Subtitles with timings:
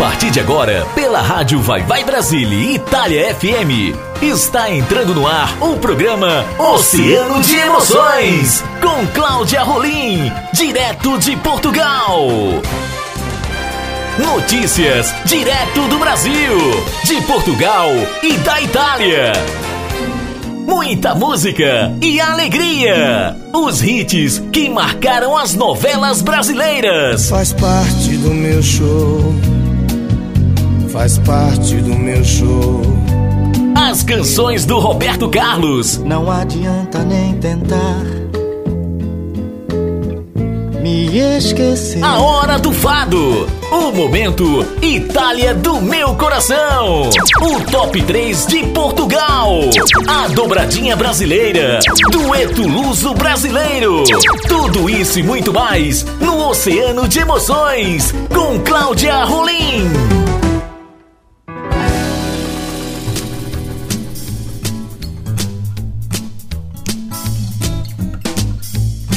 [0.00, 5.76] partir de agora, pela Rádio Vai Vai Brasília Itália FM, está entrando no ar o
[5.76, 12.26] programa Oceano de Emoções, com Cláudia Rolim, direto de Portugal.
[14.18, 16.56] Notícias direto do Brasil,
[17.04, 17.90] de Portugal
[18.22, 19.32] e da Itália.
[20.66, 23.36] Muita música e alegria.
[23.52, 27.28] Os hits que marcaram as novelas brasileiras.
[27.28, 29.59] Faz parte do meu show
[30.92, 32.80] faz parte do meu show.
[33.76, 35.98] As canções do Roberto Carlos.
[35.98, 38.04] Não adianta nem tentar
[40.80, 42.02] me esquecer.
[42.02, 43.46] A hora do fado.
[43.70, 47.08] O momento Itália do meu coração.
[47.40, 49.60] O top 3 de Portugal.
[50.08, 51.78] A dobradinha brasileira.
[52.10, 54.02] Dueto luso brasileiro.
[54.48, 60.19] Tudo isso e muito mais no Oceano de Emoções com Cláudia Rolim.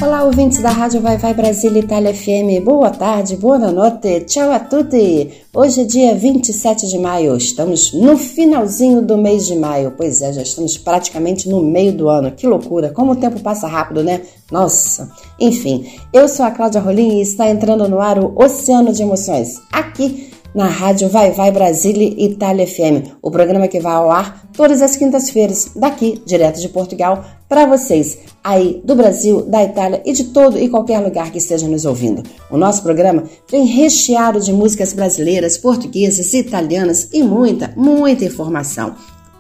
[0.04, 2.62] Olá, ouvintes da Rádio Vai Vai Brasília Itália FM.
[2.62, 5.32] Boa tarde, boa noite, tchau a tutti.
[5.56, 9.94] Hoje é dia 27 de maio, estamos no finalzinho do mês de maio.
[9.96, 12.32] Pois é, já estamos praticamente no meio do ano.
[12.32, 14.24] Que loucura, como o tempo passa rápido, né?
[14.52, 15.10] Nossa.
[15.40, 19.62] Enfim, eu sou a Cláudia Rolim e está entrando no ar o Oceano de Emoções,
[19.72, 24.82] aqui na rádio Vai Vai Brasília Itália FM, o programa que vai ao ar todas
[24.82, 30.26] as quintas-feiras, daqui, direto de Portugal, para vocês aí do Brasil, da Itália e de
[30.26, 32.24] todo e qualquer lugar que esteja nos ouvindo.
[32.50, 38.96] O nosso programa vem recheado de músicas brasileiras, portuguesas, italianas e muita, muita informação.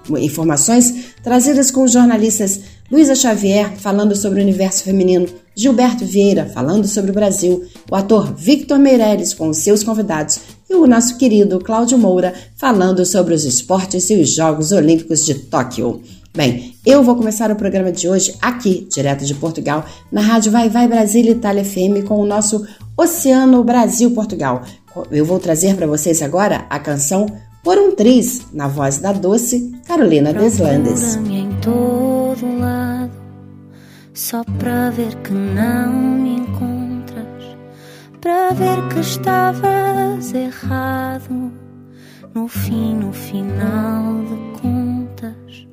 [0.09, 2.59] Informações trazidas com os jornalistas
[2.91, 8.33] Luísa Xavier falando sobre o universo feminino, Gilberto Vieira falando sobre o Brasil, o ator
[8.35, 10.39] Victor Meirelles com os seus convidados
[10.73, 15.35] e o nosso querido Cláudio Moura falando sobre os esportes e os Jogos Olímpicos de
[15.35, 16.01] Tóquio.
[16.35, 20.69] Bem, eu vou começar o programa de hoje aqui, direto de Portugal, na Rádio Vai
[20.69, 22.65] Vai Brasília Itália FM com o nosso
[22.97, 24.63] Oceano Brasil Portugal.
[25.11, 27.27] Eu vou trazer para vocês agora a canção
[27.63, 31.19] Por um Triz, na voz da doce Carolina Deslandes.
[34.13, 36.72] só para ver que não me encontras,
[38.23, 41.51] para ver que estavas errado,
[42.33, 45.67] no fim, no final de contas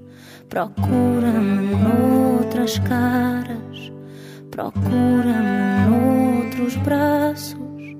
[0.50, 3.92] Procura-me noutras caras,
[4.50, 7.96] procura-me noutros braços,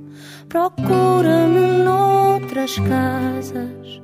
[0.49, 4.03] procura-me noutras casas.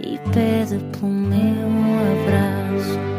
[0.00, 1.66] E pede pelo meu
[2.12, 3.17] abraço.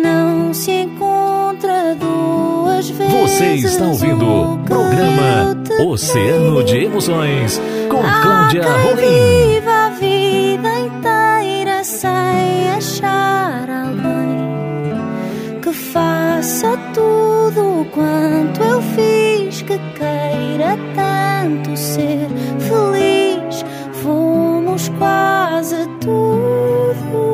[0.00, 3.12] Não se encontra duas vezes.
[3.12, 7.60] Você está ouvindo o programa Oceano de Emoções
[7.90, 9.54] com Cláudia Rolim.
[9.54, 20.78] Viva a vida inteira sem achar alguém que faça tudo quanto eu fiz, que queira
[20.94, 23.64] tanto ser feliz.
[24.02, 27.31] Fomos quase tudo.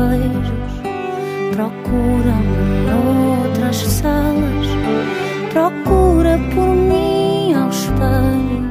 [0.00, 0.72] Beijos,
[1.54, 4.66] procura-me noutras salas,
[5.52, 8.62] procura por mim ao espelho,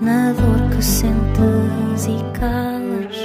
[0.00, 3.16] na dor que sentes e calas,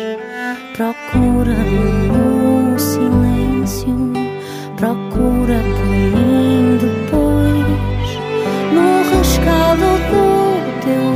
[0.76, 4.14] procura-me no silêncio,
[4.78, 8.10] procura por mim depois,
[8.76, 8.88] no
[9.18, 10.26] rescaldo do
[10.84, 11.15] teu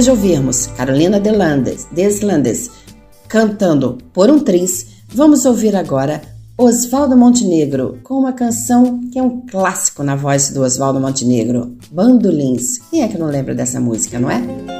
[0.00, 2.70] Depois de ouvirmos Carolina Deslandes, Deslandes
[3.28, 6.22] cantando Por um Tris, vamos ouvir agora
[6.56, 12.78] Oswaldo Montenegro com uma canção que é um clássico na voz do Oswaldo Montenegro, Bandolins.
[12.90, 14.79] Quem é que não lembra dessa música, não é?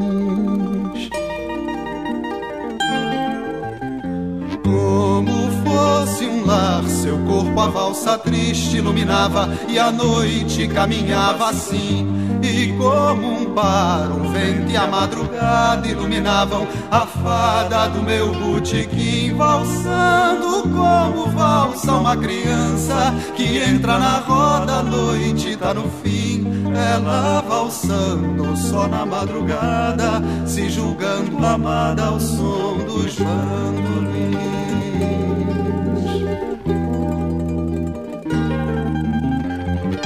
[5.01, 5.31] Como
[5.63, 12.07] fosse um lar, seu corpo a valsa triste iluminava e a noite caminhava assim.
[12.43, 19.33] E como um bar, um vento e a madrugada iluminavam a fada do meu botequim,
[19.33, 26.45] valsando como valsa uma criança que entra na roda, a noite tá no fim.
[26.75, 34.60] Ela valsando só na madrugada, se julgando amada ao som dos bandolins.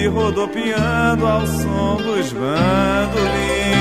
[0.00, 3.80] se rodopiando ao som dos bandolins.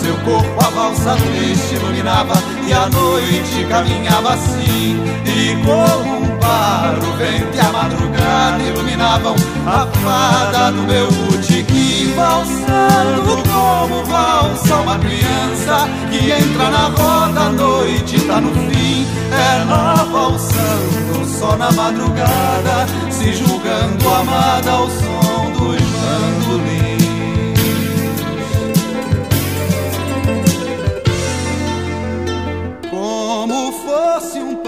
[0.00, 2.34] Seu corpo a valsa triste iluminava
[2.66, 4.98] e a noite caminhava assim.
[5.26, 9.34] E como um par, o vento e a madrugada iluminavam
[9.66, 17.52] a fada do meu botequim, valsando como valsa uma criança que entra na roda, a
[17.52, 19.06] noite tá no fim.
[19.32, 26.81] Ela valsando só na madrugada, se julgando amada ao som dos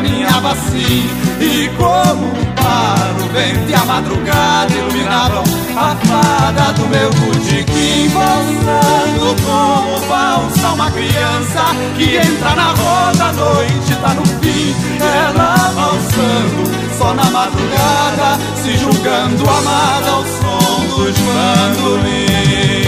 [0.00, 1.08] Caminhava assim.
[1.40, 5.44] E como um par, o vento e a madrugada iluminavam
[5.76, 11.64] a fada do meu botequim, valsando como valsa uma criança
[11.96, 14.74] que entra na roda, a noite tá no fim.
[15.00, 22.79] Ela valsando só na madrugada, se julgando amada ao som dos bandolins.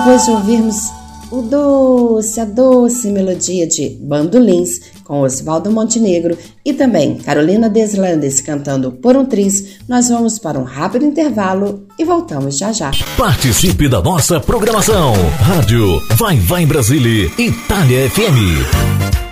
[0.00, 0.90] Depois de ouvirmos
[1.30, 8.92] o doce, a doce melodia de Bandolins com Oswaldo Montenegro e também Carolina Deslandes cantando
[8.92, 12.90] Por um Triz, nós vamos para um rápido intervalo e voltamos já já.
[13.14, 15.12] Participe da nossa programação.
[15.38, 19.29] Rádio Vai Vai Brasília, Itália FM.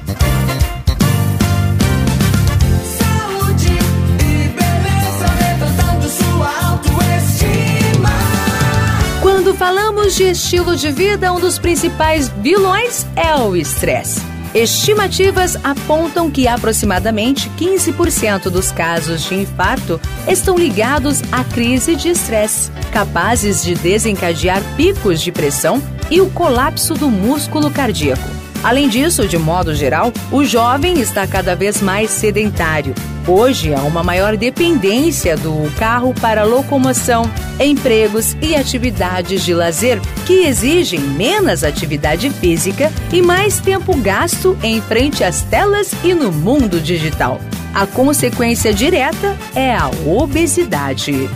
[10.19, 14.21] De estilo de vida, um dos principais vilões é o estresse.
[14.53, 22.69] Estimativas apontam que aproximadamente 15% dos casos de infarto estão ligados à crise de estresse,
[22.93, 28.48] capazes de desencadear picos de pressão e o colapso do músculo cardíaco.
[28.63, 32.95] Além disso, de modo geral, o jovem está cada vez mais sedentário.
[33.27, 40.47] Hoje há uma maior dependência do carro para locomoção, empregos e atividades de lazer que
[40.47, 46.81] exigem menos atividade física e mais tempo gasto em frente às telas e no mundo
[46.81, 47.41] digital.
[47.75, 51.29] A consequência direta é a obesidade.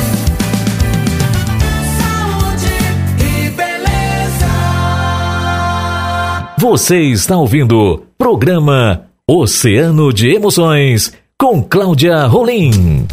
[6.62, 13.04] Você está ouvindo programa Oceano de Emoções com Cláudia Rolim.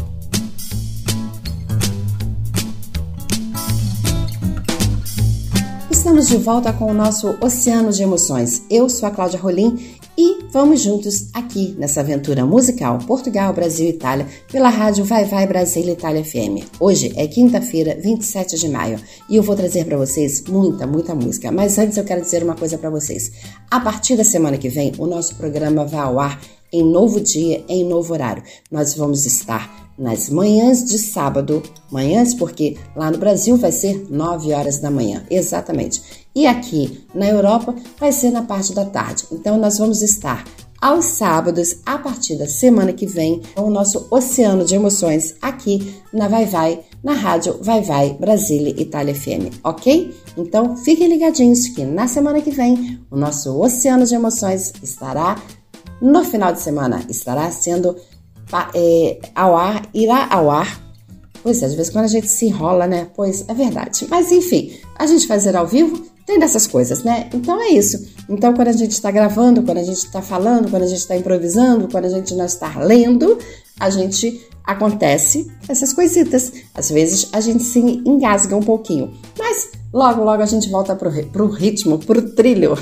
[5.89, 8.63] Estamos de volta com o nosso Oceano de Emoções.
[8.69, 9.97] Eu sou a Cláudia Rolim
[10.51, 15.87] vamos juntos aqui nessa aventura musical Portugal, Brasil e Itália pela rádio Vai Vai Brasil
[15.87, 16.65] Itália FM.
[16.79, 21.51] Hoje é quinta-feira, 27 de maio, e eu vou trazer para vocês muita, muita música.
[21.51, 23.31] Mas antes eu quero dizer uma coisa para vocês.
[23.69, 26.41] A partir da semana que vem, o nosso programa vai ao ar
[26.71, 28.43] em novo dia, em novo horário.
[28.71, 34.53] Nós vamos estar nas manhãs de sábado, manhãs porque lá no Brasil vai ser 9
[34.53, 36.01] horas da manhã, exatamente.
[36.33, 39.25] E aqui na Europa vai ser na parte da tarde.
[39.31, 40.45] Então nós vamos estar
[40.81, 45.93] aos sábados, a partir da semana que vem, com o nosso oceano de emoções aqui
[46.13, 50.15] na Vai Vai, na rádio Vai Vai Brasília Itália FM, ok?
[50.37, 55.35] Então fiquem ligadinhos que na semana que vem o nosso oceano de emoções estará
[56.01, 57.95] no final de semana, estará sendo
[58.73, 60.81] é, ao ar, irá ao ar.
[61.41, 63.07] Pois é, às vezes quando a gente se enrola, né?
[63.15, 64.05] Pois é verdade.
[64.09, 67.27] Mas enfim, a gente fazer ao vivo tem dessas coisas, né?
[67.33, 68.07] Então é isso.
[68.29, 71.17] Então, quando a gente está gravando, quando a gente está falando, quando a gente está
[71.17, 73.39] improvisando, quando a gente não está lendo,
[73.79, 76.53] a gente acontece essas coisitas.
[76.75, 81.11] Às vezes a gente se engasga um pouquinho, mas logo, logo a gente volta pro,
[81.27, 82.73] pro ritmo, pro trilho.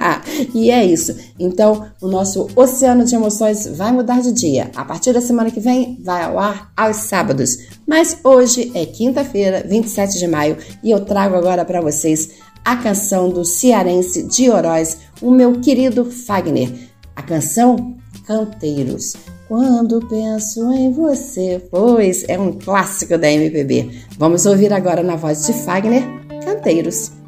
[0.54, 1.14] e é isso.
[1.38, 4.70] Então, o nosso oceano de emoções vai mudar de dia.
[4.74, 7.58] A partir da semana que vem, vai ao ar aos sábados.
[7.86, 12.30] Mas hoje é quinta-feira, 27 de maio, e eu trago agora para vocês
[12.64, 16.72] a canção do cearense de Oroz, o meu querido Fagner.
[17.14, 17.94] A canção
[18.26, 19.33] Canteiros.
[19.48, 23.90] Quando penso em você, pois é um clássico da MPB.
[24.18, 26.02] Vamos ouvir agora na voz de Fagner,
[26.44, 27.23] Canteiros.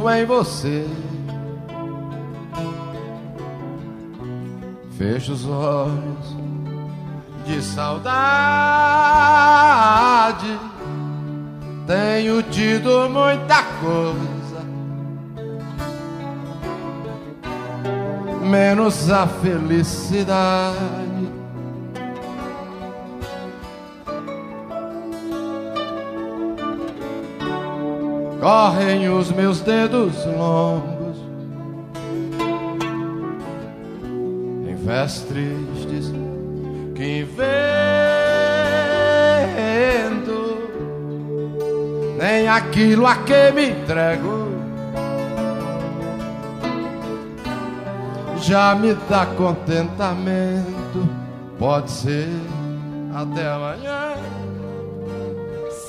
[0.00, 0.86] Penso em você.
[4.96, 6.36] Fecho os olhos
[7.44, 8.18] de saudade.
[11.86, 14.62] Tenho tido muita coisa,
[18.42, 20.99] menos a felicidade.
[28.40, 31.18] Correm os meus dedos longos.
[34.66, 36.12] Em vés tristes
[36.94, 37.50] que vendo
[42.18, 44.50] nem aquilo a que me entrego
[48.42, 51.08] já me dá contentamento.
[51.58, 52.28] Pode ser
[53.14, 54.14] até amanhã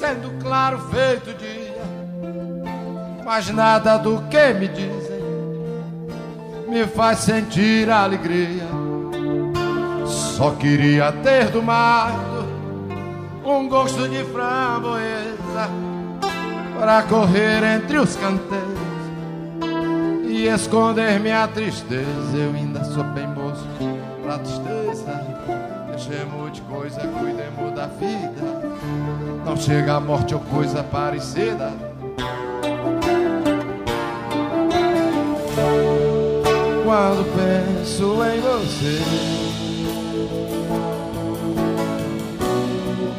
[0.02, 1.31] sendo claro feito
[3.32, 5.22] mas nada do que me dizem
[6.68, 8.68] me faz sentir alegria.
[10.06, 12.46] Só queria ter domado
[13.46, 15.70] um gosto de framboesa
[16.78, 18.82] para correr entre os canteiros
[20.28, 22.36] e esconder minha tristeza.
[22.36, 23.66] Eu ainda sou bem moço
[24.24, 25.26] pra tristeza.
[25.88, 28.62] Deixemos de coisa, cuidemos da vida.
[29.46, 31.91] Não chega a morte ou coisa parecida.
[36.92, 39.00] Quando penso em você.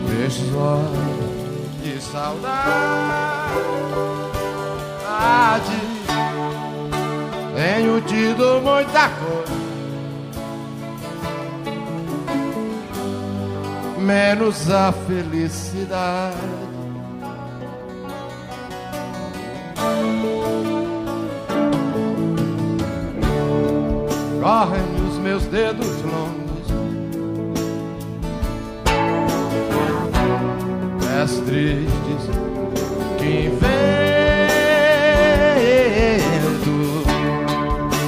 [0.06, 2.52] Fecho os olhos de saudade.
[7.54, 9.52] Tenho tido muita coisa,
[13.98, 16.36] menos a felicidade.
[24.42, 26.66] Correm os meus dedos longos.
[30.98, 32.28] Pés tristes
[33.18, 34.02] que invento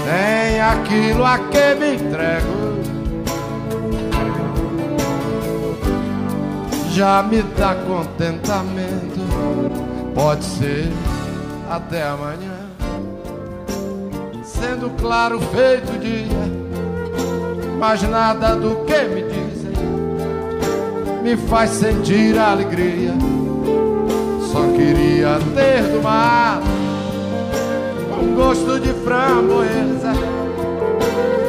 [0.05, 2.83] tem aquilo a que me entrego.
[6.91, 9.21] Já me dá contentamento.
[10.17, 10.91] Pode ser
[11.71, 12.54] até amanhã
[14.85, 16.65] sendo claro feito dia
[17.79, 19.65] mas nada do que me diz
[21.23, 23.15] me faz sentir alegria.
[24.53, 26.61] Só queria ter do mar
[28.23, 30.13] um gosto de framboesa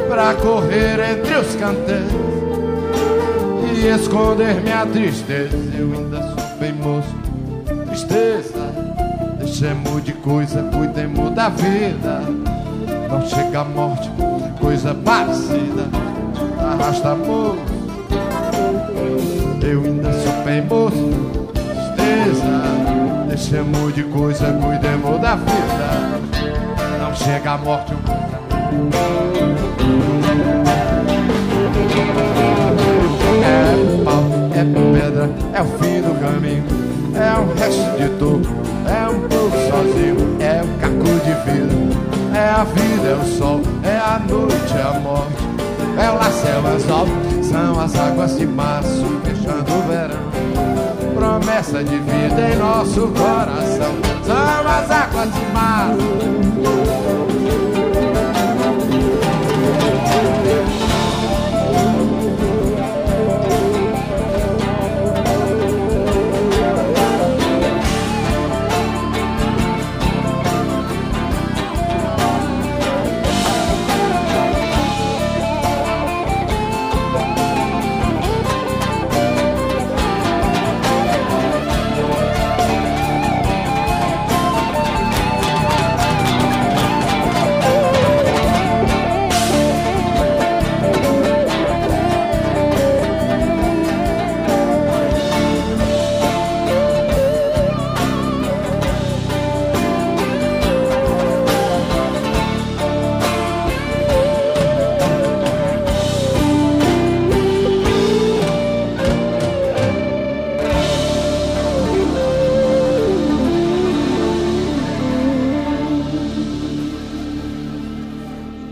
[0.08, 2.10] pra correr entre os canteiros
[3.76, 5.56] e esconder minha tristeza.
[5.78, 7.14] Eu ainda sou bem moço,
[7.86, 8.72] tristeza.
[9.38, 12.22] Deixemos de coisa, cuidemos da vida.
[13.08, 14.10] Não chega a morte,
[14.60, 15.88] coisa parecida.
[16.58, 17.76] Arrasta moço
[19.66, 21.10] eu ainda sou bem moço,
[21.52, 22.62] tristeza.
[23.26, 26.20] Deixemos de coisa, cuidemos da vida.
[27.00, 27.92] Não chega a morte.
[33.42, 34.64] É pau, é
[35.00, 36.64] pedra, é o fim do caminho.
[37.14, 38.48] É um resto de topo,
[38.86, 39.26] é um
[39.76, 41.76] sozinho, é um caco de vida.
[42.34, 45.46] É a vida, é o sol, é a noite, é a morte.
[45.98, 47.08] É o céu azul,
[47.42, 50.26] são as águas de março fechando o verão.
[51.14, 57.35] Promessa de vida em nosso coração, são as águas de março.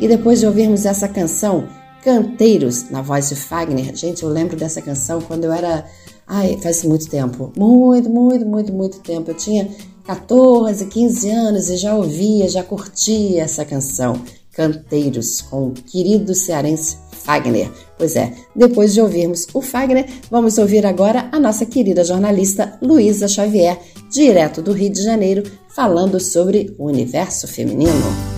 [0.05, 1.67] E depois de ouvirmos essa canção,
[2.03, 5.87] Canteiros, na voz de Fagner, gente, eu lembro dessa canção quando eu era.
[6.27, 7.51] Ai, faz muito tempo.
[7.57, 9.31] Muito, muito, muito, muito tempo.
[9.31, 9.67] Eu tinha
[10.05, 14.21] 14, 15 anos e já ouvia, já curtia essa canção.
[14.53, 17.71] Canteiros, com o querido cearense Fagner.
[17.97, 23.27] Pois é, depois de ouvirmos o Fagner, vamos ouvir agora a nossa querida jornalista Luísa
[23.27, 23.81] Xavier,
[24.13, 28.34] direto do Rio de Janeiro, falando sobre o universo feminino.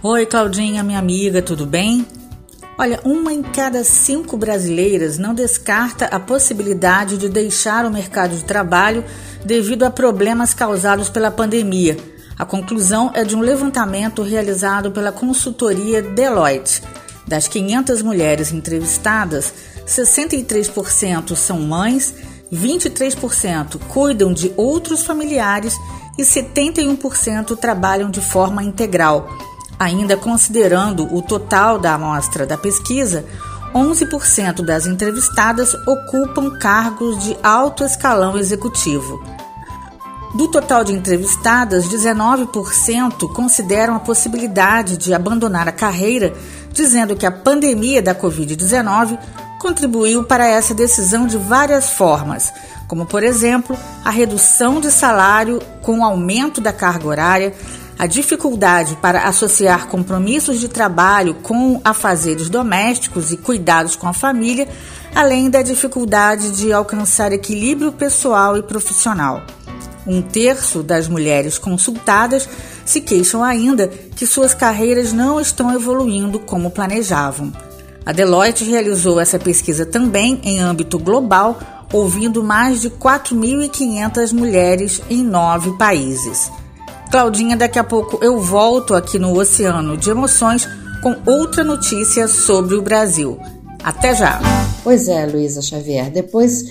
[0.00, 2.06] Oi, Claudinha, minha amiga, tudo bem?
[2.78, 8.44] Olha, uma em cada cinco brasileiras não descarta a possibilidade de deixar o mercado de
[8.44, 9.04] trabalho
[9.44, 11.96] devido a problemas causados pela pandemia.
[12.38, 16.80] A conclusão é de um levantamento realizado pela consultoria Deloitte.
[17.26, 19.52] Das 500 mulheres entrevistadas,
[19.84, 22.14] 63% são mães,
[22.52, 25.74] 23% cuidam de outros familiares
[26.16, 29.28] e 71% trabalham de forma integral.
[29.78, 33.24] Ainda considerando o total da amostra da pesquisa,
[33.74, 39.22] 11% das entrevistadas ocupam cargos de alto escalão executivo.
[40.34, 46.34] Do total de entrevistadas, 19% consideram a possibilidade de abandonar a carreira,
[46.72, 49.18] dizendo que a pandemia da Covid-19
[49.58, 52.52] contribuiu para essa decisão de várias formas,
[52.86, 57.54] como, por exemplo, a redução de salário com aumento da carga horária,
[57.98, 64.68] a dificuldade para associar compromissos de trabalho com afazeres domésticos e cuidados com a família,
[65.14, 69.42] além da dificuldade de alcançar equilíbrio pessoal e profissional.
[70.06, 72.48] Um terço das mulheres consultadas
[72.84, 77.52] se queixam ainda que suas carreiras não estão evoluindo como planejavam.
[78.06, 81.58] A Deloitte realizou essa pesquisa também em âmbito global,
[81.92, 86.50] ouvindo mais de 4.500 mulheres em nove países.
[87.10, 90.68] Claudinha, daqui a pouco eu volto aqui no Oceano de Emoções
[91.02, 93.38] com outra notícia sobre o Brasil.
[93.82, 94.38] Até já!
[94.84, 96.64] Pois é, Luísa Xavier, depois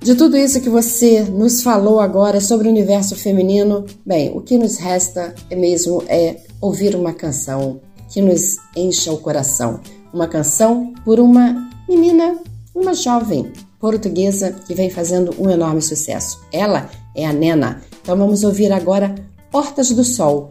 [0.00, 4.58] de tudo isso que você nos falou agora sobre o universo feminino, bem, o que
[4.58, 9.80] nos resta é mesmo é ouvir uma canção que nos encha o coração.
[10.12, 12.36] Uma canção por uma menina,
[12.74, 16.40] uma jovem portuguesa que vem fazendo um enorme sucesso.
[16.52, 17.82] Ela é a Nena.
[18.02, 19.14] Então vamos ouvir agora
[19.50, 20.50] Portas do Sol,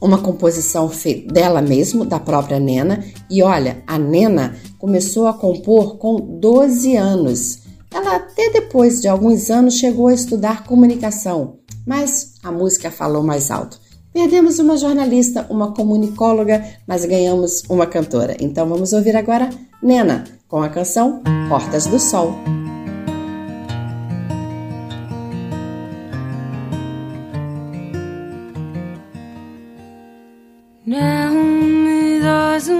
[0.00, 0.90] uma composição
[1.26, 3.04] dela mesmo, da própria Nena.
[3.28, 7.58] E olha, a Nena começou a compor com 12 anos.
[7.92, 13.50] Ela até depois de alguns anos chegou a estudar comunicação, mas a música falou mais
[13.50, 13.80] alto.
[14.12, 18.36] Perdemos uma jornalista, uma comunicóloga, mas ganhamos uma cantora.
[18.40, 19.50] Então vamos ouvir agora
[19.82, 22.34] Nena com a canção Portas do Sol.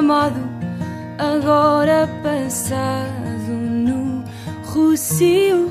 [0.00, 0.40] Amado,
[1.18, 4.24] agora passado no
[4.64, 5.70] Rocio.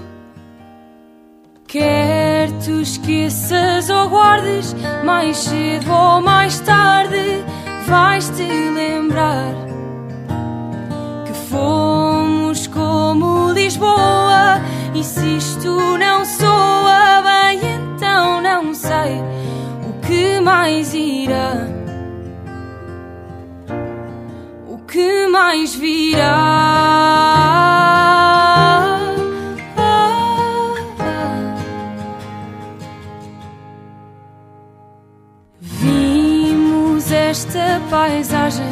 [1.68, 7.44] Quer tu esqueças ou guardes, mais cedo ou mais tarde,
[7.88, 9.52] vais-te lembrar
[11.26, 14.62] que fomos como Lisboa.
[14.94, 17.60] E se isto não soa bem,
[17.96, 19.22] então não sei
[19.88, 21.79] o que mais irá.
[25.00, 26.26] Que mais virá.
[35.62, 38.66] Vimos esta paisagem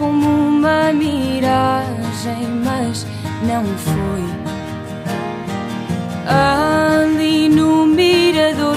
[0.00, 3.06] como uma miragem, mas
[3.46, 4.24] não foi.
[6.26, 8.76] Ali no mirador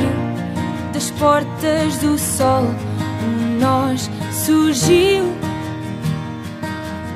[0.94, 2.66] das portas do sol,
[3.60, 4.12] nós
[4.46, 5.43] surgiu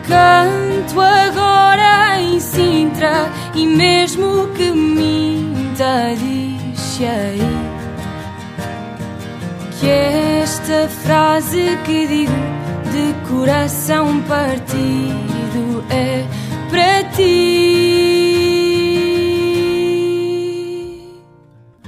[0.08, 7.42] Canto agora em Sintra e mesmo que minta diz aí
[9.78, 12.32] que esta frase que digo
[12.92, 16.26] de coração partido é
[16.70, 17.98] para ti.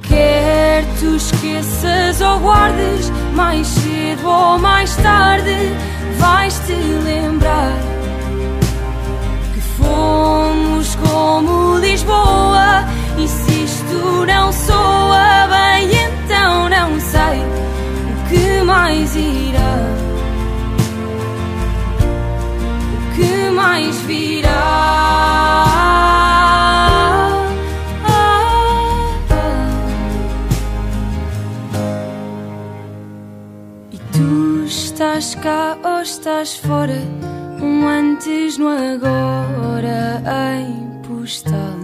[0.03, 5.55] Quer tu esqueças ou guardes, mais cedo ou mais tarde
[6.19, 7.88] vais te lembrar
[10.09, 12.83] Fomos como Lisboa.
[13.17, 17.39] E se isto não soa bem, então não sei
[18.09, 19.75] o que mais irá.
[22.95, 24.89] O que mais virá.
[34.65, 37.28] Estás cá ou estás fora?
[37.61, 40.21] Um antes no agora
[40.57, 41.77] em postal.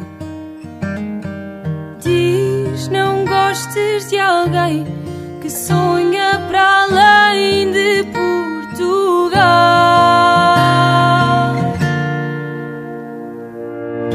[1.99, 4.85] Diz não gostes de alguém
[5.41, 9.35] que sonha para além de Portugal.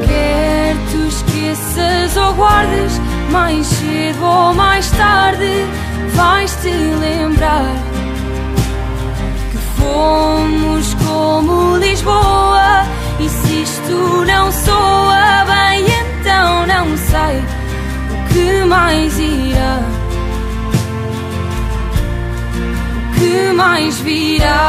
[0.07, 5.67] Quer tu esqueças ou guardes, mais cedo ou mais tarde
[6.15, 7.90] vais te lembrar
[9.93, 12.87] Fomos como Lisboa.
[13.19, 17.43] E se isto não soa bem, então não sei
[18.15, 19.81] o que mais irá.
[23.09, 24.61] O que mais virá.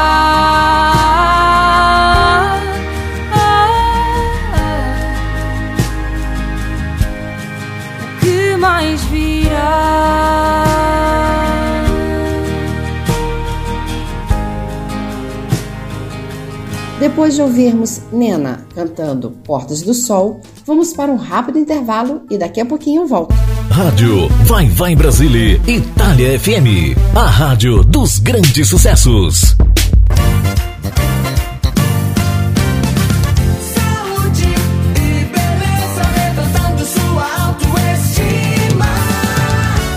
[8.10, 10.71] O que mais virá.
[17.02, 22.60] Depois de ouvirmos Nena cantando Portas do Sol, vamos para um rápido intervalo e daqui
[22.60, 23.34] a pouquinho eu volto.
[23.68, 29.56] Rádio Vai Vai Brasília, Itália FM, a rádio dos grandes sucessos.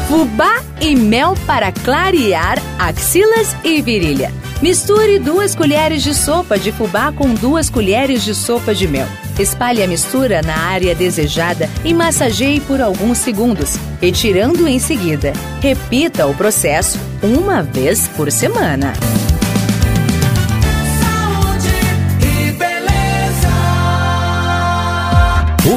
[0.08, 4.45] Fubá e mel para clarear axilas e virilha.
[4.66, 9.06] Misture duas colheres de sopa de fubá com duas colheres de sopa de mel.
[9.38, 15.34] Espalhe a mistura na área desejada e massageie por alguns segundos, retirando em seguida.
[15.62, 18.94] Repita o processo uma vez por semana.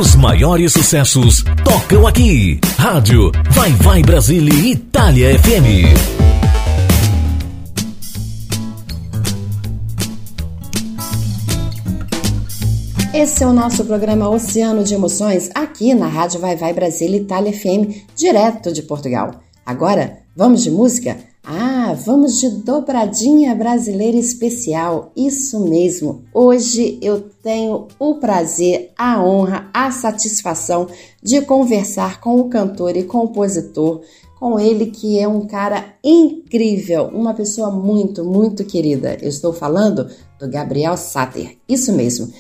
[0.01, 2.59] Os maiores sucessos tocam aqui.
[2.79, 6.18] Rádio Vai Vai Brasília Itália FM.
[13.19, 17.53] Esse é o nosso programa Oceano de Emoções, aqui na Rádio Vai Vai Brasília Itália
[17.53, 19.33] FM, direto de Portugal.
[19.67, 21.19] Agora, vamos de música?
[21.43, 26.23] Ah, vamos de dobradinha brasileira especial, isso mesmo.
[26.33, 30.87] Hoje eu tenho o prazer, a honra, a satisfação
[31.21, 34.01] de conversar com o cantor e compositor
[34.39, 39.17] com ele que é um cara incrível, uma pessoa muito, muito querida.
[39.21, 41.57] Eu estou falando do Gabriel Sater.
[41.69, 42.33] Isso mesmo.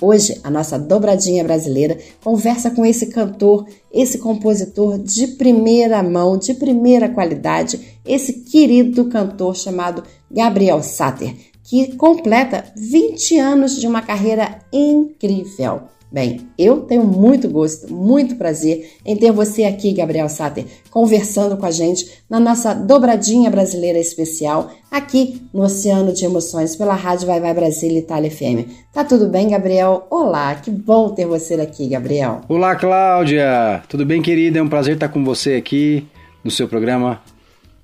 [0.00, 6.54] Hoje a nossa dobradinha brasileira conversa com esse cantor, esse compositor de primeira mão, de
[6.54, 14.58] primeira qualidade, esse querido cantor chamado Gabriel Sater, que completa 20 anos de uma carreira
[14.72, 15.82] incrível.
[16.10, 21.66] Bem, eu tenho muito gosto, muito prazer em ter você aqui, Gabriel Sater, conversando com
[21.66, 27.40] a gente na nossa dobradinha brasileira especial, aqui no Oceano de Emoções, pela Rádio Vai
[27.40, 28.70] Vai Brasília Itália FM.
[28.92, 30.06] Tá tudo bem, Gabriel?
[30.08, 32.40] Olá, que bom ter você aqui, Gabriel.
[32.48, 33.82] Olá, Cláudia!
[33.88, 34.60] Tudo bem, querida?
[34.60, 36.06] É um prazer estar com você aqui
[36.44, 37.20] no seu programa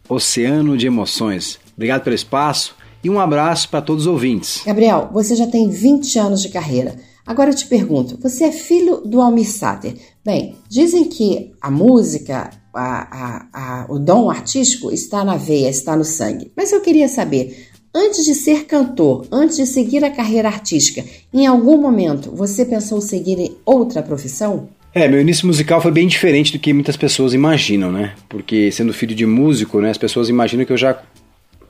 [0.08, 1.58] Oceano de Emoções.
[1.74, 4.62] Obrigado pelo espaço e um abraço para todos os ouvintes.
[4.64, 6.94] Gabriel, você já tem 20 anos de carreira.
[7.26, 9.94] Agora eu te pergunto, você é filho do Almir Sater.
[10.24, 15.96] Bem, dizem que a música, a, a, a, o dom artístico está na veia, está
[15.96, 16.50] no sangue.
[16.56, 21.46] Mas eu queria saber, antes de ser cantor, antes de seguir a carreira artística, em
[21.46, 24.68] algum momento você pensou seguir em outra profissão?
[24.94, 28.14] É, meu início musical foi bem diferente do que muitas pessoas imaginam, né?
[28.28, 31.00] Porque sendo filho de músico, né, as pessoas imaginam que eu já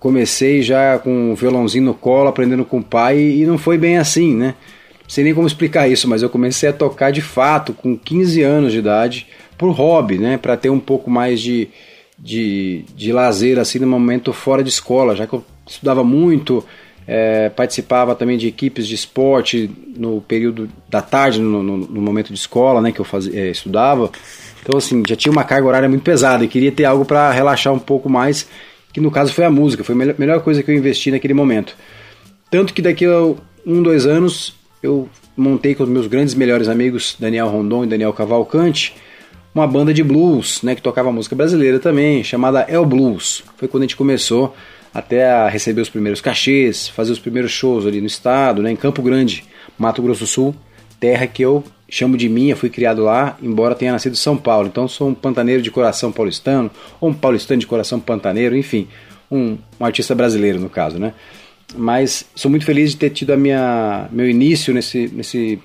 [0.01, 3.99] comecei já com um violãozinho no colo, aprendendo com o pai, e não foi bem
[3.99, 4.57] assim, né?
[5.13, 8.73] Sei nem como explicar isso, mas eu comecei a tocar de fato com 15 anos
[8.73, 9.27] de idade
[9.59, 11.69] por hobby, né, para ter um pouco mais de,
[12.19, 16.65] de, de lazer assim no momento fora de escola, já que eu estudava muito,
[17.07, 22.33] é, participava também de equipes de esporte no período da tarde, no, no, no momento
[22.33, 24.11] de escola, né, que eu fazia, é, estudava.
[24.63, 27.75] Então assim, já tinha uma carga horária muito pesada e queria ter algo para relaxar
[27.75, 28.49] um pouco mais,
[28.95, 31.77] que no caso foi a música, foi a melhor, coisa que eu investi naquele momento.
[32.51, 33.21] Tanto que daqui a
[33.67, 38.13] um, dois anos eu montei com os meus grandes melhores amigos, Daniel Rondon e Daniel
[38.13, 38.95] Cavalcante,
[39.55, 43.45] uma banda de blues, né, que tocava música brasileira também, chamada El Blues.
[43.57, 44.55] Foi quando a gente começou
[44.93, 48.77] até a receber os primeiros cachês, fazer os primeiros shows ali no estado, né, em
[48.77, 49.45] Campo Grande,
[49.79, 50.55] Mato Grosso do Sul,
[50.99, 54.69] terra que eu chamo de minha, fui criado lá, embora tenha nascido em São Paulo.
[54.69, 58.89] Então sou um pantaneiro de coração paulistano, ou um paulistano de coração pantaneiro, enfim,
[59.31, 61.13] um, um artista brasileiro no caso, né?
[61.77, 65.59] Mas sou muito feliz de ter tido a minha meu início nesse, nesse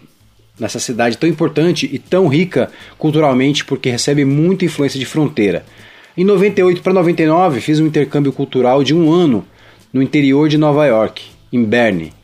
[0.59, 5.63] nessa cidade tão importante e tão rica culturalmente porque recebe muita influência de fronteira.
[6.17, 9.45] Em 98 para 99 fiz um intercâmbio cultural de um ano
[9.93, 12.16] no interior de Nova York, em Berne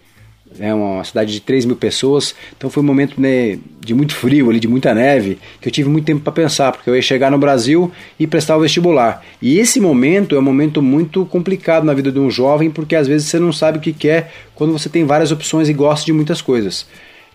[0.60, 4.50] é uma cidade de 3 mil pessoas, então foi um momento né, de muito frio,
[4.50, 7.32] ali, de muita neve, que eu tive muito tempo para pensar, porque eu ia chegar
[7.32, 9.24] no Brasil e prestar o vestibular.
[9.42, 13.08] E esse momento é um momento muito complicado na vida de um jovem, porque às
[13.08, 16.14] vezes você não sabe o que quer quando você tem várias opções e gosta de
[16.14, 16.86] muitas coisas.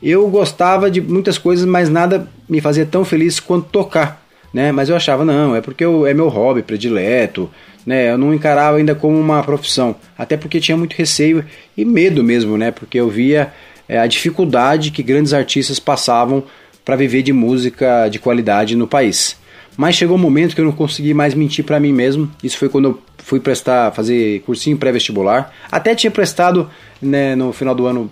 [0.02, 4.24] Eu gostava de muitas coisas, mas nada me fazia tão feliz quanto tocar.
[4.52, 4.72] Né?
[4.72, 7.50] Mas eu achava, não, é porque eu, é meu hobby predileto,
[7.88, 8.10] né?
[8.10, 11.42] Eu não encarava ainda como uma profissão, até porque tinha muito receio
[11.74, 12.70] e medo mesmo, né?
[12.70, 13.50] Porque eu via
[13.88, 16.44] é, a dificuldade que grandes artistas passavam
[16.84, 19.38] para viver de música de qualidade no país.
[19.74, 22.30] Mas chegou um momento que eu não consegui mais mentir para mim mesmo.
[22.44, 25.50] Isso foi quando eu fui prestar, fazer cursinho pré-vestibular.
[25.72, 26.68] Até tinha prestado
[27.00, 28.10] né, no final do ano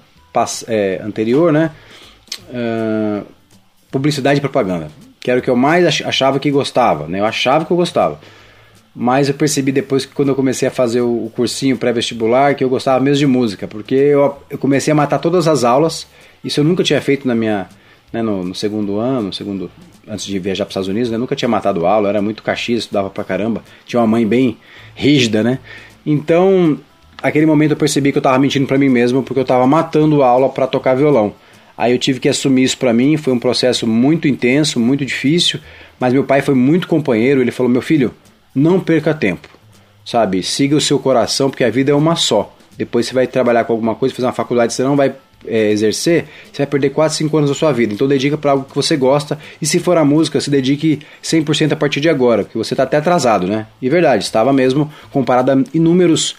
[0.69, 1.71] é, anterior, né?
[2.49, 3.27] Uh,
[3.91, 4.89] publicidade e propaganda,
[5.21, 7.21] que era o que eu mais achava que gostava, né?
[7.21, 8.19] Eu achava que eu gostava
[8.99, 12.69] mas eu percebi depois que quando eu comecei a fazer o cursinho pré-vestibular que eu
[12.71, 16.07] gostava mesmo de música, porque eu, eu, comecei a matar todas as aulas,
[16.43, 17.69] isso eu nunca tinha feito na minha,
[18.11, 19.71] né, no, no, segundo ano, segundo,
[20.09, 22.43] antes de viajar para os Estados Unidos, né, eu nunca tinha matado aula, era muito
[22.43, 24.57] caxias, estudava pra caramba, tinha uma mãe bem
[24.95, 25.59] rígida, né,
[26.07, 26.79] então,
[27.21, 30.23] aquele momento eu percebi que eu estava mentindo para mim mesmo, porque eu estava matando
[30.23, 31.35] aula para tocar violão.
[31.77, 35.61] Aí eu tive que assumir isso para mim, foi um processo muito intenso, muito difícil,
[36.01, 38.15] mas meu pai foi muito companheiro, ele falou, meu filho,
[38.57, 39.49] não perca tempo,
[40.03, 40.43] sabe?
[40.43, 42.57] Siga o seu coração, porque a vida é uma só.
[42.79, 45.15] Depois você vai trabalhar com alguma coisa, fazer uma faculdade, você não vai
[45.47, 47.93] é, exercer, você vai perder 4, 5 anos da sua vida.
[47.93, 49.39] Então dedica para algo que você gosta.
[49.61, 52.85] E se for a música, se dedique 100% a partir de agora, porque você está
[52.85, 53.67] até atrasado, né?
[53.81, 56.37] E verdade, estava mesmo comparado a inúmeros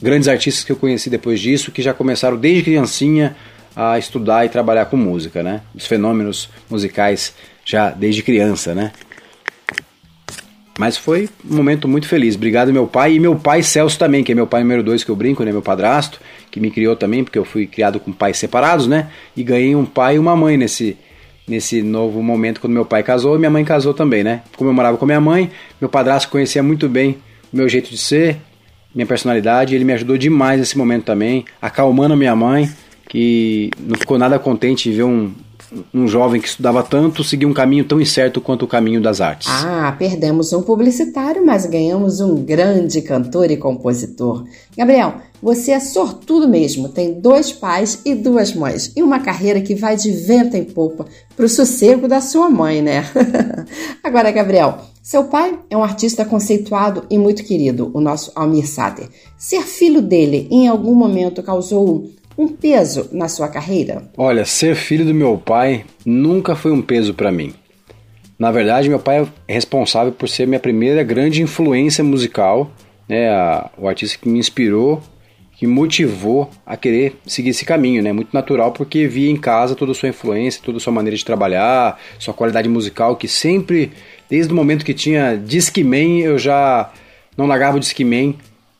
[0.00, 3.34] grandes artistas que eu conheci depois disso, que já começaram desde criancinha
[3.74, 5.62] a estudar e trabalhar com música, né?
[5.74, 8.92] Os fenômenos musicais já desde criança, né?
[10.78, 12.34] Mas foi um momento muito feliz.
[12.36, 13.14] Obrigado, meu pai.
[13.14, 15.50] E meu pai Celso também, que é meu pai número dois que eu brinco, né?
[15.50, 19.08] Meu padrasto, que me criou também, porque eu fui criado com pais separados, né?
[19.36, 20.96] E ganhei um pai e uma mãe nesse,
[21.48, 24.42] nesse novo momento quando meu pai casou e minha mãe casou também, né?
[24.56, 27.16] Como eu morava com minha mãe, meu padrasto conhecia muito bem
[27.52, 28.36] o meu jeito de ser,
[28.94, 32.68] minha personalidade, ele me ajudou demais nesse momento também, acalmando minha mãe,
[33.08, 35.32] que não ficou nada contente de ver um,
[35.92, 39.48] um jovem que estudava tanto seguir um caminho tão incerto quanto o caminho das artes.
[39.48, 44.44] Ah, perdemos um publicitário, mas ganhamos um grande cantor e compositor.
[44.76, 49.74] Gabriel, você é sortudo mesmo, tem dois pais e duas mães, e uma carreira que
[49.74, 53.04] vai de vento em popa para o sossego da sua mãe, né?
[54.02, 59.08] Agora, Gabriel, seu pai é um artista conceituado e muito querido, o nosso Almir Sater.
[59.38, 64.10] Ser filho dele em algum momento causou um peso na sua carreira?
[64.16, 67.54] Olha, ser filho do meu pai nunca foi um peso para mim.
[68.38, 72.70] Na verdade, meu pai é responsável por ser minha primeira grande influência musical,
[73.08, 73.30] né?
[73.78, 75.02] O artista que me inspirou,
[75.56, 78.12] que motivou a querer seguir esse caminho, né?
[78.12, 81.24] Muito natural porque via em casa toda a sua influência, toda a sua maneira de
[81.24, 83.92] trabalhar, sua qualidade musical, que sempre,
[84.28, 86.92] desde o momento que tinha Discman, eu já
[87.38, 88.34] não largava o Discman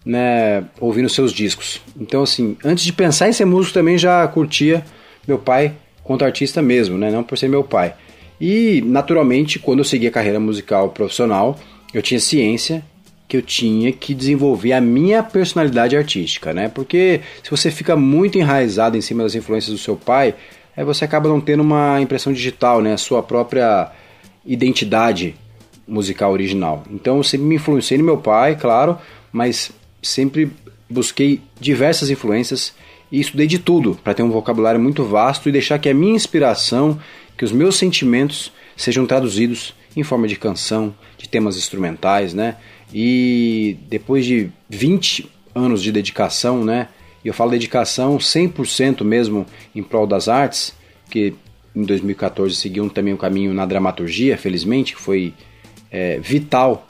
[0.06, 1.80] né, ouvindo seus discos.
[2.00, 4.84] Então, assim, antes de pensar em ser músico, também já curtia
[5.26, 7.92] meu pai quanto artista mesmo, né, não por ser meu pai.
[8.40, 11.58] E, naturalmente, quando eu segui a carreira musical profissional,
[11.92, 12.84] eu tinha ciência
[13.26, 16.68] que eu tinha que desenvolver a minha personalidade artística, né?
[16.68, 20.34] Porque se você fica muito enraizado em cima das influências do seu pai,
[20.76, 22.92] aí você acaba não tendo uma impressão digital, né?
[22.92, 23.90] A sua própria
[24.44, 25.34] identidade
[25.88, 26.84] musical original.
[26.88, 28.96] Então eu sempre me influenciei no meu pai, claro,
[29.32, 29.72] mas
[30.06, 30.50] sempre
[30.88, 32.74] busquei diversas influências
[33.10, 36.14] e estudei de tudo para ter um vocabulário muito vasto e deixar que a minha
[36.14, 36.98] inspiração,
[37.36, 42.56] que os meus sentimentos sejam traduzidos em forma de canção, de temas instrumentais, né?
[42.92, 46.88] E depois de 20 anos de dedicação, né?
[47.24, 50.74] E eu falo dedicação 100% mesmo em prol das artes,
[51.10, 51.34] que
[51.74, 55.34] em 2014 segui um, também o um caminho na dramaturgia, felizmente, que foi
[55.90, 56.86] é, vital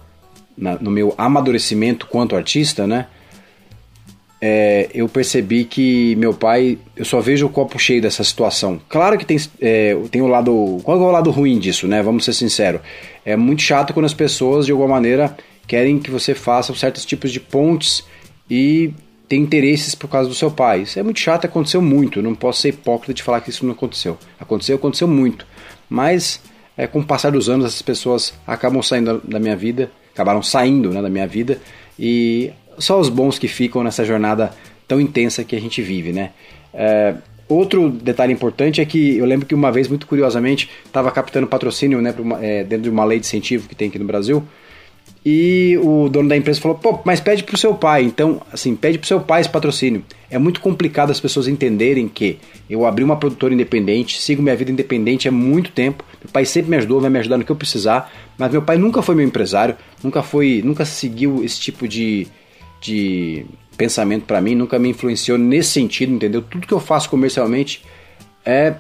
[0.57, 3.07] na, no meu amadurecimento quanto artista, né?
[4.41, 8.81] É, eu percebi que meu pai, eu só vejo o copo cheio dessa situação.
[8.89, 10.79] Claro que tem, é, tem o lado.
[10.83, 12.03] Qual é o lado ruim disso, né?
[12.03, 12.81] Vamos ser sinceros.
[13.25, 17.33] É muito chato quando as pessoas, de alguma maneira, querem que você faça certos tipos
[17.33, 18.05] de pontes
[18.49, 18.93] e
[19.29, 20.83] tem interesses por causa do seu pai.
[20.83, 22.23] Isso é muito chato, aconteceu muito.
[22.23, 24.19] Não posso ser hipócrita de falar que isso não aconteceu.
[24.39, 25.47] Aconteceu, aconteceu muito.
[25.89, 26.41] Mas,
[26.77, 30.91] é, com o passar dos anos, essas pessoas acabam saindo da minha vida acabaram saindo
[30.91, 31.61] né, da minha vida
[31.99, 34.51] e só os bons que ficam nessa jornada
[34.89, 36.31] tão intensa que a gente vive, né?
[36.73, 37.15] É,
[37.49, 42.01] outro detalhe importante é que eu lembro que uma vez, muito curiosamente, estava captando patrocínio
[42.01, 44.43] né, uma, é, dentro de uma lei de incentivo que tem aqui no Brasil
[45.29, 48.05] e o dono da empresa falou: pô, mas pede pro seu pai.
[48.05, 50.05] Então, assim, pede pro seu pai esse patrocínio.
[50.31, 52.39] É muito complicado as pessoas entenderem que
[52.71, 56.05] eu abri uma produtora independente, sigo minha vida independente há muito tempo.
[56.23, 58.09] Meu pai sempre me ajudou, vai me ajudar no que eu precisar.
[58.39, 62.29] Mas meu pai nunca foi meu empresário, nunca foi, nunca seguiu esse tipo de,
[62.81, 63.45] de
[63.77, 66.41] pensamento para mim, nunca me influenciou nesse sentido, entendeu?
[66.41, 67.83] Tudo que eu faço comercialmente
[68.45, 68.77] é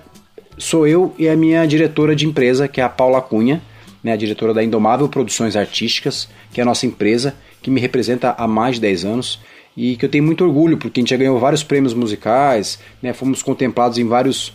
[0.56, 3.60] sou eu e a minha diretora de empresa, que é a Paula Cunha
[4.06, 8.36] né, a diretora da Indomável Produções Artísticas, que é a nossa empresa, que me representa
[8.38, 9.40] há mais de 10 anos
[9.76, 13.12] e que eu tenho muito orgulho, porque a gente já ganhou vários prêmios musicais, né,
[13.12, 14.52] fomos contemplados em vários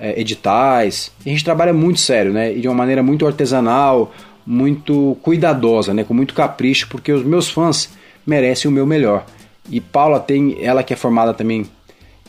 [0.00, 1.12] é, editais.
[1.24, 4.10] a gente trabalha muito sério, né, e de uma maneira muito artesanal,
[4.46, 7.90] muito cuidadosa, né, com muito capricho, porque os meus fãs
[8.26, 9.26] merecem o meu melhor.
[9.70, 11.66] E Paula tem, ela que é formada também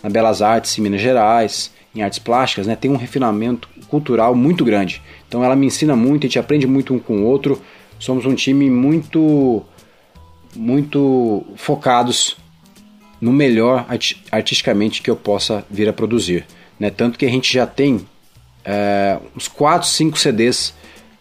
[0.04, 4.64] na Belas Artes em Minas Gerais, em artes plásticas, né, tem um refinamento cultural muito
[4.66, 5.02] grande.
[5.28, 7.62] Então ela me ensina muito, a gente aprende muito um com o outro.
[8.00, 9.64] Somos um time muito
[10.56, 12.38] muito focados
[13.20, 13.86] no melhor
[14.32, 16.46] artisticamente que eu possa vir a produzir.
[16.80, 16.90] Né?
[16.90, 18.06] Tanto que a gente já tem
[18.64, 20.74] é, uns 4, 5 CDs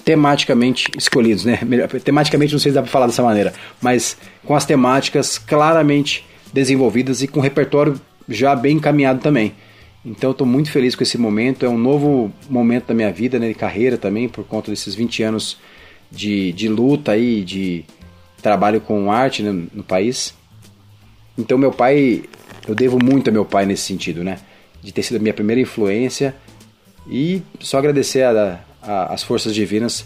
[0.05, 1.45] tematicamente escolhidos.
[1.45, 1.59] Né?
[2.05, 7.23] Tematicamente não sei se dá para falar dessa maneira, mas com as temáticas claramente desenvolvidas
[7.23, 9.55] e com repertório já bem encaminhado também.
[10.05, 13.39] Então eu estou muito feliz com esse momento, é um novo momento da minha vida,
[13.39, 15.57] né, de carreira também, por conta desses 20 anos
[16.11, 17.85] de, de luta aí, de,
[18.45, 20.35] trabalho com arte no, no país.
[21.37, 22.25] Então meu pai,
[22.69, 24.39] eu devo muito a meu pai nesse sentido, né?
[24.83, 26.37] De ter sido a minha primeira influência
[27.09, 30.05] e só agradecer a, a, as forças divinas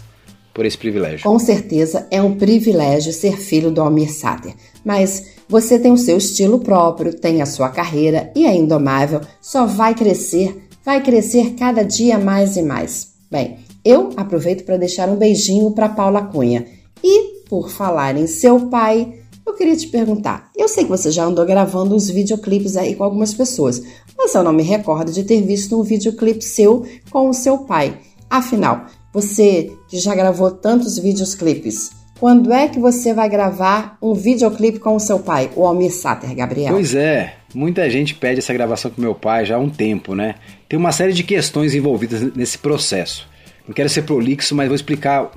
[0.53, 1.29] por esse privilégio.
[1.29, 4.53] Com certeza é um privilégio ser filho do Almir Sater,
[4.85, 9.65] mas você tem o seu estilo próprio, tem a sua carreira e é indomável, só
[9.65, 13.09] vai crescer, vai crescer cada dia mais e mais.
[13.31, 16.67] Bem, eu aproveito para deixar um beijinho para Paula Cunha.
[17.03, 21.25] E, por falar em seu pai, eu queria te perguntar: eu sei que você já
[21.25, 23.81] andou gravando uns videoclipes aí com algumas pessoas,
[24.15, 27.97] mas eu não me recordo de ter visto um videoclipe seu com o seu pai.
[28.29, 31.89] Afinal, você que já gravou tantos videoclipes,
[32.19, 36.35] quando é que você vai gravar um videoclipe com o seu pai, o Almir Sater,
[36.35, 36.73] Gabriel?
[36.73, 40.35] Pois é, muita gente pede essa gravação com meu pai já há um tempo, né?
[40.67, 43.25] Tem uma série de questões envolvidas nesse processo.
[43.65, 45.31] Não quero ser prolixo, mas vou explicar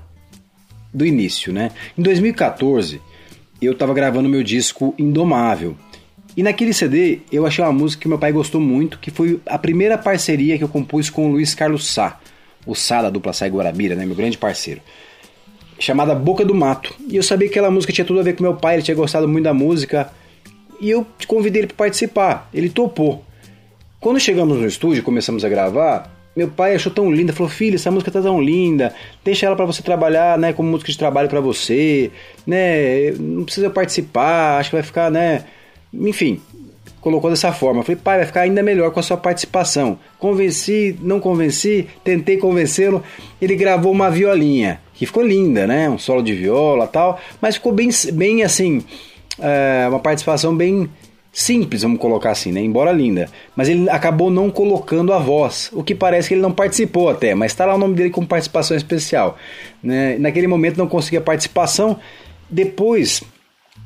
[0.93, 1.71] do início, né?
[1.97, 3.01] Em 2014,
[3.61, 5.77] eu estava gravando meu disco Indomável.
[6.37, 9.57] E naquele CD eu achei uma música que meu pai gostou muito, que foi a
[9.57, 12.19] primeira parceria que eu compus com o Luiz Carlos Sá,
[12.67, 14.81] o Sá da dupla Sai Guarabira, né, meu grande parceiro.
[15.79, 16.95] Chamada Boca do Mato.
[17.09, 18.95] E eu sabia que aquela música tinha tudo a ver com meu pai, ele tinha
[18.95, 20.11] gostado muito da música.
[20.81, 22.49] E eu convidei ele para participar.
[22.53, 23.25] Ele topou.
[24.01, 27.91] Quando chegamos no estúdio começamos a gravar, meu pai achou tão linda, falou: "Filho, essa
[27.91, 28.95] música tá tão linda,
[29.25, 32.11] deixa ela para você trabalhar, né, como música de trabalho para você,
[32.47, 33.13] né?
[33.13, 35.45] Não precisa participar, acho que vai ficar, né?
[35.93, 36.41] Enfim,
[37.03, 37.83] colocou dessa forma.
[37.83, 39.99] Falei: "Pai, vai ficar ainda melhor com a sua participação".
[40.19, 43.03] Convenci, não convenci, tentei convencê-lo.
[43.41, 45.91] Ele gravou uma violinha, que ficou linda, né?
[45.91, 48.83] Um solo de viola, tal, mas ficou bem bem assim,
[49.39, 50.89] é, uma participação bem
[51.33, 52.61] simples, vamos colocar assim, né?
[52.61, 53.29] Embora linda.
[53.57, 57.35] Mas ele acabou não colocando a voz, o que parece que ele não participou até,
[57.35, 59.39] mas está lá o nome dele como participação especial.
[59.83, 60.19] Né?
[60.19, 61.99] Naquele momento não consegui a participação.
[62.51, 63.23] Depois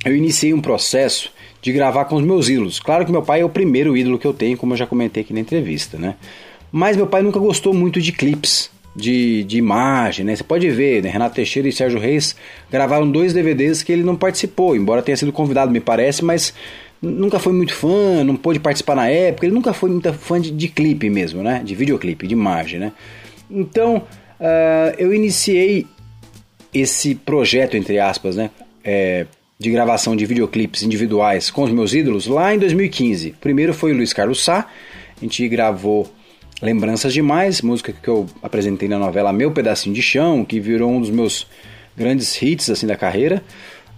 [0.05, 2.79] eu iniciei um processo de gravar com os meus ídolos.
[2.79, 5.23] Claro que meu pai é o primeiro ídolo que eu tenho, como eu já comentei
[5.23, 6.17] aqui na entrevista, né?
[6.71, 8.71] Mas meu pai nunca gostou muito de clipes.
[8.95, 10.35] De, de imagem, né?
[10.35, 11.11] Você pode ver, né?
[11.11, 12.35] Renato Teixeira e Sérgio Reis
[12.71, 16.55] gravaram dois DVDs que ele não participou, embora tenha sido convidado, me parece, mas
[17.03, 20.51] nunca foi muito fã, não pôde participar na época, ele nunca foi muito fã de,
[20.51, 21.61] de clipe mesmo, né?
[21.63, 22.93] De videoclipe, de imagem, né?
[23.51, 25.87] Então, uh, eu iniciei
[26.73, 28.51] esse projeto, entre aspas, né?
[28.85, 29.27] É,
[29.59, 33.35] de gravação de videoclipes individuais com os meus ídolos lá em 2015.
[33.41, 34.67] Primeiro foi o Luiz Carlos Sá,
[35.17, 36.11] a gente gravou
[36.61, 41.01] Lembranças Demais, música que eu apresentei na novela Meu Pedacinho de Chão, que virou um
[41.01, 41.47] dos meus
[41.97, 43.43] grandes hits assim da carreira.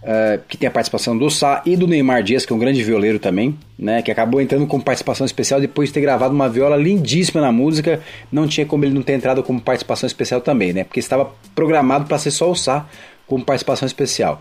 [0.00, 2.80] Uh, que tem a participação do Sá e do Neymar Dias, que é um grande
[2.84, 4.00] violeiro também, né?
[4.00, 8.00] Que acabou entrando com participação especial depois de ter gravado uma viola lindíssima na música.
[8.30, 10.84] Não tinha como ele não ter entrado como participação especial também, né?
[10.84, 12.86] Porque estava programado para ser só o Sá
[13.26, 14.40] como participação especial.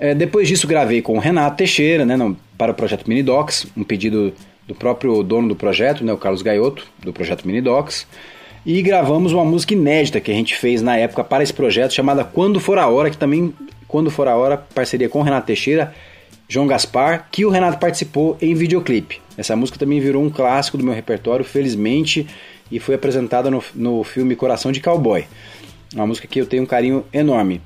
[0.00, 2.16] Uh, depois disso, gravei com o Renato Teixeira, né?
[2.16, 4.32] No, para o projeto Minidocs, um pedido
[4.66, 6.12] do próprio dono do projeto, né?
[6.12, 8.06] O Carlos Gaiotto, do projeto Minidocs
[8.64, 12.24] e gravamos uma música inédita que a gente fez na época para esse projeto chamada
[12.24, 13.52] Quando For a Hora, que também
[13.88, 15.92] quando For a Hora, parceria com o Renato Teixeira,
[16.48, 19.20] João Gaspar, que o Renato participou em videoclipe.
[19.36, 22.26] Essa música também virou um clássico do meu repertório, felizmente,
[22.70, 25.24] e foi apresentada no, no filme Coração de Cowboy.
[25.94, 27.60] Uma música que eu tenho um carinho enorme.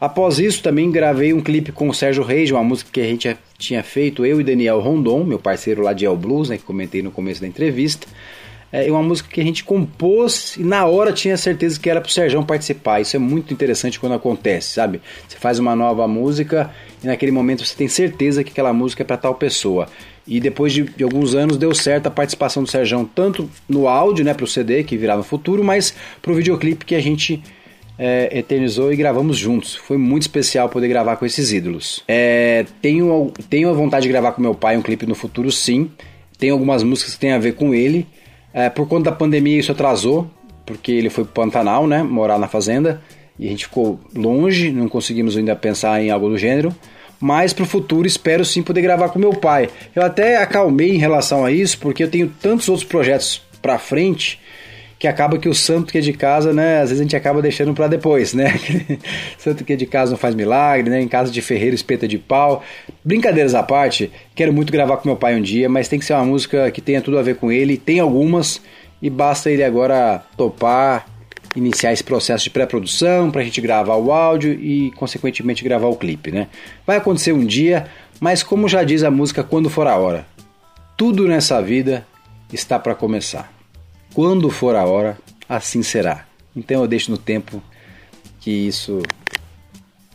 [0.00, 3.36] Após isso, também gravei um clipe com o Sérgio Reis, uma música que a gente
[3.58, 7.02] tinha feito, eu e Daniel Rondon, meu parceiro lá de El Blues, né, que comentei
[7.02, 8.06] no começo da entrevista
[8.72, 12.10] é uma música que a gente compôs e na hora tinha certeza que era pro
[12.10, 13.00] Serjão participar.
[13.00, 15.00] Isso é muito interessante quando acontece, sabe?
[15.26, 16.70] Você faz uma nova música
[17.02, 19.88] e naquele momento você tem certeza que aquela música é para tal pessoa.
[20.26, 24.24] E depois de, de, alguns anos deu certo a participação do Serjão, tanto no áudio,
[24.24, 25.92] né, pro CD que virá no futuro, mas
[26.22, 27.42] pro videoclipe que a gente
[28.02, 29.76] é, eternizou e gravamos juntos.
[29.76, 32.02] Foi muito especial poder gravar com esses ídolos.
[32.08, 35.90] É, tenho, tenho a vontade de gravar com meu pai um clipe no futuro, sim.
[36.38, 38.06] Tem algumas músicas que tem a ver com ele.
[38.54, 40.30] É, por conta da pandemia isso atrasou,
[40.64, 43.02] porque ele foi pro Pantanal, né, morar na fazenda,
[43.38, 46.74] e a gente ficou longe, não conseguimos ainda pensar em algo do gênero.
[47.20, 49.68] Mas pro futuro espero sim poder gravar com meu pai.
[49.94, 54.40] Eu até acalmei em relação a isso, porque eu tenho tantos outros projetos pra frente
[55.00, 57.40] que acaba que o santo que é de casa, né, às vezes a gente acaba
[57.40, 58.52] deixando para depois, né?
[59.38, 61.00] santo que é de casa não faz milagre, né?
[61.00, 62.62] Em casa de ferreiro espeta de pau.
[63.02, 66.12] Brincadeiras à parte, quero muito gravar com meu pai um dia, mas tem que ser
[66.12, 67.78] uma música que tenha tudo a ver com ele.
[67.78, 68.60] Tem algumas
[69.00, 71.06] e basta ele agora topar
[71.56, 75.96] iniciar esse processo de pré-produção para a gente gravar o áudio e consequentemente gravar o
[75.96, 76.46] clipe, né?
[76.86, 77.86] Vai acontecer um dia,
[78.20, 80.26] mas como já diz a música quando for a hora,
[80.94, 82.06] tudo nessa vida
[82.52, 83.59] está para começar.
[84.14, 86.26] Quando for a hora, assim será.
[86.54, 87.62] Então eu deixo no tempo
[88.40, 89.02] que isso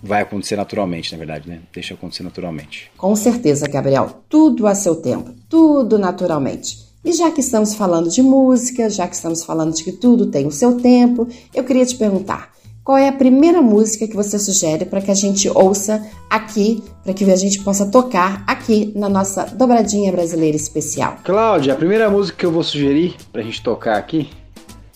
[0.01, 1.61] vai acontecer naturalmente, na verdade, né?
[1.73, 2.91] Deixa acontecer naturalmente.
[2.97, 4.23] Com certeza, Gabriel.
[4.29, 6.85] Tudo a seu tempo, tudo naturalmente.
[7.03, 10.47] E já que estamos falando de música, já que estamos falando de que tudo tem
[10.47, 12.51] o seu tempo, eu queria te perguntar:
[12.85, 17.15] qual é a primeira música que você sugere para que a gente ouça aqui, para
[17.15, 21.17] que a gente possa tocar aqui na nossa dobradinha brasileira especial?
[21.23, 24.29] Cláudia, a primeira música que eu vou sugerir para a gente tocar aqui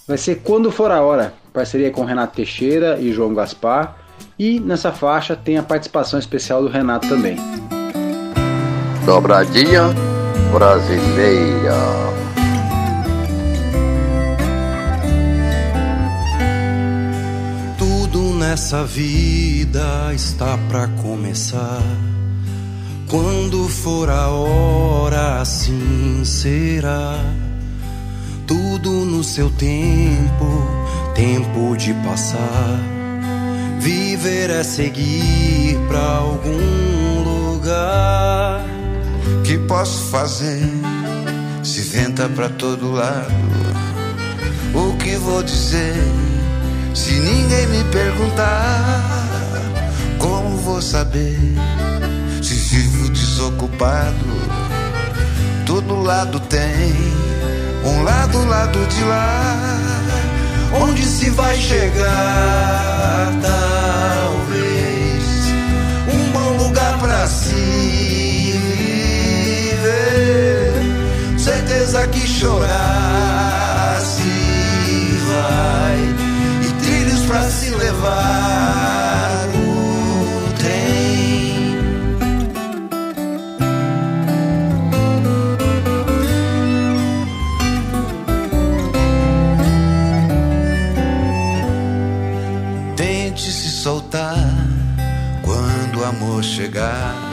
[0.07, 3.97] vai ser Quando For a Hora, parceria com Renato Teixeira e João Gaspar.
[4.37, 7.37] E nessa faixa tem a participação especial do Renato também.
[9.03, 9.85] Dobradinha
[10.51, 11.73] brasileira.
[18.39, 21.83] Nessa vida está para começar.
[23.09, 27.19] Quando for a hora, assim será.
[28.47, 30.65] Tudo no seu tempo,
[31.13, 32.79] tempo de passar.
[33.79, 38.65] Viver é seguir para algum lugar
[39.43, 40.63] que posso fazer
[41.61, 43.33] se venta pra todo lado?
[44.73, 45.95] O que vou dizer
[46.99, 49.01] se ninguém me perguntar?
[50.17, 51.39] Como vou saber
[52.41, 54.25] se vivo desocupado?
[55.65, 56.93] Todo lado tem
[57.85, 59.77] um lado, lado de lá.
[60.81, 63.31] Onde se vai chegar?
[63.41, 65.23] Talvez
[66.13, 68.53] um bom lugar pra si
[71.37, 72.98] certeza que chorar
[77.49, 81.75] se levar o trem.
[92.95, 94.35] Tente se soltar
[95.43, 97.29] quando o amor chegar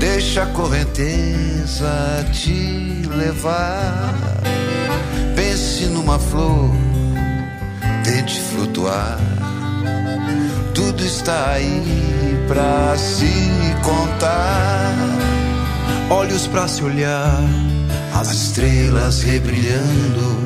[0.00, 4.14] Deixa a correnteza te levar.
[5.36, 6.70] Pense numa flor,
[8.38, 9.18] flutuar.
[10.74, 13.32] Tudo está aí pra se
[13.82, 14.94] contar.
[16.10, 17.40] Olhos pra se olhar,
[18.14, 20.38] as estrelas rebrilhando.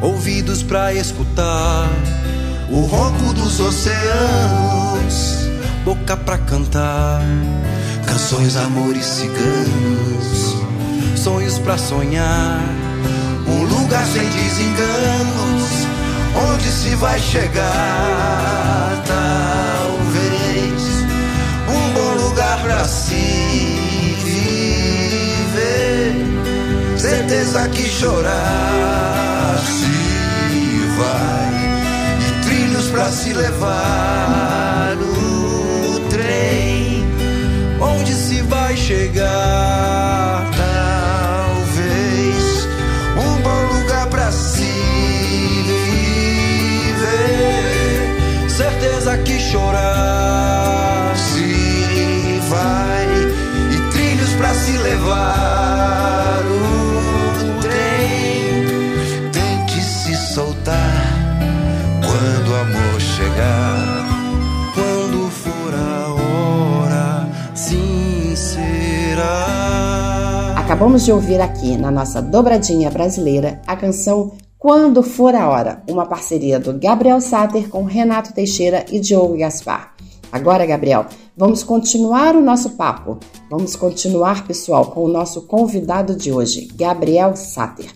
[0.00, 1.88] Ouvidos pra escutar
[2.70, 5.40] o ronco dos oceanos.
[5.84, 7.22] Boca pra cantar
[8.10, 10.56] Canções, amores ciganos,
[11.16, 12.60] sonhos pra sonhar.
[13.46, 15.86] Um lugar sem desenganos,
[16.34, 19.02] onde se vai chegar.
[19.06, 20.82] Talvez
[21.68, 23.14] um bom lugar pra se
[24.24, 26.14] viver.
[26.96, 31.54] Certeza que chorar se vai,
[32.20, 34.96] e trilhos pra se levar.
[34.98, 37.04] O trem
[37.80, 40.59] onde se vai chegar.
[49.50, 53.06] Chorar se vai
[53.74, 56.42] e trilhos para se levar.
[56.46, 58.64] O trem
[59.32, 61.04] tente se soltar
[62.00, 63.90] quando o amor chegar.
[70.56, 76.04] Acabamos de ouvir aqui na nossa dobradinha brasileira a canção Quando For a Hora, uma
[76.04, 79.94] parceria do Gabriel Sater com Renato Teixeira e Diogo Gaspar.
[80.30, 83.18] Agora, Gabriel, vamos continuar o nosso papo.
[83.50, 87.86] Vamos continuar, pessoal, com o nosso convidado de hoje, Gabriel Sater.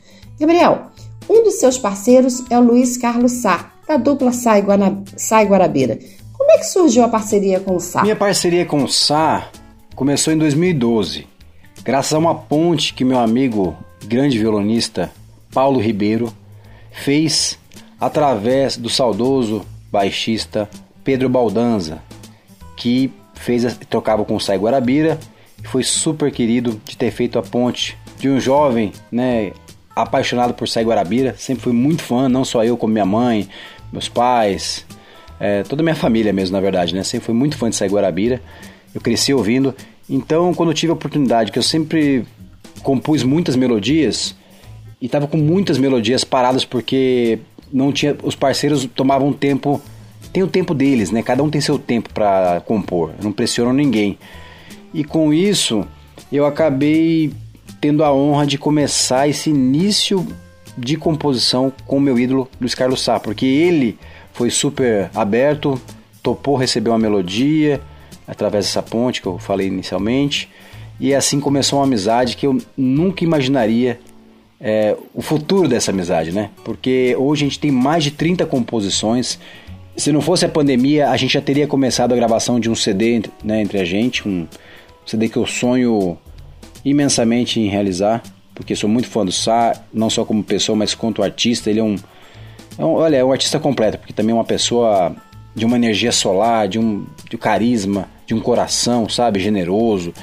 [0.40, 0.86] Gabriel,
[1.28, 5.02] um dos seus parceiros é o Luiz Carlos Sá, da dupla Sai, Guana...
[5.18, 5.98] Sai Guarabira.
[6.32, 8.00] Como é que surgiu a parceria com o Sá?
[8.00, 9.50] Minha parceria com o Sá
[9.94, 11.26] começou em 2012,
[11.84, 15.12] graças a uma ponte que meu amigo, grande violonista
[15.52, 16.32] Paulo Ribeiro,
[16.94, 17.58] fez
[18.00, 20.68] através do saudoso baixista
[21.02, 22.02] Pedro Baldanza,
[22.76, 25.18] que fez tocava com o Sai Guarabira
[25.62, 29.52] e foi super querido de ter feito a ponte de um jovem, né,
[29.94, 33.48] apaixonado por Sai Guarabira, sempre fui muito fã, não só eu como minha mãe,
[33.92, 34.86] meus pais,
[35.38, 37.88] é, toda a minha família mesmo, na verdade, né, sempre fui muito fã de Sai
[37.88, 38.40] Guarabira.
[38.94, 39.74] Eu cresci ouvindo.
[40.08, 42.24] Então, quando eu tive a oportunidade, que eu sempre
[42.82, 44.36] compus muitas melodias
[45.04, 47.38] e estava com muitas melodias paradas porque
[47.70, 49.78] não tinha os parceiros tomavam tempo,
[50.32, 51.22] tem o tempo deles, né?
[51.22, 54.18] Cada um tem seu tempo para compor, não pressionam ninguém.
[54.94, 55.86] E com isso,
[56.32, 57.30] eu acabei
[57.82, 60.26] tendo a honra de começar esse início
[60.74, 63.98] de composição com meu ídolo Luiz Carlos Sá, porque ele
[64.32, 65.78] foi super aberto,
[66.22, 67.78] topou receber uma melodia
[68.26, 70.48] através dessa ponte que eu falei inicialmente.
[70.98, 74.00] E assim começou uma amizade que eu nunca imaginaria
[74.66, 76.48] é, o futuro dessa amizade, né?
[76.64, 79.38] Porque hoje a gente tem mais de 30 composições.
[79.94, 83.24] Se não fosse a pandemia, a gente já teria começado a gravação de um CD
[83.44, 84.48] né, entre a gente, um
[85.04, 86.16] CD que eu sonho
[86.82, 88.22] imensamente em realizar,
[88.54, 91.68] porque sou muito fã do Sá, não só como pessoa, mas quanto artista.
[91.68, 91.96] Ele é um,
[92.78, 95.14] é um olha, é um artista completo, porque também é uma pessoa
[95.54, 100.14] de uma energia solar, de um, de um carisma, de um coração, sabe, generoso.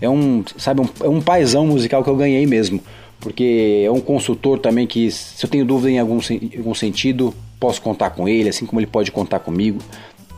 [0.00, 2.80] É um, sabe, um, é um paizão musical que eu ganhei mesmo,
[3.24, 7.34] porque é um consultor também que, se eu tenho dúvida em algum, em algum sentido,
[7.58, 9.80] posso contar com ele, assim como ele pode contar comigo,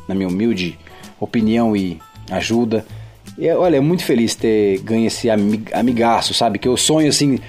[0.06, 0.78] na minha humilde
[1.18, 1.98] opinião e
[2.30, 2.86] ajuda.
[3.36, 5.28] E, olha, é muito feliz ter ganho esse
[5.72, 6.60] amigaço, sabe?
[6.60, 7.40] Que eu sonho assim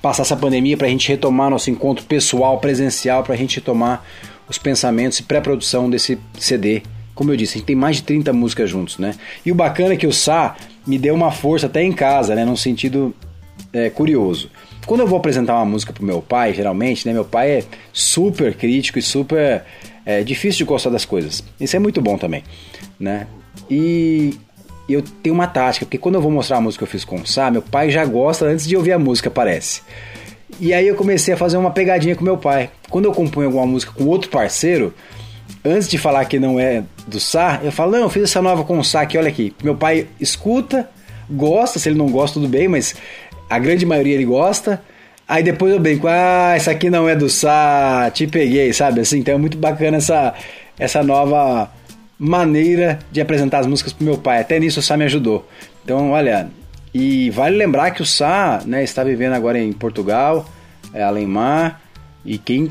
[0.00, 4.02] passar essa pandemia para a gente retomar nosso encontro pessoal, presencial, para a gente retomar
[4.48, 6.80] os pensamentos e pré-produção desse CD.
[7.14, 9.14] Como eu disse, a gente tem mais de 30 músicas juntos, né?
[9.44, 12.42] E o bacana é que o Sá me deu uma força até em casa, né?
[12.42, 13.14] Num sentido
[13.70, 14.50] é, curioso.
[14.88, 17.12] Quando eu vou apresentar uma música pro meu pai, geralmente, né?
[17.12, 19.62] Meu pai é super crítico e super
[20.06, 21.44] é, difícil de gostar das coisas.
[21.60, 22.42] Isso é muito bom também,
[22.98, 23.26] né?
[23.70, 24.34] E
[24.88, 27.16] eu tenho uma tática, porque quando eu vou mostrar a música que eu fiz com
[27.16, 29.82] o Sá, meu pai já gosta antes de ouvir a música, parece.
[30.58, 32.70] E aí eu comecei a fazer uma pegadinha com meu pai.
[32.88, 34.94] Quando eu componho alguma música com outro parceiro,
[35.62, 38.64] antes de falar que não é do Sá, eu falo, não, eu fiz essa nova
[38.64, 39.54] com o Sá aqui, olha aqui.
[39.62, 40.88] Meu pai escuta,
[41.30, 42.96] gosta, se ele não gosta, tudo bem, mas
[43.48, 44.82] a grande maioria ele gosta.
[45.26, 49.00] Aí depois eu brinco, ah, essa aqui não é do Sá, te peguei, sabe?
[49.00, 50.34] Assim, então é muito bacana essa,
[50.78, 51.70] essa nova
[52.18, 54.40] maneira de apresentar as músicas pro meu pai.
[54.40, 55.46] Até nisso o Sá me ajudou.
[55.84, 56.48] Então, olha,
[56.94, 60.48] e vale lembrar que o Sá né, está vivendo agora em Portugal,
[60.94, 61.82] é, além mar,
[62.24, 62.70] e quem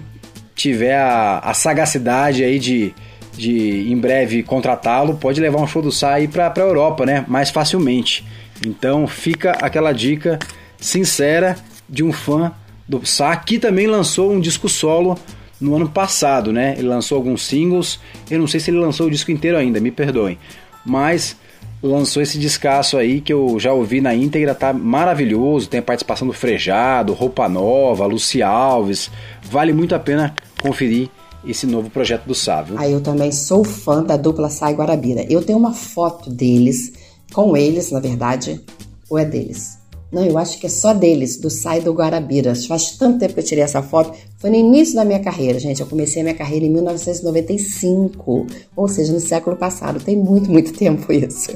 [0.55, 2.93] tiver a, a, sagacidade aí de,
[3.33, 7.23] de em breve contratá-lo, pode levar um show do Sá aí para a Europa, né?
[7.27, 8.25] Mais facilmente.
[8.65, 10.39] Então fica aquela dica
[10.79, 11.57] sincera
[11.89, 12.51] de um fã
[12.87, 15.17] do Sá que também lançou um disco solo
[15.59, 16.75] no ano passado, né?
[16.77, 17.99] Ele lançou alguns singles.
[18.29, 20.37] Eu não sei se ele lançou o disco inteiro ainda, me perdoem.
[20.85, 21.35] Mas
[21.81, 25.67] lançou esse descasso aí que eu já ouvi na íntegra, tá maravilhoso.
[25.67, 29.09] Tem a participação do Frejado, Roupa Nova, Luci Alves.
[29.43, 31.09] Vale muito a pena conferir
[31.45, 32.75] esse novo projeto do Sávio.
[32.77, 35.25] Ah, eu também sou fã da dupla Sai Guarabira.
[35.29, 36.93] Eu tenho uma foto deles,
[37.33, 38.61] com eles, na verdade,
[39.09, 39.76] ou é deles?
[40.11, 42.65] Não, eu acho que é só deles, do Sai do Guarabiras.
[42.65, 44.17] Faz tanto tempo que eu tirei essa foto.
[44.37, 45.81] Foi no início da minha carreira, gente.
[45.81, 49.99] Eu comecei a minha carreira em 1995, ou seja, no século passado.
[49.99, 51.51] Tem muito, muito tempo isso.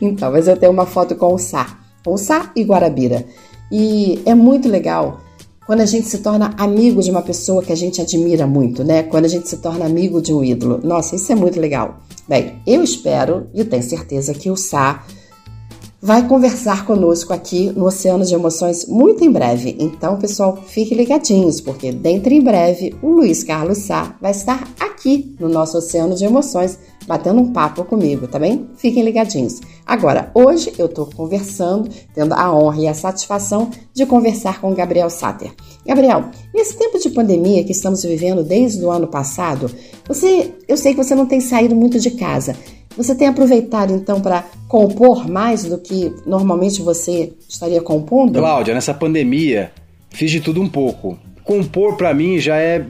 [0.00, 3.24] Então, mas eu tenho uma foto com o Sá, o Sá e Guarabira.
[3.70, 5.20] E é muito legal
[5.64, 9.04] quando a gente se torna amigo de uma pessoa que a gente admira muito, né?
[9.04, 10.80] Quando a gente se torna amigo de um ídolo.
[10.82, 12.00] Nossa, isso é muito legal.
[12.28, 15.04] Bem, eu espero e tenho certeza que o Sá
[16.02, 19.76] vai conversar conosco aqui no Oceano de Emoções muito em breve.
[19.78, 25.36] Então, pessoal, fiquem ligadinhos, porque dentro em breve o Luiz Carlos Sá vai estar aqui
[25.38, 26.76] no nosso Oceano de Emoções
[27.06, 28.68] batendo um papo comigo, tá bem?
[28.76, 29.60] Fiquem ligadinhos.
[29.86, 35.10] Agora, hoje eu estou conversando, tendo a honra e a satisfação de conversar com Gabriel
[35.10, 35.52] Satter.
[35.86, 39.70] Gabriel, nesse tempo de pandemia que estamos vivendo desde o ano passado,
[40.06, 42.56] você, eu sei que você não tem saído muito de casa.
[42.96, 48.38] Você tem aproveitado então para compor mais do que normalmente você estaria compondo?
[48.38, 49.72] Cláudia, nessa pandemia
[50.10, 51.18] fiz de tudo um pouco.
[51.44, 52.84] Compor para mim já é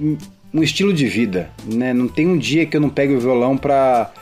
[0.53, 1.95] um estilo de vida, né?
[1.95, 4.13] Não tem um dia que eu não pegue o violão para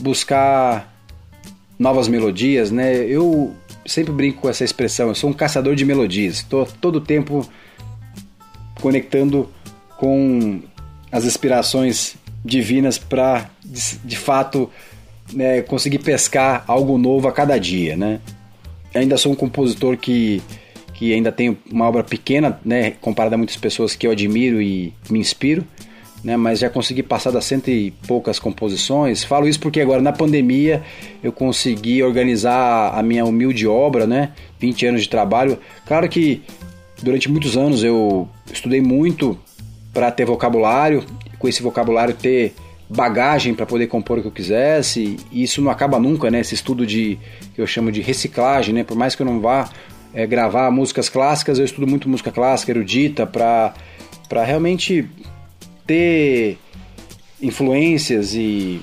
[0.00, 0.92] buscar
[1.78, 2.94] novas melodias, né?
[2.94, 3.52] Eu
[3.86, 6.36] sempre brinco com essa expressão, eu sou um caçador de melodias.
[6.36, 7.48] Estou todo tempo
[8.80, 9.48] conectando
[9.96, 10.60] com
[11.10, 14.70] as inspirações divinas para de, de fato
[15.32, 18.20] né, conseguir pescar algo novo a cada dia, né?
[18.94, 20.42] Ainda sou um compositor que,
[20.94, 24.92] que ainda tem uma obra pequena, né, comparada a muitas pessoas que eu admiro e
[25.08, 25.64] me inspiro,
[26.24, 29.22] né, mas já consegui passar das cento e poucas composições.
[29.22, 30.82] Falo isso porque agora na pandemia
[31.22, 35.58] eu consegui organizar a minha humilde obra, né, 20 anos de trabalho.
[35.86, 36.42] Claro que
[37.02, 39.38] durante muitos anos eu estudei muito
[39.92, 41.04] para ter vocabulário,
[41.38, 42.54] com esse vocabulário ter
[42.90, 46.40] bagagem para poder compor o que eu quisesse, e isso não acaba nunca, né?
[46.40, 47.18] Esse estudo de
[47.54, 48.82] que eu chamo de reciclagem, né?
[48.82, 49.70] Por mais que eu não vá
[50.12, 53.72] é, gravar músicas clássicas, eu estudo muito música clássica, erudita, para
[54.44, 55.08] realmente
[55.86, 56.58] ter
[57.40, 58.80] influências e,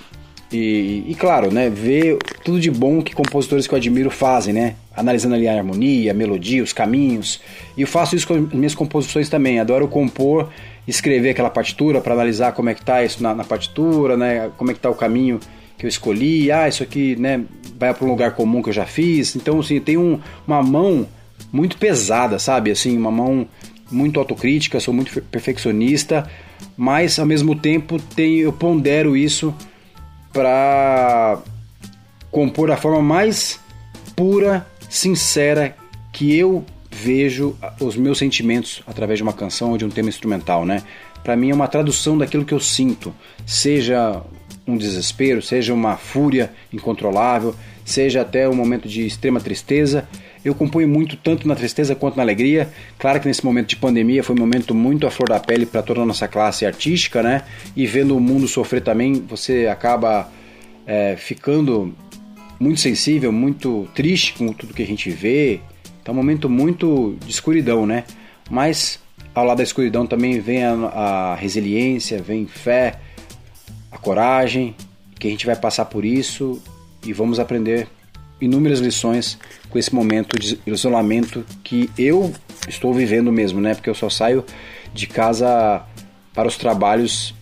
[0.52, 4.76] e, e, claro, né, ver tudo de bom que compositores que eu admiro fazem, né?
[4.96, 7.42] Analisando ali a harmonia, a melodia, os caminhos.
[7.76, 9.60] E eu faço isso com as minhas composições também.
[9.60, 10.50] Adoro compor
[10.88, 14.50] escrever aquela partitura para analisar como é que tá isso na, na, partitura, né?
[14.58, 15.40] Como é que tá o caminho
[15.78, 17.44] que eu escolhi, ah, isso aqui, né,
[17.78, 19.36] vai para um lugar comum que eu já fiz.
[19.36, 21.08] Então, assim, tem um, uma mão
[21.52, 22.72] muito pesada, sabe?
[22.72, 23.48] Assim, uma mão
[23.92, 26.28] muito autocrítica, sou muito perfeccionista,
[26.76, 29.54] mas ao mesmo tempo tem, eu pondero isso
[30.34, 31.40] para
[32.32, 33.60] compor da forma mais
[34.16, 35.76] pura, sincera
[36.12, 36.66] que eu
[36.98, 40.84] vejo os meus sentimentos através de uma canção ou de um tema instrumental, né?
[41.24, 43.14] Para mim é uma tradução daquilo que eu sinto,
[43.46, 44.22] seja
[44.66, 50.08] um desespero, seja uma fúria incontrolável, seja até um momento de extrema tristeza.
[50.44, 52.70] Eu componho muito tanto na tristeza quanto na alegria.
[52.98, 55.82] Claro que nesse momento de pandemia foi um momento muito à flor da pele para
[55.82, 57.44] toda a nossa classe artística, né?
[57.76, 60.30] E vendo o mundo sofrer também, você acaba
[60.86, 61.94] é, ficando
[62.60, 65.60] muito sensível, muito triste com tudo que a gente vê.
[66.08, 68.06] Então, um momento muito de escuridão, né?
[68.50, 68.98] Mas
[69.36, 72.98] ao lado da escuridão também vem a, a resiliência, vem fé,
[73.92, 74.74] a coragem,
[75.20, 76.62] que a gente vai passar por isso
[77.06, 77.90] e vamos aprender
[78.40, 79.38] inúmeras lições
[79.70, 82.32] com esse momento de isolamento que eu
[82.70, 83.76] estou vivendo mesmo, né?
[83.76, 84.46] Porque eu só saio
[84.94, 85.84] de casa
[86.34, 87.36] para os trabalhos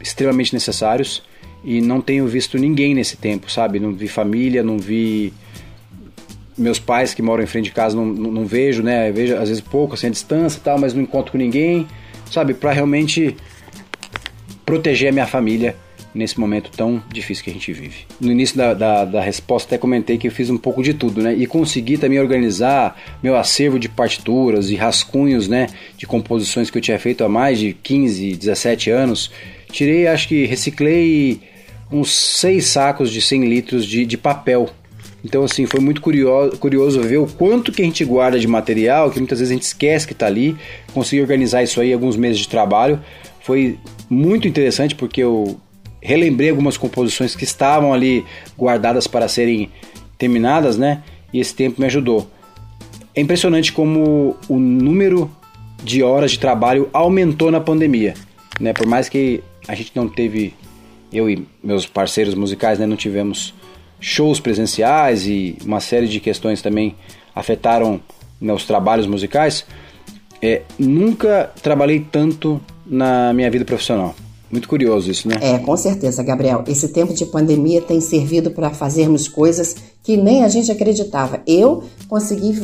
[0.00, 1.22] extremamente necessários
[1.62, 3.78] e não tenho visto ninguém nesse tempo, sabe?
[3.78, 5.32] Não vi família, não vi
[6.58, 9.10] meus pais que moram em frente de casa, não, não, não vejo, né?
[9.12, 11.86] Vejo às vezes pouco, assim, a distância e tal, mas não encontro com ninguém,
[12.30, 12.52] sabe?
[12.54, 13.36] Para realmente
[14.66, 15.76] proteger a minha família
[16.14, 18.06] nesse momento tão difícil que a gente vive.
[18.20, 21.22] No início da, da, da, resposta até comentei que eu fiz um pouco de tudo,
[21.22, 21.34] né?
[21.34, 25.68] E consegui também organizar meu acervo de partituras e rascunhos, né?
[25.96, 29.30] De composições que eu tinha feito há mais de 15, 17 anos.
[29.70, 31.40] Tirei, acho que reciclei
[31.90, 34.70] uns seis sacos de 100 litros de, de papel.
[35.24, 39.10] Então, assim, foi muito curioso, curioso ver o quanto que a gente guarda de material,
[39.10, 40.56] que muitas vezes a gente esquece que está ali.
[40.94, 43.00] Consegui organizar isso aí alguns meses de trabalho.
[43.40, 45.58] Foi muito interessante porque eu
[46.00, 48.24] relembrei algumas composições que estavam ali
[48.56, 49.70] guardadas para serem
[50.16, 51.02] terminadas, né?
[51.32, 52.30] E esse tempo me ajudou.
[53.14, 55.30] É impressionante como o número
[55.82, 58.14] de horas de trabalho aumentou na pandemia,
[58.60, 58.72] né?
[58.72, 60.54] Por mais que a gente não teve,
[61.12, 63.54] eu e meus parceiros musicais, né, não tivemos
[64.00, 66.94] shows presenciais e uma série de questões também
[67.34, 68.00] afetaram
[68.40, 69.64] né, os trabalhos musicais.
[70.40, 74.14] É, nunca trabalhei tanto na minha vida profissional.
[74.50, 75.36] Muito curioso isso, né?
[75.40, 76.64] É, com certeza, Gabriel.
[76.66, 81.42] Esse tempo de pandemia tem servido para fazermos coisas que nem a gente acreditava.
[81.46, 82.58] Eu consegui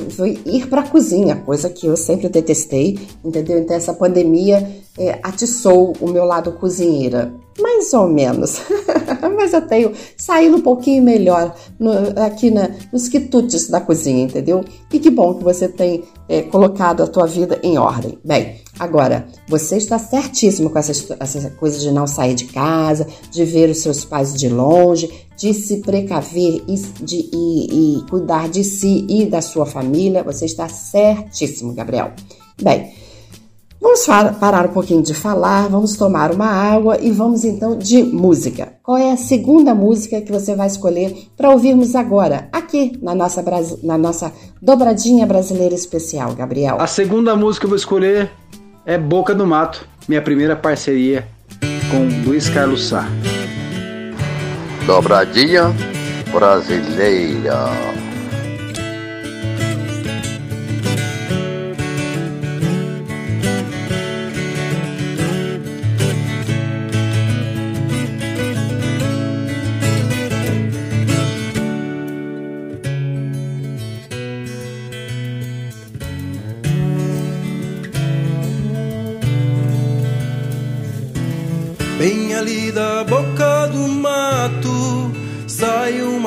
[0.47, 3.59] ir para a cozinha, coisa que eu sempre detestei, entendeu?
[3.59, 4.67] Então essa pandemia
[4.99, 8.63] é, atiçou o meu lado cozinheira, mais ou menos.
[9.37, 11.93] Mas eu tenho saído um pouquinho melhor no,
[12.25, 14.65] aqui na, nos quitutes da cozinha, entendeu?
[14.91, 18.19] E que bom que você tem é, colocado a tua vida em ordem.
[18.25, 23.45] Bem, agora, você está certíssimo com essas, essas coisas de não sair de casa, de
[23.45, 28.65] ver os seus pais de longe, de se precaver e, de, e, e cuidar de
[28.65, 30.23] si e da sua família.
[30.23, 32.13] Você está certíssimo, Gabriel.
[32.61, 32.93] Bem,
[33.81, 34.07] vamos
[34.39, 38.75] parar um pouquinho de falar, vamos tomar uma água e vamos então de música.
[38.83, 43.45] Qual é a segunda música que você vai escolher para ouvirmos agora, aqui na nossa,
[43.83, 46.77] na nossa dobradinha brasileira especial, Gabriel?
[46.81, 48.31] A segunda música que eu vou escolher
[48.87, 51.27] é Boca do Mato, minha primeira parceria
[51.91, 53.07] com Luiz Carlos Sá
[54.87, 55.75] dobradinha
[56.31, 58.04] brasileira.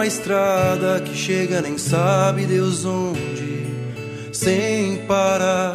[0.07, 3.67] Estrada que chega nem sabe Deus onde,
[4.31, 5.73] sem parar,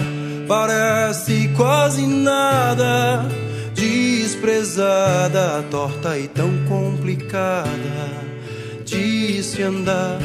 [0.48, 3.28] parece quase nada,
[3.74, 7.68] desprezada, torta e tão complicada
[8.84, 10.18] de se andar.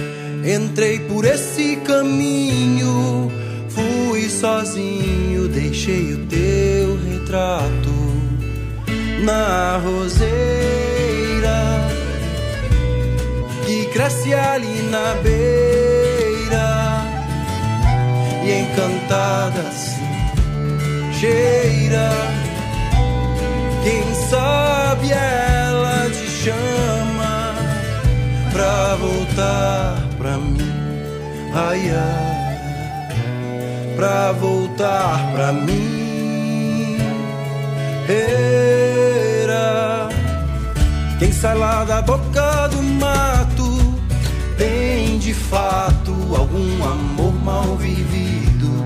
[0.46, 3.30] Entrei por esse caminho,
[3.68, 7.92] fui sozinho, deixei o teu retrato
[9.26, 10.97] na roseira
[13.68, 17.04] que cresce ali na beira
[18.46, 20.08] e encantada assim
[21.20, 22.10] cheira.
[23.84, 27.56] Quem sabe ela te chama
[28.54, 30.72] pra voltar pra mim,
[31.54, 32.58] ai ai,
[33.98, 36.98] pra voltar pra mim.
[38.08, 38.87] Hey.
[41.42, 43.96] Sai lá da boca do mato
[44.58, 48.84] tem de fato algum amor mal vivido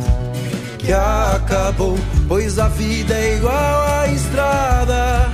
[0.77, 1.97] que acabou,
[2.27, 5.29] pois a vida é igual à estrada,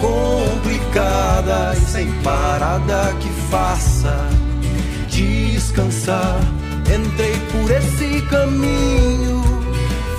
[0.00, 4.16] complicada e sem parada que faça
[5.08, 6.40] descansar.
[6.88, 9.42] Entrei por esse caminho,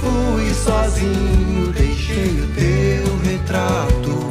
[0.02, 4.27] fui sozinho, deixei o teu retrato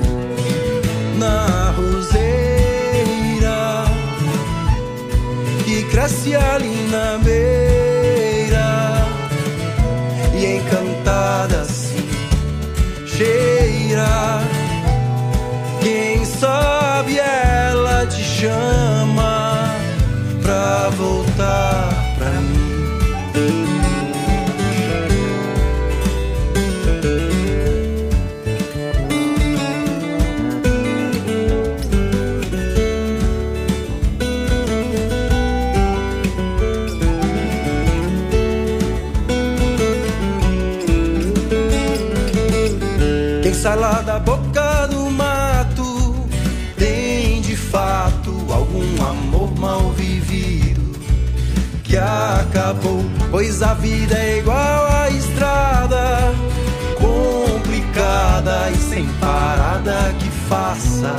[5.97, 7.86] que cresce
[53.57, 56.34] pois a vida é igual à estrada,
[57.00, 61.14] complicada e sem parada que faça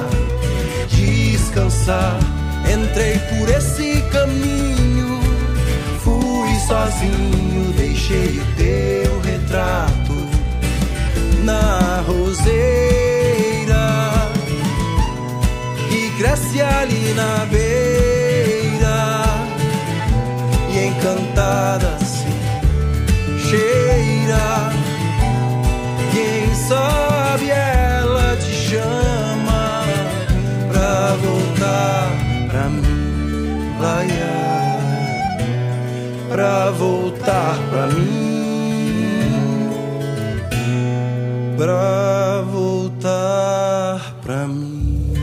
[0.89, 2.19] descansar.
[2.71, 5.19] Entrei por esse caminho,
[6.03, 10.13] fui sozinho, deixei o teu retrato
[11.43, 12.51] na roseira
[15.89, 18.97] que cresce ali na beira
[20.69, 22.06] e encantada
[33.97, 34.77] laia,
[36.29, 38.27] pra voltar pra mim.
[41.57, 45.13] pra voltar pra mim.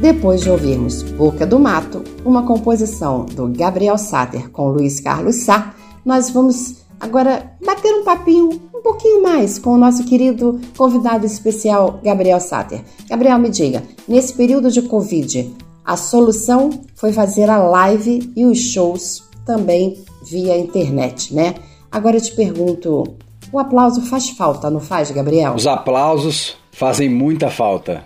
[0.00, 5.72] Depois de ouvirmos Boca do Mato, uma composição do Gabriel Sater com Luiz Carlos Sá,
[6.04, 12.38] nós vamos agora bater um papinho pouquinho mais com o nosso querido convidado especial Gabriel
[12.38, 12.82] Sater.
[13.08, 15.50] Gabriel, me diga, nesse período de Covid,
[15.82, 21.54] a solução foi fazer a live e os shows também via internet, né?
[21.90, 23.04] Agora eu te pergunto,
[23.50, 25.54] o aplauso faz falta, não faz, Gabriel?
[25.54, 28.04] Os aplausos fazem muita falta.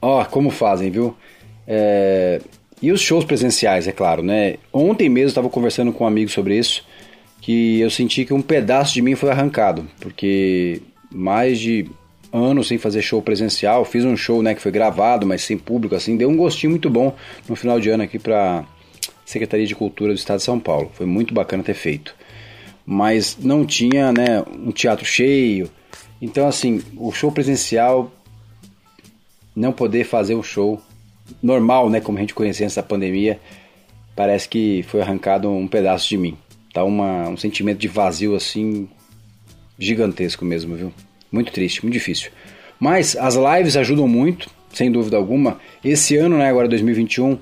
[0.00, 1.14] Ó, oh, como fazem, viu?
[1.66, 2.40] É...
[2.80, 4.56] E os shows presenciais, é claro, né?
[4.72, 6.84] Ontem mesmo estava conversando com um amigo sobre isso,
[7.40, 11.86] que eu senti que um pedaço de mim foi arrancado, porque mais de
[12.32, 15.94] anos sem fazer show presencial, fiz um show, né, que foi gravado, mas sem público,
[15.94, 17.14] assim, deu um gostinho muito bom
[17.48, 18.64] no final de ano aqui para
[19.24, 20.90] Secretaria de Cultura do Estado de São Paulo.
[20.94, 22.14] Foi muito bacana ter feito
[22.86, 25.68] mas não tinha né, um teatro cheio.
[26.22, 28.12] Então, assim, o show presencial,
[29.54, 30.80] não poder fazer um show
[31.42, 33.40] normal, né, como a gente conhecia antes da pandemia,
[34.14, 36.38] parece que foi arrancado um pedaço de mim.
[36.76, 38.86] Tá uma, um sentimento de vazio, assim,
[39.78, 40.92] gigantesco mesmo, viu?
[41.32, 42.30] Muito triste, muito difícil.
[42.78, 45.58] Mas as lives ajudam muito, sem dúvida alguma.
[45.82, 47.38] Esse ano, né, agora 2021,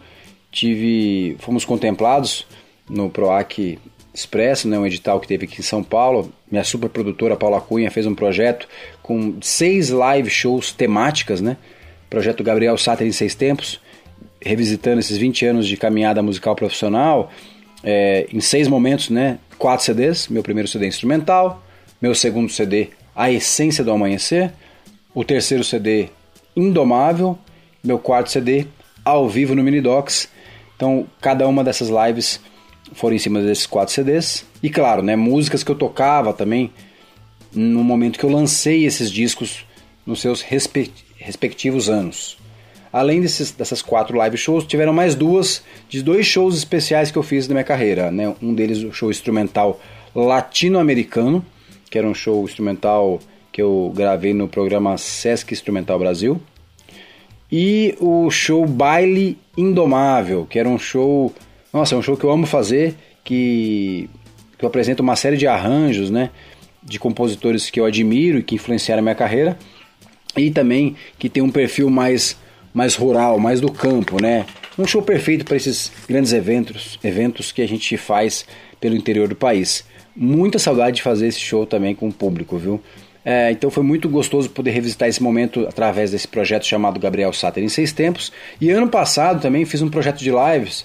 [0.53, 2.47] tive, fomos contemplados
[2.89, 3.76] no PROAC
[4.14, 6.32] Expresso, né, um edital que teve aqui em São Paulo.
[6.49, 8.68] Minha super produtora Paula Cunha fez um projeto
[9.03, 11.57] com seis live shows temáticas, né?
[12.09, 13.80] Projeto Gabriel Sater em Seis Tempos,
[14.41, 17.32] revisitando esses 20 anos de caminhada musical profissional,
[17.85, 19.39] é, em seis momentos, né?
[19.59, 20.26] Quatro CDs.
[20.28, 21.62] Meu primeiro CD instrumental,
[22.01, 24.53] meu segundo CD A Essência do Amanhecer,
[25.14, 26.09] o terceiro CD
[26.57, 27.39] Indomável,
[27.82, 28.66] meu quarto CD
[29.05, 30.28] ao vivo no Minidocs.
[30.76, 32.41] Então, cada uma dessas lives
[32.95, 34.45] foram em cima desses quatro CDs.
[34.62, 36.72] E claro, né, músicas que eu tocava também
[37.53, 39.64] no momento que eu lancei esses discos
[40.07, 42.37] nos seus respectivos anos.
[42.95, 47.24] Além desses, dessas quatro live shows, tiveram mais duas de dois shows especiais que eu
[47.24, 48.09] fiz na minha carreira.
[48.09, 48.32] Né?
[48.40, 49.80] Um deles o show instrumental
[50.14, 51.45] latino-americano,
[51.90, 53.18] que era um show instrumental
[53.51, 56.40] que eu gravei no programa Sesc Instrumental Brasil.
[57.51, 61.32] E o show Baile Indomável, que era um show
[61.74, 64.09] nossa, é um show que eu amo fazer, que,
[64.57, 66.30] que eu apresento uma série de arranjos, né?
[66.80, 69.59] De compositores que eu admiro e que influenciaram a minha carreira.
[70.36, 72.38] E também que tem um perfil mais,
[72.75, 74.45] mais rural, mais do campo, né?
[74.77, 78.45] Um show perfeito para esses grandes eventos, eventos que a gente faz
[78.81, 79.85] pelo interior do país.
[80.16, 82.83] Muita saudade de fazer esse show também com o público, viu?
[83.25, 87.64] É, então foi muito gostoso poder revisitar esse momento através desse projeto chamado Gabriel Sater
[87.64, 88.33] em Seis Tempos.
[88.61, 90.85] E ano passado também fiz um projeto de lives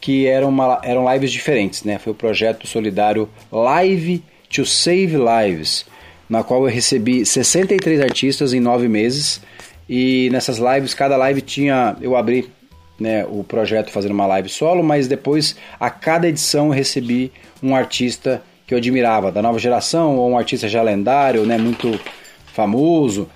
[0.00, 1.98] que eram, uma, eram lives diferentes, né?
[1.98, 5.86] Foi o projeto solidário Live to Save Lives,
[6.28, 9.40] na qual eu recebi 63 artistas em nove meses.
[9.88, 11.96] E nessas lives, cada live tinha.
[12.00, 12.50] Eu abri
[12.98, 17.32] né, o projeto fazendo uma live solo, mas depois a cada edição eu recebi
[17.62, 21.98] um artista que eu admirava, da nova geração, ou um artista já lendário, né, muito
[22.46, 23.28] famoso.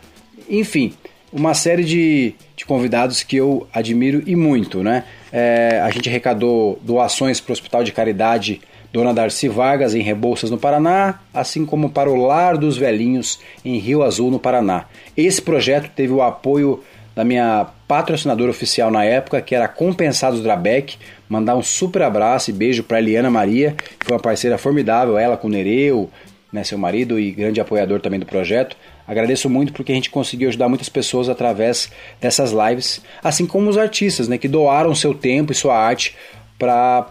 [0.49, 0.95] Enfim,
[1.33, 4.83] uma série de, de convidados que eu admiro e muito.
[4.83, 5.05] Né?
[5.33, 8.61] É, a gente arrecadou doações para o Hospital de Caridade
[8.93, 13.79] Dona Darcy Vargas, em Rebouças, no Paraná, assim como para o Lar dos Velhinhos, em
[13.79, 14.87] Rio Azul, no Paraná.
[15.17, 16.83] Esse projeto teve o apoio
[17.15, 20.97] da minha patrocinadora oficial na época, que era Compensados Drabeck.
[21.29, 25.37] Mandar um super abraço e beijo para Eliana Maria, que foi uma parceira formidável, ela
[25.37, 26.09] com o Nereu,
[26.53, 28.77] né, seu marido e grande apoiador também do projeto.
[29.07, 33.77] Agradeço muito porque a gente conseguiu ajudar muitas pessoas através dessas lives, assim como os
[33.77, 36.15] artistas, né, que doaram seu tempo e sua arte
[36.59, 37.07] para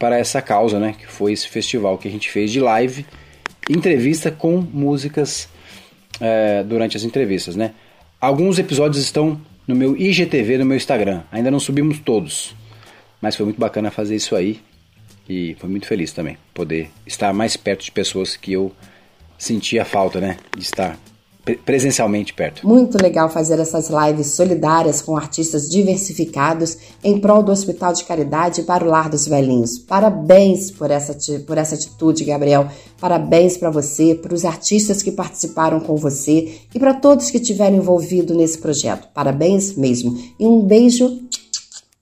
[0.00, 3.04] para essa causa, né, que foi esse festival que a gente fez de live,
[3.68, 5.46] entrevista com músicas
[6.18, 7.74] é, durante as entrevistas, né.
[8.18, 9.38] Alguns episódios estão
[9.68, 11.22] no meu IGTV, no meu Instagram.
[11.30, 12.56] Ainda não subimos todos,
[13.20, 14.60] mas foi muito bacana fazer isso aí
[15.28, 18.72] e foi muito feliz também poder estar mais perto de pessoas que eu
[19.36, 20.98] sentia falta, né, de estar
[21.56, 22.66] presencialmente perto.
[22.66, 28.62] Muito legal fazer essas lives solidárias com artistas diversificados em prol do Hospital de Caridade
[28.62, 29.78] para o Lar dos Velhinhos.
[29.78, 32.68] Parabéns por essa, por essa atitude, Gabriel.
[33.00, 37.76] Parabéns para você, para os artistas que participaram com você e para todos que estiveram
[37.76, 39.08] envolvidos nesse projeto.
[39.14, 40.16] Parabéns mesmo.
[40.38, 41.20] E um beijo,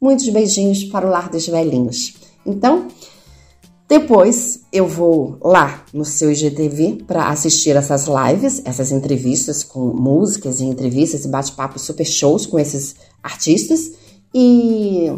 [0.00, 2.14] muitos beijinhos para o Lar dos Velhinhos.
[2.44, 2.88] Então,
[3.88, 10.60] depois eu vou lá no seu IGTV para assistir essas lives, essas entrevistas com músicas
[10.60, 13.92] e entrevistas e bate-papo super shows com esses artistas.
[14.34, 15.10] E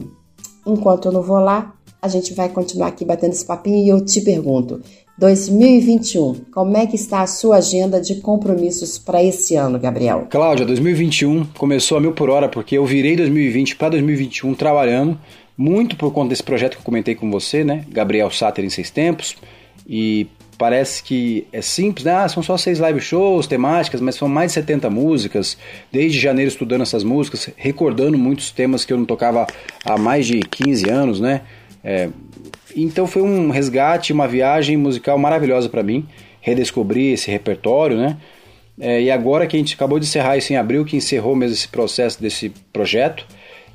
[0.64, 4.04] enquanto eu não vou lá, a gente vai continuar aqui batendo esse papinho e eu
[4.04, 4.80] te pergunto:
[5.18, 10.28] 2021, como é que está a sua agenda de compromissos para esse ano, Gabriel?
[10.30, 15.18] Cláudia, 2021 começou a mil por hora porque eu virei 2020 para 2021 trabalhando
[15.60, 17.84] muito por conta desse projeto que eu comentei com você, né?
[17.90, 19.36] Gabriel Sater em seis tempos.
[19.86, 22.14] E parece que é simples, né?
[22.14, 25.58] Ah, são só seis live shows temáticas, mas são mais de 70 músicas.
[25.92, 29.46] Desde janeiro estudando essas músicas, recordando muitos temas que eu não tocava
[29.84, 31.42] há mais de 15 anos, né?
[31.84, 32.08] É,
[32.74, 36.08] então foi um resgate, uma viagem musical maravilhosa para mim,
[36.40, 38.16] redescobrir esse repertório, né?
[38.80, 41.54] É, e agora que a gente acabou de encerrar isso em abril, que encerrou mesmo
[41.54, 43.26] esse processo desse projeto,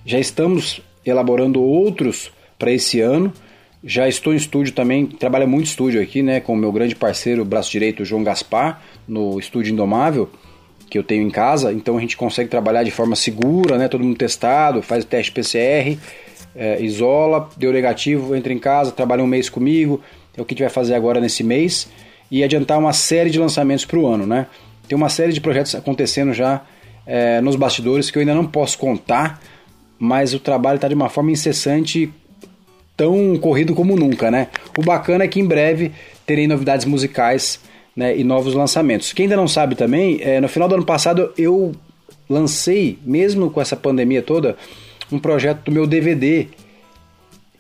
[0.04, 3.32] já estamos elaborando outros para esse ano.
[3.84, 7.46] Já estou em estúdio também, trabalho muito estúdio aqui, né, com o meu grande parceiro,
[7.46, 10.28] braço direito, João Gaspar, no estúdio Indomável,
[10.90, 11.72] que eu tenho em casa.
[11.72, 15.32] Então a gente consegue trabalhar de forma segura, né, todo mundo testado, faz o teste
[15.32, 16.00] PCR,
[16.56, 20.02] é, isola, deu negativo, entra em casa, trabalha um mês comigo.
[20.36, 21.88] É o que a gente vai fazer agora nesse mês
[22.32, 24.48] e adiantar uma série de lançamentos para o ano, né?
[24.88, 26.62] Tem uma série de projetos acontecendo já
[27.06, 29.42] é, nos bastidores que eu ainda não posso contar,
[30.00, 32.12] mas o trabalho está de uma forma incessante,
[32.96, 34.48] tão corrido como nunca, né?
[34.78, 35.92] O bacana é que em breve
[36.26, 37.60] terei novidades musicais
[37.96, 39.14] né, e novos lançamentos.
[39.14, 41.74] Quem ainda não sabe também, é, no final do ano passado eu
[42.30, 44.58] lancei, mesmo com essa pandemia toda,
[45.12, 46.48] um projeto do meu DVD,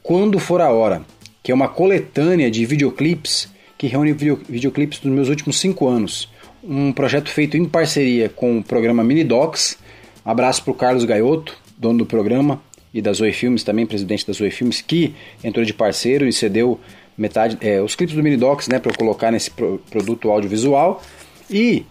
[0.01, 1.03] Quando For a Hora,
[1.43, 6.29] que é uma coletânea de videoclipes que reúne video, videoclipes dos meus últimos cinco anos.
[6.63, 9.77] Um projeto feito em parceria com o programa Minidocs.
[10.23, 12.61] Abraço para o Carlos Gaiotto, dono do programa,
[12.95, 15.13] e da Zoe Filmes também, presidente da Zoe Filmes, que
[15.43, 16.79] entrou de parceiro e cedeu
[17.17, 21.03] metade, é, os clipes do Minidocs né, para eu colocar nesse pro, produto audiovisual.
[21.51, 21.85] E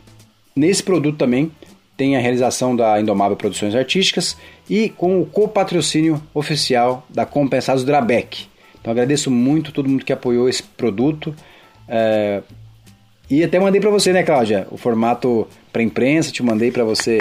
[0.57, 1.53] nesse produto também
[1.95, 4.35] tem a realização da Indomável Produções Artísticas
[4.69, 8.47] e com o copatrocínio oficial da Compensados Drabeck.
[8.81, 11.35] Então agradeço muito todo mundo que apoiou esse produto.
[11.87, 12.43] É,
[13.31, 14.67] e até mandei para você, né, Cláudia?
[14.71, 17.21] O formato para imprensa, te mandei para você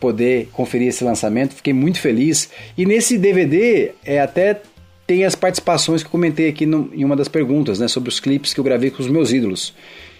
[0.00, 1.54] poder conferir esse lançamento.
[1.54, 2.50] Fiquei muito feliz.
[2.76, 4.60] E nesse DVD é até
[5.06, 8.18] tem as participações que eu comentei aqui no, em uma das perguntas, né, sobre os
[8.18, 9.74] clipes que eu gravei com os meus ídolos.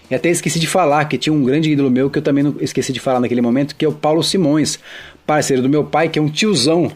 [0.09, 2.55] E até esqueci de falar que tinha um grande ídolo meu que eu também não
[2.59, 4.77] esqueci de falar naquele momento, que é o Paulo Simões,
[5.25, 6.91] parceiro do meu pai, que é um tiozão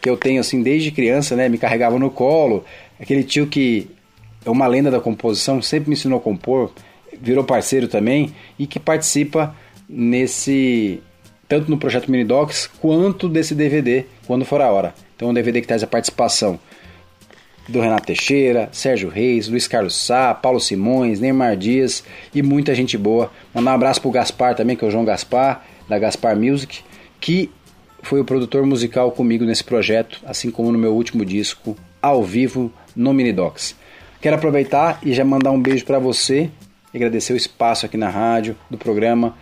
[0.00, 2.64] que eu tenho assim desde criança, né, me carregava no colo,
[2.98, 3.88] aquele tio que
[4.44, 6.72] é uma lenda da composição, sempre me ensinou a compor,
[7.20, 9.54] virou parceiro também e que participa
[9.88, 11.00] nesse
[11.50, 14.94] tanto no projeto Minidocs quanto desse DVD, quando for a hora.
[15.16, 16.60] Então, um DVD que traz a participação
[17.68, 22.96] do Renato Teixeira, Sérgio Reis, Luiz Carlos Sá, Paulo Simões, Neymar Dias e muita gente
[22.96, 23.32] boa.
[23.52, 26.82] Mandar um abraço pro Gaspar também, que é o João Gaspar, da Gaspar Music,
[27.20, 27.50] que
[28.00, 32.72] foi o produtor musical comigo nesse projeto, assim como no meu último disco, ao vivo,
[32.94, 33.74] no Minidocs.
[34.20, 36.48] Quero aproveitar e já mandar um beijo para você,
[36.94, 39.34] agradecer o espaço aqui na rádio, do programa,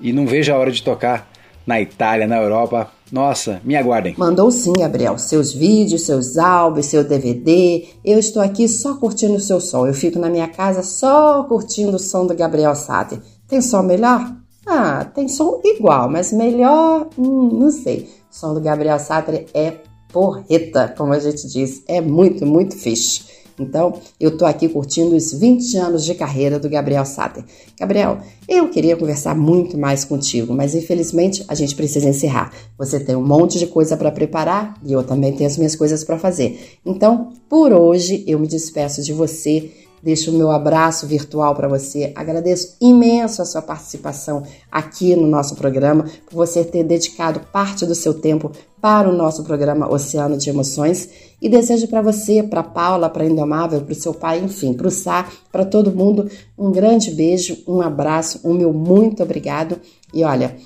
[0.00, 1.28] e não vejo a hora de tocar
[1.68, 2.90] na Itália, na Europa.
[3.12, 4.14] Nossa, me aguardem.
[4.16, 5.18] Mandou sim, Gabriel.
[5.18, 7.86] Seus vídeos, seus álbuns, seu DVD.
[8.02, 9.86] Eu estou aqui só curtindo o seu som.
[9.86, 13.20] Eu fico na minha casa só curtindo o som do Gabriel Sater.
[13.46, 14.34] Tem som melhor?
[14.66, 18.08] Ah, tem som igual, mas melhor, hum, não sei.
[18.30, 19.74] O som do Gabriel Sater é
[20.10, 21.82] porreta, como a gente diz.
[21.86, 23.24] É muito, muito fixe.
[23.58, 27.44] Então, eu tô aqui curtindo os 20 anos de carreira do Gabriel Sater.
[27.78, 32.52] Gabriel, eu queria conversar muito mais contigo, mas infelizmente a gente precisa encerrar.
[32.76, 36.04] Você tem um monte de coisa para preparar e eu também tenho as minhas coisas
[36.04, 36.78] para fazer.
[36.84, 39.70] Então, por hoje, eu me despeço de você
[40.02, 42.12] Deixo o meu abraço virtual para você.
[42.14, 47.94] Agradeço imenso a sua participação aqui no nosso programa, por você ter dedicado parte do
[47.94, 51.08] seu tempo para o nosso programa Oceano de Emoções.
[51.40, 54.90] E desejo para você, para Paula, para Indomável, para o seu pai, enfim, para o
[54.90, 59.80] Sá, para todo mundo, um grande beijo, um abraço, um meu muito obrigado.
[60.12, 60.56] E olha,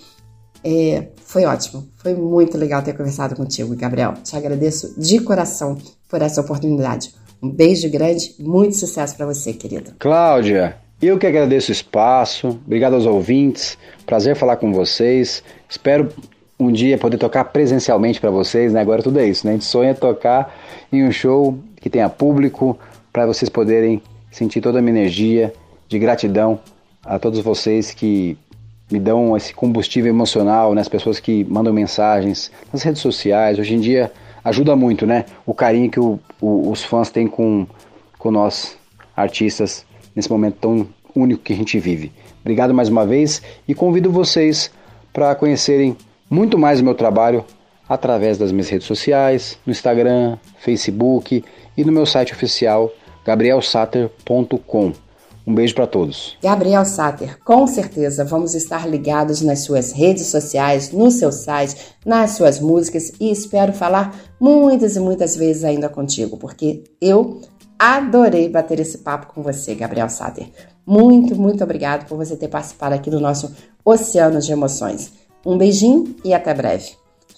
[0.65, 4.15] é, foi ótimo, foi muito legal ter conversado contigo, Gabriel.
[4.23, 5.77] Te agradeço de coração
[6.09, 7.15] por essa oportunidade.
[7.43, 9.97] Um beijo grande, muito sucesso para você, querida.
[9.99, 13.77] Cláudia, eu que agradeço o espaço, obrigado aos ouvintes,
[14.07, 15.43] prazer falar com vocês.
[15.69, 16.09] Espero
[16.57, 18.81] um dia poder tocar presencialmente para vocês, né?
[18.81, 19.55] Agora tudo é isso, né?
[19.55, 20.57] A gente sonha tocar
[20.93, 22.79] em um show que tenha público,
[23.13, 25.53] para vocês poderem sentir toda a minha energia
[25.89, 26.61] de gratidão
[27.05, 28.39] a todos vocês que
[28.89, 30.81] me dão esse combustível emocional, né?
[30.81, 33.59] as pessoas que mandam mensagens nas redes sociais.
[33.59, 34.13] Hoje em dia
[34.45, 35.25] ajuda muito, né?
[35.47, 37.67] O carinho que o, o, os fãs têm com,
[38.19, 38.77] com nós,
[39.17, 39.85] artistas,
[40.15, 42.13] nesse momento tão único que a gente vive.
[42.41, 44.71] Obrigado mais uma vez e convido vocês
[45.13, 45.97] para conhecerem
[46.29, 47.45] muito mais o meu trabalho
[47.89, 51.45] através das minhas redes sociais, no Instagram, Facebook
[51.77, 52.91] e no meu site oficial
[53.25, 54.93] gabrielsater.com.
[55.47, 56.37] Um beijo para todos.
[56.43, 61.77] Gabriel Sater, com certeza vamos estar ligados nas suas redes sociais, no seu site,
[62.07, 67.41] nas suas músicas e espero falar muitas e muitas vezes ainda contigo, porque eu
[67.77, 70.47] adorei bater esse papo com você, Gabriel Sater.
[70.87, 73.53] Muito, muito obrigado por você ter participado aqui do nosso
[73.85, 75.13] Oceano de Emoções.
[75.45, 76.93] Um beijinho e até breve.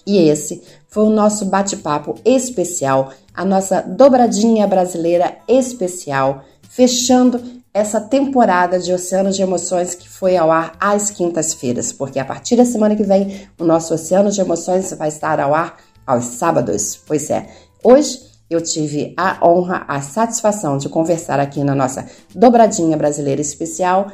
[0.05, 7.41] E esse foi o nosso bate-papo especial, a nossa dobradinha brasileira especial, fechando
[7.75, 12.55] essa temporada de Oceano de Emoções que foi ao ar às quintas-feiras, porque a partir
[12.55, 15.75] da semana que vem o nosso Oceano de Emoções vai estar ao ar
[16.07, 16.97] aos sábados.
[17.05, 17.49] Pois é,
[17.83, 24.09] hoje eu tive a honra, a satisfação de conversar aqui na nossa dobradinha brasileira especial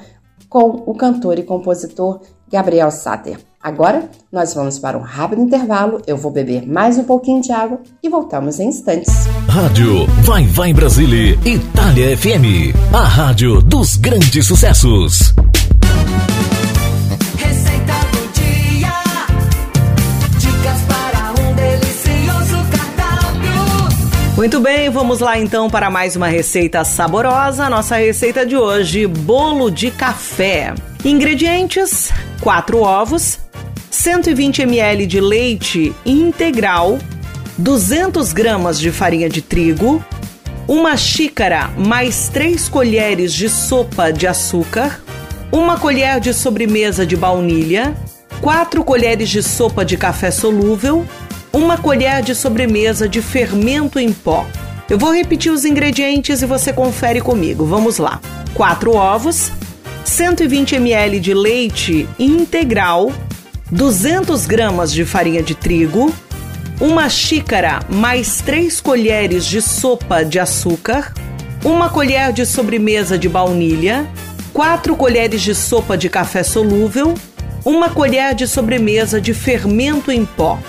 [0.50, 2.20] com o cantor e compositor
[2.52, 3.51] Gabriel Sater.
[3.64, 7.80] Agora nós vamos para um rápido intervalo, eu vou beber mais um pouquinho de água
[8.02, 9.28] e voltamos em instantes.
[9.48, 15.36] Rádio Vai Vai Brasília, Itália FM, a rádio dos grandes sucessos.
[17.38, 18.94] Receita do dia,
[20.40, 24.36] dicas para um delicioso cardápio.
[24.36, 27.70] Muito bem, vamos lá então para mais uma receita saborosa.
[27.70, 30.74] Nossa receita de hoje: bolo de café.
[31.06, 32.12] Ingredientes:
[32.42, 33.40] 4 ovos,
[33.92, 36.98] 120 ml de leite integral,
[37.58, 40.04] 200 gramas de farinha de trigo,
[40.66, 45.02] uma xícara mais 3 colheres de sopa de açúcar,
[45.52, 47.94] uma colher de sobremesa de baunilha,
[48.40, 51.06] 4 colheres de sopa de café solúvel,
[51.52, 54.48] uma colher de sobremesa de fermento em pó.
[54.90, 57.66] Eu vou repetir os ingredientes e você confere comigo.
[57.66, 58.22] Vamos lá.
[58.54, 59.52] 4 ovos,
[60.06, 63.12] 120 ml de leite integral,
[63.72, 66.14] 200 gramas de farinha de trigo,
[66.80, 71.14] uma xícara mais 3 colheres de sopa de açúcar,
[71.64, 74.06] uma colher de sobremesa de baunilha,
[74.52, 77.14] 4 colheres de sopa de café solúvel,
[77.64, 80.60] uma colher de sobremesa de fermento em pó.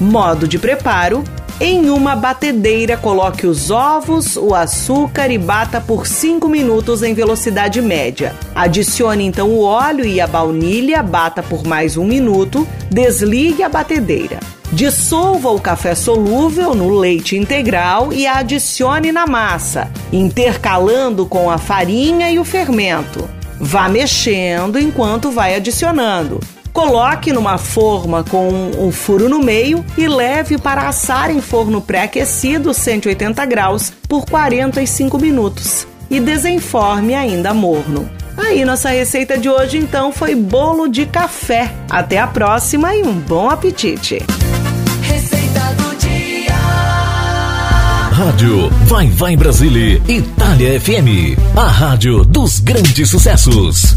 [0.00, 1.22] Modo de preparo:
[1.60, 7.82] em uma batedeira, coloque os ovos, o açúcar e bata por 5 minutos em velocidade
[7.82, 8.34] média.
[8.54, 14.40] Adicione então o óleo e a baunilha, bata por mais um minuto, desligue a batedeira.
[14.72, 22.30] Dissolva o café solúvel no leite integral e adicione na massa, intercalando com a farinha
[22.30, 23.28] e o fermento.
[23.60, 26.40] Vá mexendo enquanto vai adicionando.
[26.72, 28.48] Coloque numa forma com
[28.78, 35.18] um furo no meio e leve para assar em forno pré-aquecido 180 graus por 45
[35.18, 35.86] minutos.
[36.08, 38.08] E desenforme ainda morno.
[38.36, 41.72] Aí nossa receita de hoje então foi bolo de café.
[41.88, 44.22] Até a próxima e um bom apetite.
[45.02, 46.54] Receita do dia.
[48.12, 51.38] Rádio Vai Vai Brasília, Itália FM.
[51.56, 53.96] A rádio dos grandes sucessos.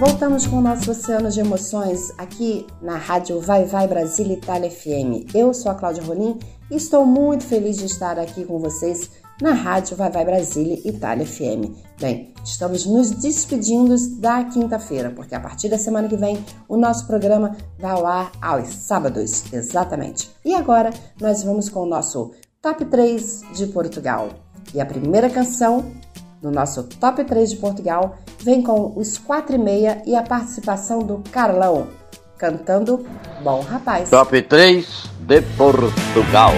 [0.00, 5.34] Voltamos com o nosso oceano de emoções aqui na rádio Vai Vai Brasília Itália FM.
[5.34, 6.38] Eu sou a Cláudia Rolim
[6.70, 9.10] e estou muito feliz de estar aqui com vocês
[9.42, 11.76] na rádio Vai Vai Brasília Itália FM.
[12.00, 17.06] Bem, estamos nos despedindo da quinta-feira, porque a partir da semana que vem o nosso
[17.06, 20.30] programa vai ao ar aos sábados, exatamente.
[20.42, 20.88] E agora
[21.20, 22.30] nós vamos com o nosso
[22.62, 24.30] Top 3 de Portugal.
[24.72, 25.92] E a primeira canção
[26.42, 31.00] no nosso Top 3 de Portugal vem com os 4 e meia e a participação
[31.00, 31.88] do Carlão,
[32.38, 33.04] cantando
[33.42, 34.08] Bom Rapaz.
[34.08, 36.52] Top 3 de Portugal.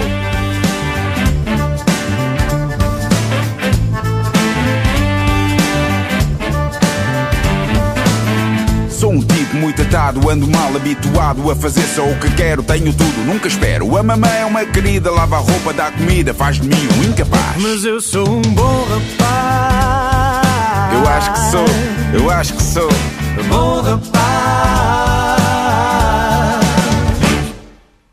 [8.89, 12.93] Sou um tipo muito atado, ando mal habituado a fazer só o que quero, tenho
[12.93, 13.97] tudo, nunca espero.
[13.97, 17.61] A mamãe é uma querida, lava a roupa, dá comida, faz de mim um incapaz.
[17.61, 19.72] Mas eu sou um bom rapaz.
[21.03, 21.65] Eu acho que sou,
[22.13, 22.89] eu acho que sou.
[23.49, 24.23] Bom rapaz.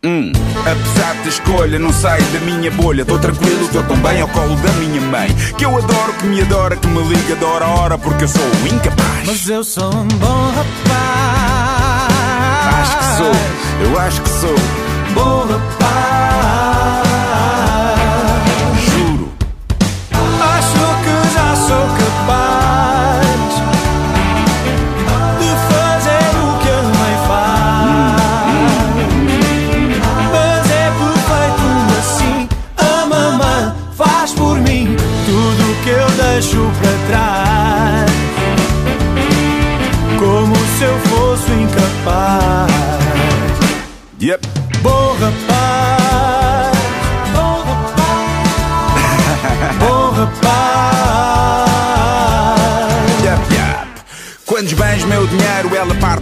[0.04, 3.04] Hum, apesar da escolha, não saio da minha bolha.
[3.04, 5.28] Tô tranquilo, tô tão bem ao colo da minha mãe.
[5.56, 8.28] Que eu adoro, que me adora, que me liga de hora a hora, porque eu
[8.28, 8.42] sou
[8.72, 9.24] incapaz.
[9.24, 12.10] Mas eu sou um bom rapaz.
[12.80, 13.32] Acho que sou,
[13.84, 14.56] eu acho que sou.
[15.14, 15.79] Bom rapaz.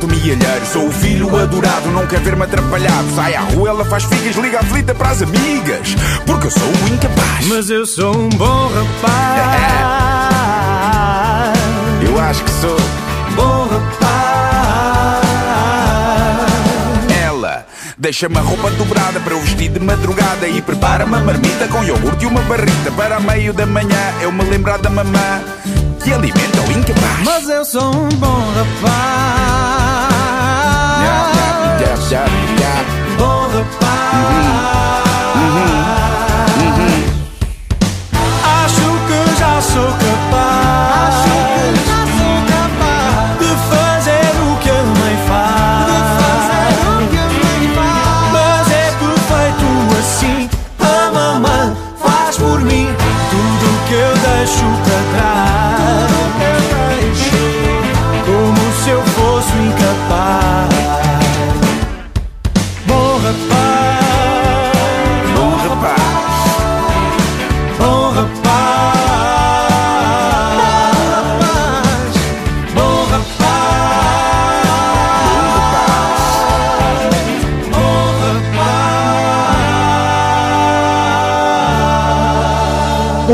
[0.06, 0.66] Milheiro.
[0.72, 3.14] Sou o filho adorado, não quer ver-me atrapalhado.
[3.14, 5.96] Sai à rua, ela faz figas, liga a flita para as amigas.
[6.26, 7.46] Porque eu sou o incapaz.
[7.46, 9.98] Mas eu sou um bom rapaz.
[12.02, 12.76] Eu acho que sou.
[13.34, 14.08] Bom rapaz.
[17.24, 17.66] Ela
[17.96, 22.24] deixa-me a roupa dobrada para eu vestir de madrugada e prepara-me a marmita com iogurte
[22.24, 22.90] e uma barrita.
[22.96, 25.42] Para meio da manhã eu me lembrar da mamã
[26.02, 27.24] que alimenta o incapaz.
[27.24, 29.87] Mas eu sou um bom rapaz.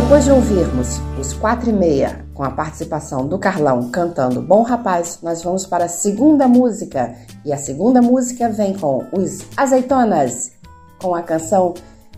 [0.05, 5.19] Depois de ouvirmos os 4 e meia com a participação do Carlão cantando Bom Rapaz,
[5.23, 7.15] nós vamos para a segunda música.
[7.43, 10.53] E a segunda música vem com os Azeitonas,
[11.01, 11.73] com a canção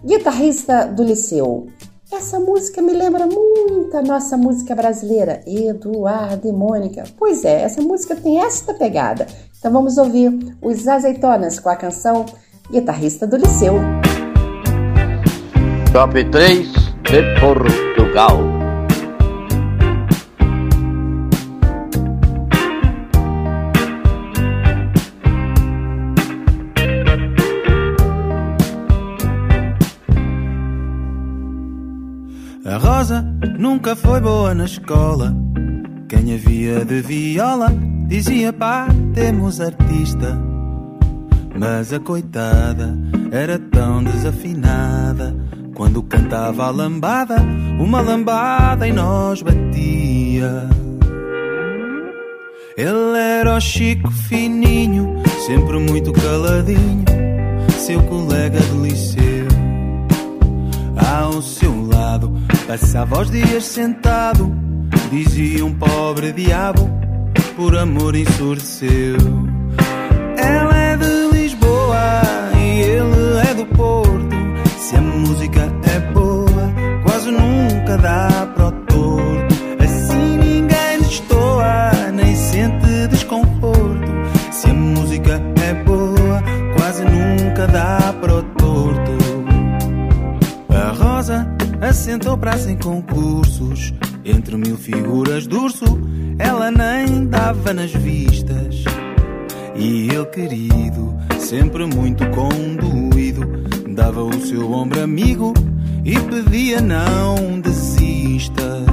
[0.04, 1.68] Guitarrista do Liceu.
[2.12, 7.04] Essa música me lembra muito a nossa música brasileira, Eduardo e Mônica.
[7.16, 9.28] Pois é, essa música tem esta pegada.
[9.56, 12.26] Então vamos ouvir os Azeitonas com a canção
[12.68, 13.74] Guitarrista do Liceu.
[15.92, 18.40] Top 3 de Portugal.
[32.64, 33.22] A Rosa
[33.56, 35.32] nunca foi boa na escola.
[36.08, 37.68] Quem havia de viola
[38.08, 40.36] dizia pá, temos artista.
[41.58, 42.98] Mas a coitada
[43.30, 45.34] era tão desafinada
[45.76, 47.36] Quando cantava a lambada,
[47.78, 50.70] uma lambada em nós batia.
[52.74, 57.04] Ele era o Chico fininho, sempre muito caladinho,
[57.76, 59.48] seu colega de liceu.
[60.96, 62.32] Ao seu lado,
[62.66, 64.50] passava os dias sentado,
[65.10, 66.88] dizia um pobre diabo,
[67.54, 69.18] por amor ensurdeceu.
[70.38, 72.22] Ela é de Lisboa
[72.56, 74.25] e ele é do Porto.
[74.86, 76.72] Se a música é boa,
[77.02, 79.54] quase nunca dá para o torto.
[79.82, 84.12] Assim ninguém destoa, nem sente desconforto.
[84.52, 86.40] Se a música é boa,
[86.76, 89.12] quase nunca dá para o torto.
[90.68, 91.48] A Rosa
[91.80, 93.92] assentou praça em concursos.
[94.24, 95.98] Entre mil figuras de urso,
[96.38, 98.84] ela nem dava nas vistas.
[99.74, 103.05] E ele, querido, sempre muito conduído,
[103.96, 105.54] dava o seu ombro amigo
[106.04, 108.84] e pedia não desistas.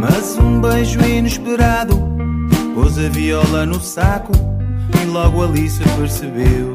[0.00, 2.02] Mas um beijo inesperado
[2.74, 4.32] pôs a viola no saco
[5.02, 6.72] e logo Alice percebeu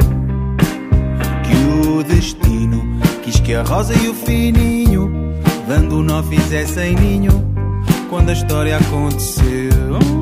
[1.43, 2.83] que o destino
[3.23, 5.11] quis que a rosa e o fininho,
[5.67, 7.43] dando nó, fizessem ninho
[8.07, 10.18] quando a história aconteceu.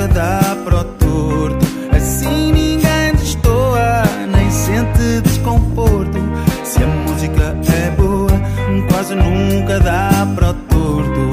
[0.00, 1.66] Nunca dá para o torto.
[1.94, 4.02] Assim ninguém destoa,
[4.32, 6.18] nem sente desconforto.
[6.64, 8.32] Se a música é boa,
[8.88, 11.30] quase nunca dá para o torto.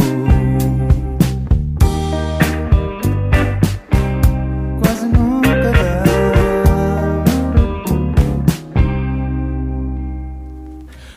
[4.82, 6.04] Quase nunca dá.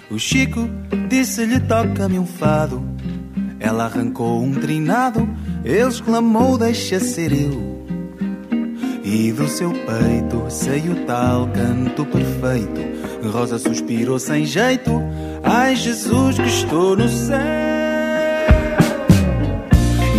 [0.08, 0.70] O Chico
[1.08, 2.84] disse-lhe: toca-me um fado.
[3.58, 5.28] Ela arrancou um trinado,
[5.64, 7.80] exclamou: deixa ser eu.
[9.04, 13.30] E do seu peito saiu tal canto perfeito.
[13.32, 14.90] Rosa suspirou sem jeito:
[15.42, 17.38] Ai Jesus, que estou no céu.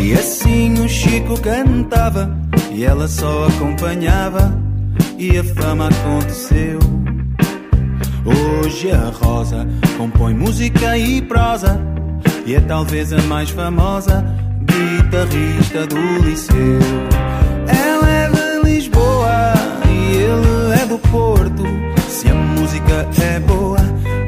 [0.04, 2.36] E assim o Chico cantava,
[2.72, 4.58] e ela só acompanhava,
[5.18, 6.80] e a fama aconteceu.
[8.26, 11.80] Hoje a Rosa compõe música e prosa
[12.46, 14.24] e é talvez a mais famosa
[14.72, 16.80] guitarrista do liceu.
[17.68, 19.54] Ela é de Lisboa
[19.90, 21.64] e ele é do Porto.
[22.08, 23.80] Se a música é boa,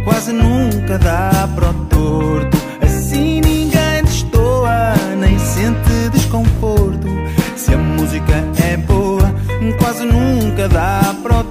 [0.04, 2.58] quase nunca dá para o torto.
[2.82, 7.08] Assim ninguém destoa, nem sente desconforto.
[7.56, 9.34] Se a música é boa,
[9.80, 11.43] quase nunca dá para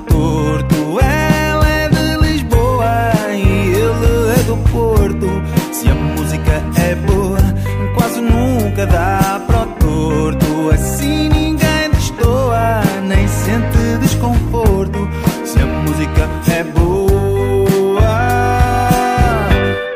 [8.82, 10.70] nunca dá para o torto.
[10.72, 14.98] Assim ninguém destoa, nem sente desconforto.
[15.44, 18.00] Se a música é boa,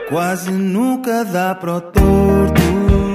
[0.08, 3.05] quase nunca dá para o torto.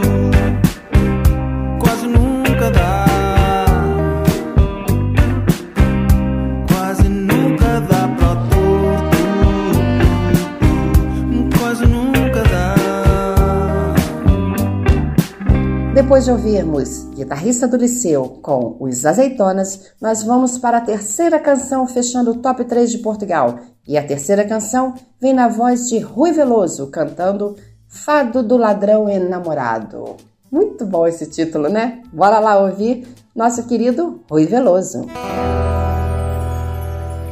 [16.12, 21.88] Depois de ouvirmos Guitarrista do Liceu com os Azeitonas, nós vamos para a terceira canção
[21.88, 23.60] fechando o top 3 de Portugal.
[23.88, 27.56] E a terceira canção vem na voz de Rui Veloso, cantando
[27.88, 30.18] Fado do Ladrão Enamorado.
[30.52, 32.02] Muito bom esse título, né?
[32.12, 35.08] Bora lá ouvir nosso querido Rui Veloso.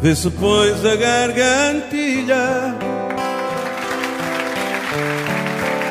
[0.02, 2.78] Vê se pões a gargantilha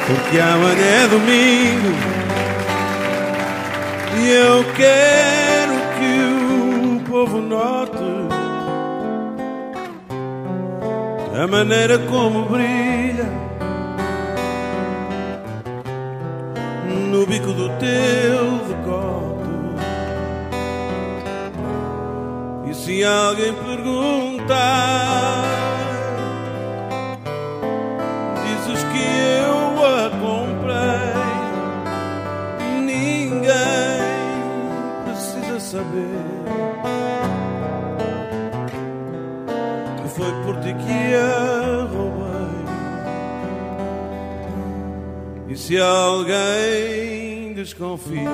[0.06, 2.17] Porque amanhã é domingo
[4.20, 6.12] E eu quero que
[6.96, 7.98] o povo note
[11.40, 13.28] A maneira como brilha
[17.10, 19.38] No bico do teu decote
[22.68, 25.44] E se alguém perguntar,
[28.44, 29.04] dizes que
[29.40, 30.07] eu a
[35.68, 36.24] saber
[40.00, 42.64] que foi por ti que a roubei.
[45.48, 48.32] E se alguém desconfiar,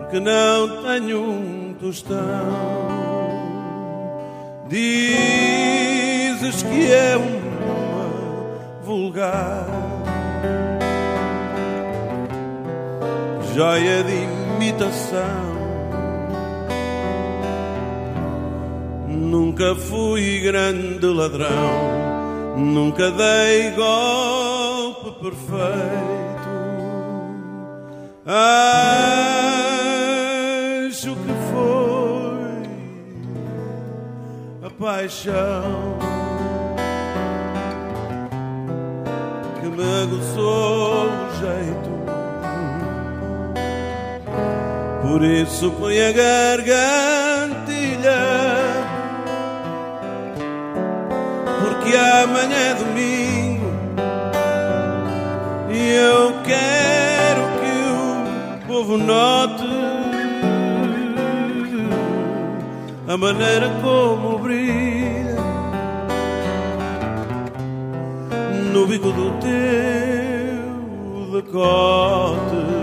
[0.00, 2.18] porque não tenho um tostão.
[4.68, 9.66] Dizes que é uma vulgar
[13.54, 14.14] joia de
[14.56, 15.51] imitação.
[19.22, 26.50] Nunca fui grande ladrão, nunca dei golpe perfeito.
[30.86, 32.66] Acho que foi
[34.66, 35.98] a paixão
[39.60, 41.92] que me aguçou o jeito.
[45.02, 46.82] Por isso põe a gargantilha
[51.82, 53.66] Porque amanhã é domingo.
[55.68, 59.64] E eu quero que o povo note
[63.08, 65.36] A maneira como brilha
[68.72, 69.50] No bico do teu
[71.42, 72.81] decote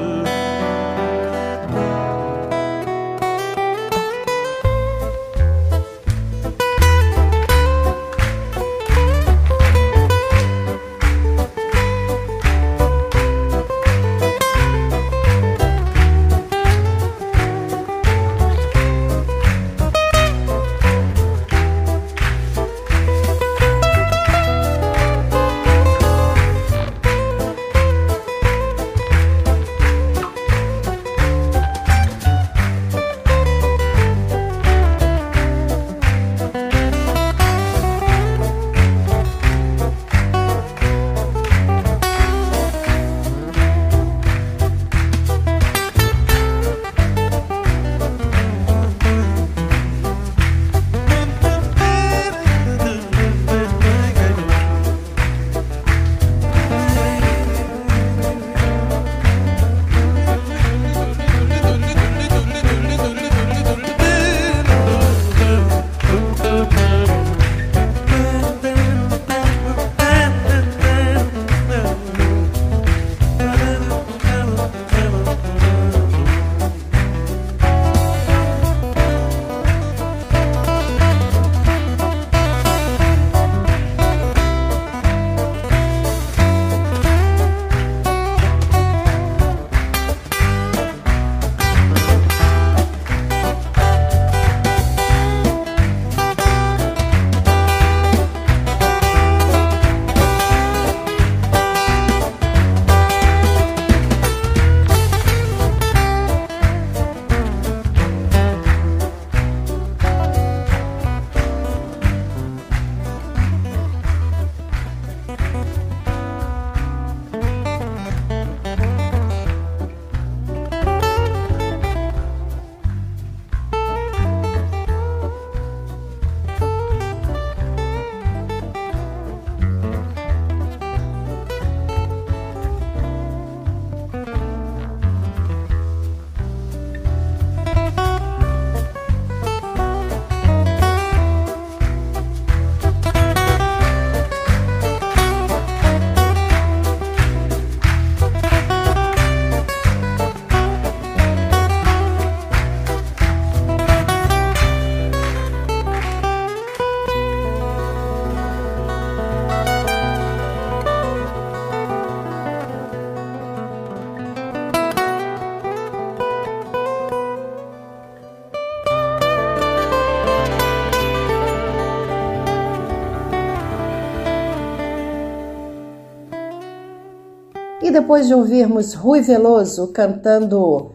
[177.99, 180.93] depois de ouvirmos Rui Veloso cantando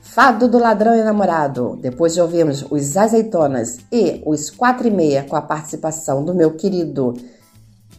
[0.00, 5.24] Fado do Ladrão e Namorado, depois de ouvirmos os Azeitonas e os Quatro e Meia
[5.24, 7.14] com a participação do meu querido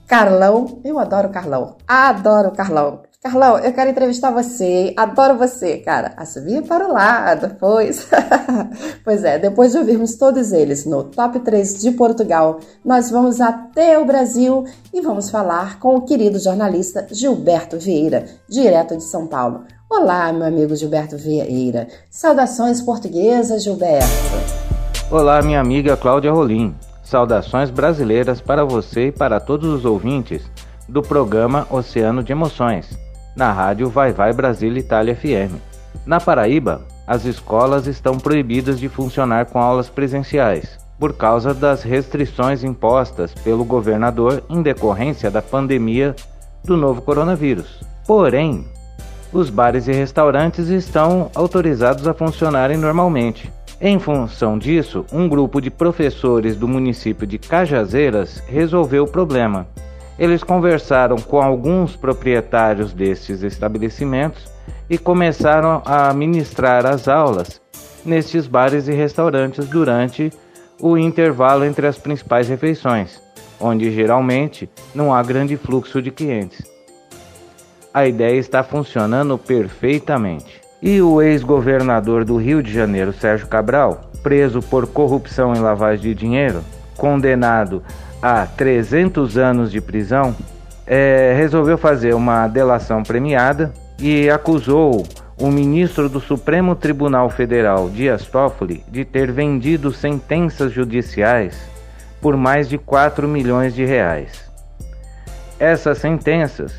[0.08, 3.02] Carlão, eu adoro Carlão, adoro Carlão.
[3.26, 6.14] Carlão, eu quero entrevistar você, adoro você, cara.
[6.15, 8.07] Assovia para o lado, pois.
[9.03, 13.97] pois é, depois de ouvirmos todos eles no Top 3 de Portugal, nós vamos até
[13.97, 19.64] o Brasil e vamos falar com o querido jornalista Gilberto Vieira, direto de São Paulo.
[19.89, 21.88] Olá, meu amigo Gilberto Vieira.
[22.11, 24.06] Saudações portuguesas, Gilberto.
[25.10, 26.76] Olá, minha amiga Cláudia Rolim.
[27.03, 30.43] Saudações brasileiras para você e para todos os ouvintes
[30.88, 33.03] do programa Oceano de Emoções
[33.36, 35.56] na rádio Vai Vai Brasil Itália FM.
[36.06, 42.64] Na Paraíba, as escolas estão proibidas de funcionar com aulas presenciais, por causa das restrições
[42.64, 46.16] impostas pelo governador em decorrência da pandemia
[46.64, 47.82] do novo coronavírus.
[48.07, 48.66] Porém,
[49.34, 53.52] os bares e restaurantes estão autorizados a funcionarem normalmente.
[53.82, 59.68] Em função disso, um grupo de professores do município de Cajazeiras resolveu o problema.
[60.18, 64.46] Eles conversaram com alguns proprietários destes estabelecimentos
[64.90, 67.62] e começaram a ministrar as aulas
[68.06, 70.32] nestes bares e restaurantes durante
[70.80, 73.22] o intervalo entre as principais refeições,
[73.60, 76.62] onde geralmente não há grande fluxo de clientes.
[77.94, 80.62] A ideia está funcionando perfeitamente.
[80.82, 86.14] E o ex-governador do Rio de Janeiro, Sérgio Cabral, preso por corrupção e lavagem de
[86.14, 86.62] dinheiro,
[86.98, 87.82] condenado
[88.22, 90.36] a 300 anos de prisão,
[90.88, 95.06] é, resolveu fazer uma delação premiada e acusou
[95.40, 101.70] o ministro do Supremo Tribunal Federal, Dias Toffoli, de ter vendido sentenças judiciais
[102.22, 104.50] por mais de 4 milhões de reais.
[105.60, 106.74] Essas sentenças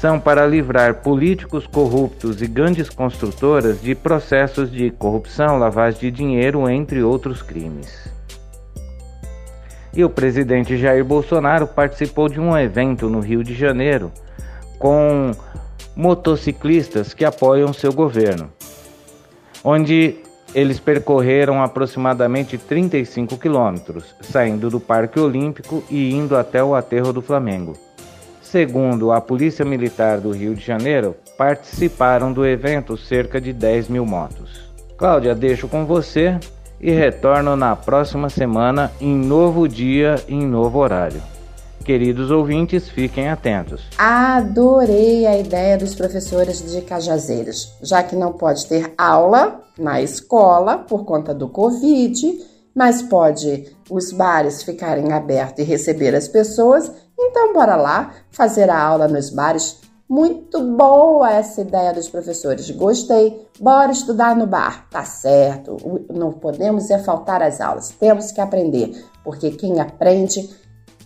[0.00, 6.68] são para livrar políticos corruptos e grandes construtoras de processos de corrupção, lavagem de dinheiro,
[6.68, 8.08] entre outros crimes.
[9.96, 14.12] E o presidente Jair Bolsonaro participou de um evento no Rio de Janeiro
[14.78, 15.32] com
[15.96, 18.50] motociclistas que apoiam seu governo,
[19.64, 20.16] onde
[20.54, 27.22] eles percorreram aproximadamente 35 quilômetros, saindo do Parque Olímpico e indo até o aterro do
[27.22, 27.72] Flamengo.
[28.42, 34.04] Segundo a Polícia Militar do Rio de Janeiro, participaram do evento cerca de 10 mil
[34.04, 34.70] motos.
[34.98, 36.38] Cláudia, deixo com você
[36.80, 41.22] e retorno na próxima semana em novo dia em novo horário.
[41.84, 43.82] Queridos ouvintes, fiquem atentos.
[43.96, 50.78] Adorei a ideia dos professores de Cajazeiras, já que não pode ter aula na escola
[50.78, 52.38] por conta do Covid,
[52.74, 58.78] mas pode os bares ficarem abertos e receber as pessoas então, bora lá fazer a
[58.78, 59.80] aula nos bares.
[60.08, 62.70] Muito boa essa ideia dos professores.
[62.70, 63.44] Gostei.
[63.58, 64.88] Bora estudar no bar.
[64.88, 65.76] Tá certo.
[66.14, 67.88] Não podemos é faltar às aulas.
[67.88, 70.48] Temos que aprender, porque quem aprende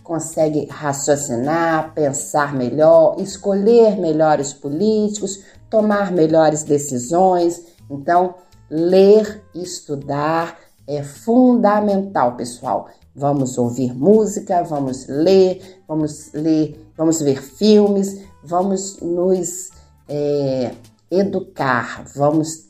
[0.03, 7.59] consegue raciocinar, pensar melhor, escolher melhores políticos, tomar melhores decisões.
[7.89, 8.35] Então,
[8.69, 12.87] ler estudar é fundamental, pessoal.
[13.15, 19.69] Vamos ouvir música, vamos ler, vamos ler, vamos ver filmes, vamos nos
[20.07, 20.73] é,
[21.09, 22.67] educar, vamos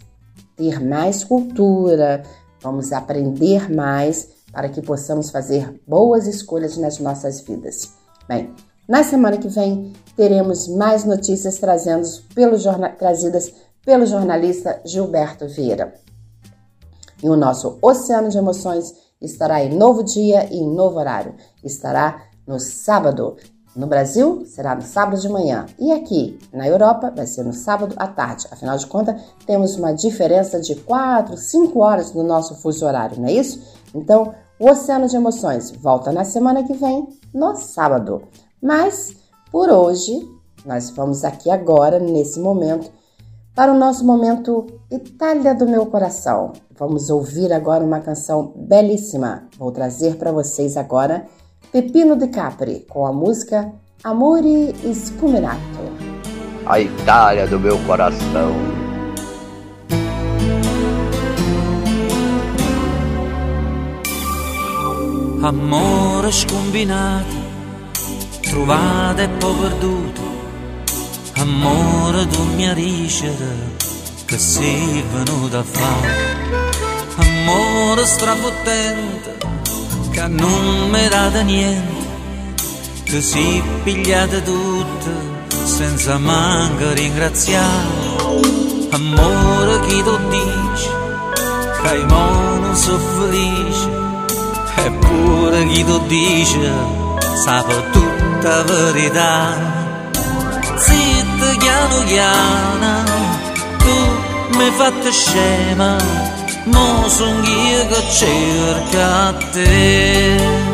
[0.55, 2.23] ter mais cultura,
[2.61, 7.93] vamos aprender mais para que possamos fazer boas escolhas nas nossas vidas.
[8.27, 8.53] Bem,
[8.87, 11.59] na semana que vem teremos mais notícias
[12.35, 12.57] pelo
[12.97, 13.53] trazidas
[13.83, 15.93] pelo jornalista Gilberto Vieira.
[17.23, 21.35] E o nosso Oceano de Emoções estará em novo dia e em novo horário.
[21.63, 23.37] Estará no sábado.
[23.73, 25.65] No Brasil, será no sábado de manhã.
[25.79, 28.47] E aqui, na Europa, vai ser no sábado à tarde.
[28.51, 33.29] Afinal de contas, temos uma diferença de 4, 5 horas no nosso fuso horário, não
[33.29, 33.61] é isso?
[33.95, 38.23] Então, o Oceano de Emoções volta na semana que vem, no sábado.
[38.61, 39.15] Mas,
[39.51, 40.19] por hoje,
[40.65, 42.91] nós vamos aqui agora, nesse momento,
[43.55, 46.53] para o nosso momento Itália do meu coração.
[46.77, 49.47] Vamos ouvir agora uma canção belíssima.
[49.57, 51.25] Vou trazer para vocês agora
[51.71, 53.71] Pepino de Capri com a música
[54.03, 55.79] Amore Scuminato.
[56.65, 58.53] A Itália do meu coração.
[65.41, 67.25] Amore scombinato,
[68.43, 70.21] trovato e poi perduto
[71.37, 73.33] Amore d'un mia ricere
[74.27, 76.09] che sei venuto a fare
[77.17, 79.50] Amore strafottente
[80.11, 82.05] che non mi date niente
[83.05, 88.09] Ti sei pigliate tutte senza manco ringraziare.
[88.91, 90.89] Amore chi tu dici
[91.81, 93.89] che i non sono felice
[94.75, 96.73] Eppure chi tu dice
[97.43, 99.55] sa tutta verità.
[100.75, 101.21] Zitta
[101.57, 103.03] piano piano
[103.77, 105.97] tu mi fatto scema
[106.65, 110.69] mo son io che cerca te.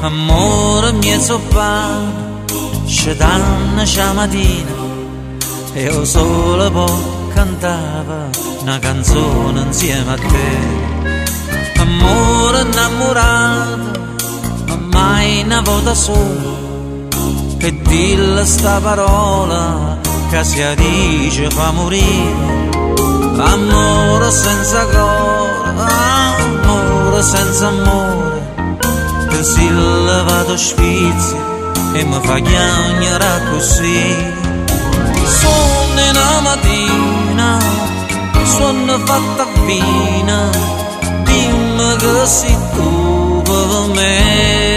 [0.00, 2.44] Amore mio soppano
[2.86, 4.70] ci danno c'è mattina
[5.74, 8.28] e io solo po' cantava
[8.60, 11.80] una canzone insieme a te.
[11.80, 14.00] Amore innamorato
[14.66, 16.60] ma mai una volta sola
[17.58, 19.98] e dilla sta parola
[20.30, 22.81] che si dice fa morire
[23.38, 25.70] amore senza cuore,
[26.62, 28.40] amore senza amore,
[29.28, 31.36] che si levato spizzi
[31.94, 34.40] e mi fa chiagnare così.
[35.24, 37.58] Sono una mattina,
[38.44, 40.50] sono fatta fina,
[41.24, 44.71] dimmi che sei tu per me.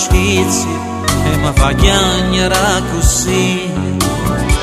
[0.00, 0.72] σφίτσι
[1.32, 3.70] Έμα βαγιάνιαρα κουσί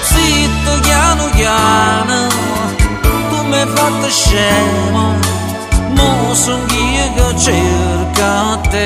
[0.01, 2.22] Ψήτο γιάνου γιάνα
[3.30, 5.06] Tu me fatë shema
[5.97, 8.34] Mos unë gjë cerca
[8.72, 8.85] te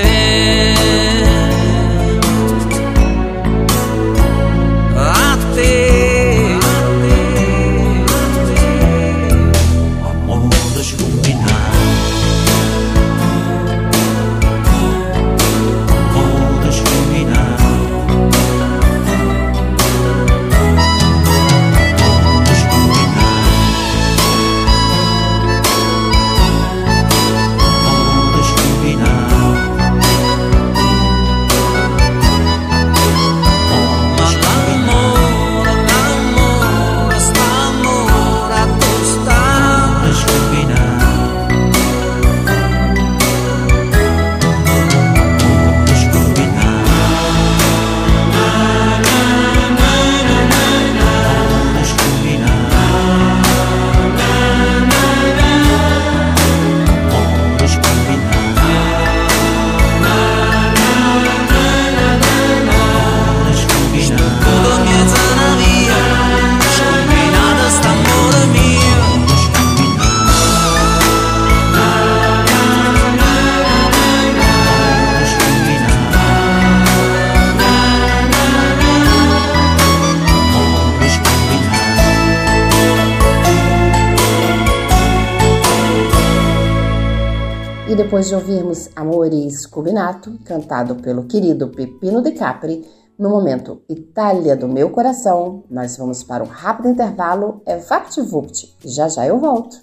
[89.73, 92.85] Cubinato, cantado pelo querido Pepino de Capri,
[93.17, 99.07] no momento Itália do Meu Coração, nós vamos para um rápido intervalo, é VaptVupt, já
[99.07, 99.77] já eu volto.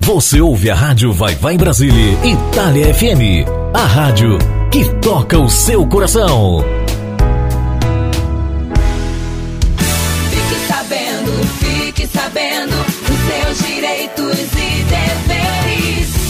[0.00, 3.48] Você ouve a Rádio Vai Vai Brasília, Itália FM.
[3.72, 4.36] A rádio
[4.70, 6.83] que toca o seu coração.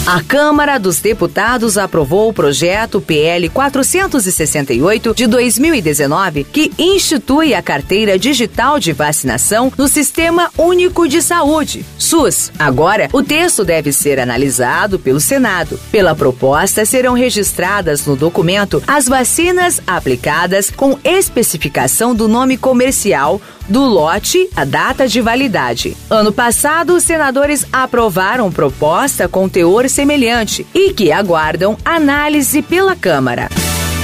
[0.06, 8.18] A Câmara dos Deputados aprovou o projeto PL 468 de 2019, que institui a carteira
[8.18, 12.52] digital de vacinação no Sistema Único de Saúde, SUS.
[12.58, 15.80] Agora, o texto deve ser analisado pelo Senado.
[15.90, 23.84] Pela proposta, serão registradas no documento as vacinas aplicadas com especificação do nome comercial do
[23.84, 25.96] lote, a data de validade.
[26.10, 33.48] Ano passado, os senadores aprovaram proposta com teor semelhante e que aguardam análise pela Câmara.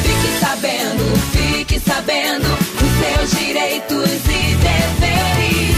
[0.03, 5.77] Fique sabendo, fique sabendo dos seus direitos e deveres.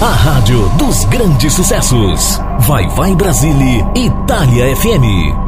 [0.00, 2.40] A rádio dos grandes sucessos.
[2.60, 5.47] Vai Vai Brasília, Itália FM.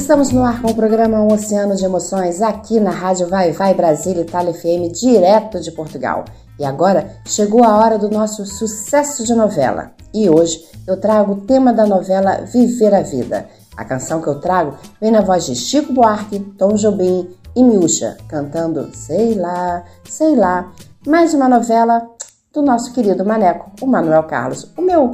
[0.00, 3.74] Estamos no ar com o programa Um Oceano de Emoções aqui na Rádio Vai Vai
[3.74, 6.24] Brasília Itália FM, direto de Portugal.
[6.58, 9.92] E agora chegou a hora do nosso sucesso de novela.
[10.12, 13.46] E hoje eu trago o tema da novela Viver a Vida.
[13.76, 18.16] A canção que eu trago vem na voz de Chico Buarque, Tom Jobim e Miúcha,
[18.26, 20.72] cantando Sei lá, sei lá.
[21.06, 22.08] Mais uma novela
[22.54, 25.12] do nosso querido Maneco, o Manuel Carlos, o meu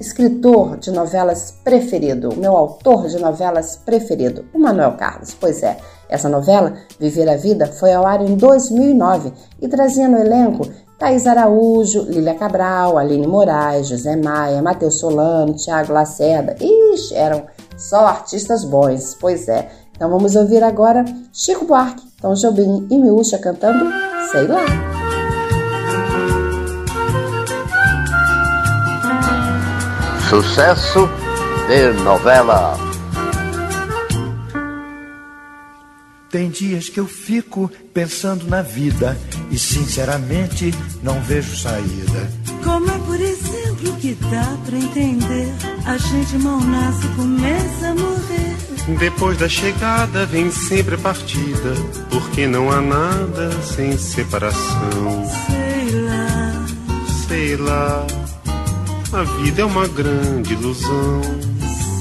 [0.00, 5.34] escritor de novelas preferido, meu autor de novelas preferido, o Manuel Carlos.
[5.38, 5.76] Pois é,
[6.08, 10.66] essa novela, Viver a Vida, foi ao ar em 2009 e trazia no elenco
[10.98, 16.56] Thaís Araújo, Lília Cabral, Aline Moraes, José Maia, Matheus Solano, Tiago Lacerda.
[16.60, 17.44] Ixi, eram
[17.76, 19.68] só artistas bons, pois é.
[19.94, 23.84] Então vamos ouvir agora Chico Buarque, Tom Jobim e Miúcha cantando
[24.30, 25.07] Sei Lá.
[30.28, 31.08] Sucesso
[31.68, 32.76] de novela.
[36.30, 39.18] Tem dias que eu fico pensando na vida
[39.50, 42.30] e sinceramente não vejo saída.
[42.62, 45.48] Como é, por exemplo, que dá pra entender?
[45.86, 48.98] A gente mal nasce e começa a morrer.
[48.98, 51.74] Depois da chegada vem sempre a partida,
[52.10, 55.24] porque não há nada sem separação.
[55.46, 56.66] Sei lá,
[57.26, 58.06] Sei lá,
[59.12, 61.22] a vida é uma grande ilusão.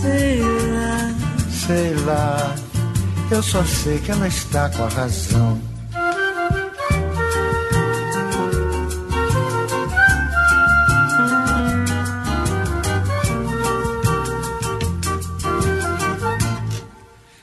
[0.02, 0.78] sei lá.
[1.68, 2.56] Sei lá,
[3.30, 5.62] eu só sei que ela está com a razão.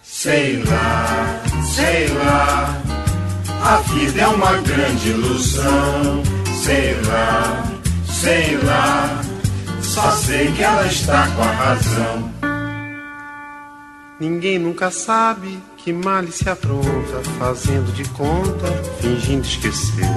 [0.03, 1.43] Sei lá,
[1.75, 2.83] sei lá,
[3.63, 6.23] a vida é uma grande ilusão.
[6.63, 7.65] Sei lá,
[8.09, 9.24] sei lá,
[9.95, 12.31] só sei que ela está com a razão.
[14.19, 18.67] Ninguém nunca sabe que male se apronta, fazendo de conta,
[19.01, 20.09] fingindo esquecer.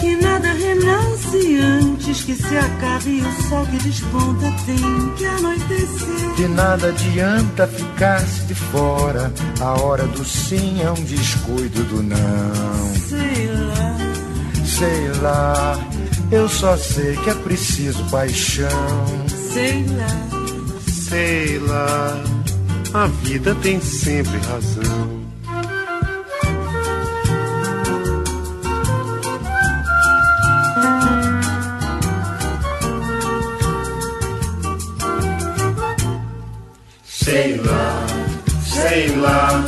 [0.00, 6.34] Que nada renasce antes que se acabe o sol que desponta tem que anoitecer.
[6.36, 9.32] De nada adianta ficar-se de fora.
[9.60, 12.94] A hora do sim é um descuido do não.
[13.08, 14.12] Sei lá,
[14.64, 15.78] Sei lá,
[16.32, 18.68] eu só sei que é preciso paixão.
[19.28, 20.32] sei lá.
[20.88, 22.24] Sei lá,
[22.94, 25.22] a vida tem sempre razão.
[37.04, 38.06] Sei lá,
[38.64, 39.64] sei lá,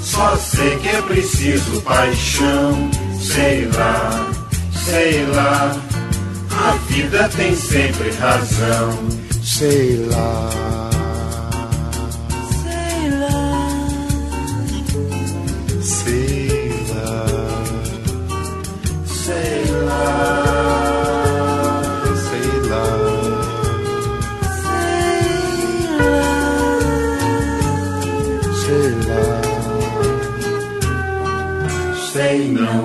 [0.00, 2.90] só sei que é preciso paixão.
[3.20, 4.30] Sei lá,
[4.84, 5.87] sei lá,
[6.58, 8.98] a vida tem sempre razão.
[9.42, 10.50] Sei lá,
[12.62, 13.68] Sei lá,
[15.80, 17.26] Sei lá,
[19.06, 20.47] Sei lá,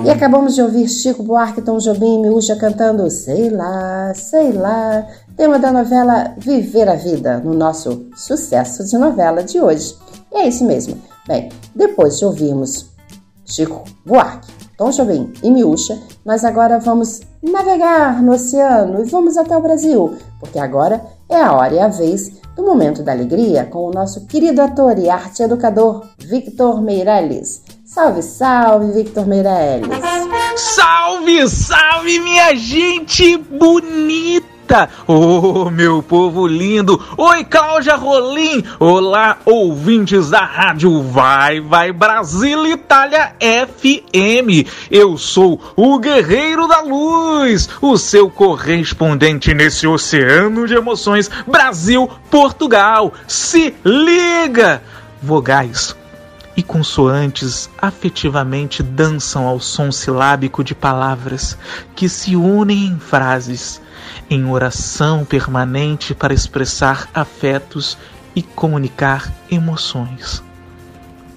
[0.04, 5.06] E acabamos de ouvir Chico Buarque, Tom Jobim e Miúcha cantando Sei lá, sei lá,
[5.34, 9.96] tema da novela Viver a Vida, no nosso sucesso de novela de hoje.
[10.30, 11.00] E é isso mesmo.
[11.26, 12.90] Bem, depois de ouvirmos
[13.46, 19.56] Chico Buarque, Tom Jobim e Miúcha, nós agora vamos navegar no oceano e vamos até
[19.56, 23.86] o Brasil, porque agora é a hora e a vez do Momento da Alegria com
[23.86, 27.63] o nosso querido ator e arte educador Victor Meirelles.
[27.94, 29.86] Salve, salve, Victor Meirelles!
[30.56, 34.88] Salve, salve, minha gente bonita!
[35.06, 37.00] Ô, meu povo lindo!
[37.16, 38.64] Oi, Cláudia Rolim!
[38.80, 44.68] Olá, ouvintes da rádio Vai, Vai Brasil Itália FM!
[44.90, 53.12] Eu sou o Guerreiro da Luz, o seu correspondente nesse oceano de emoções Brasil-Portugal!
[53.28, 54.82] Se liga!
[55.22, 55.94] Vogais
[56.56, 61.58] e consoantes afetivamente dançam ao som silábico de palavras
[61.94, 63.80] que se unem em frases,
[64.30, 67.98] em oração permanente para expressar afetos
[68.34, 70.42] e comunicar emoções.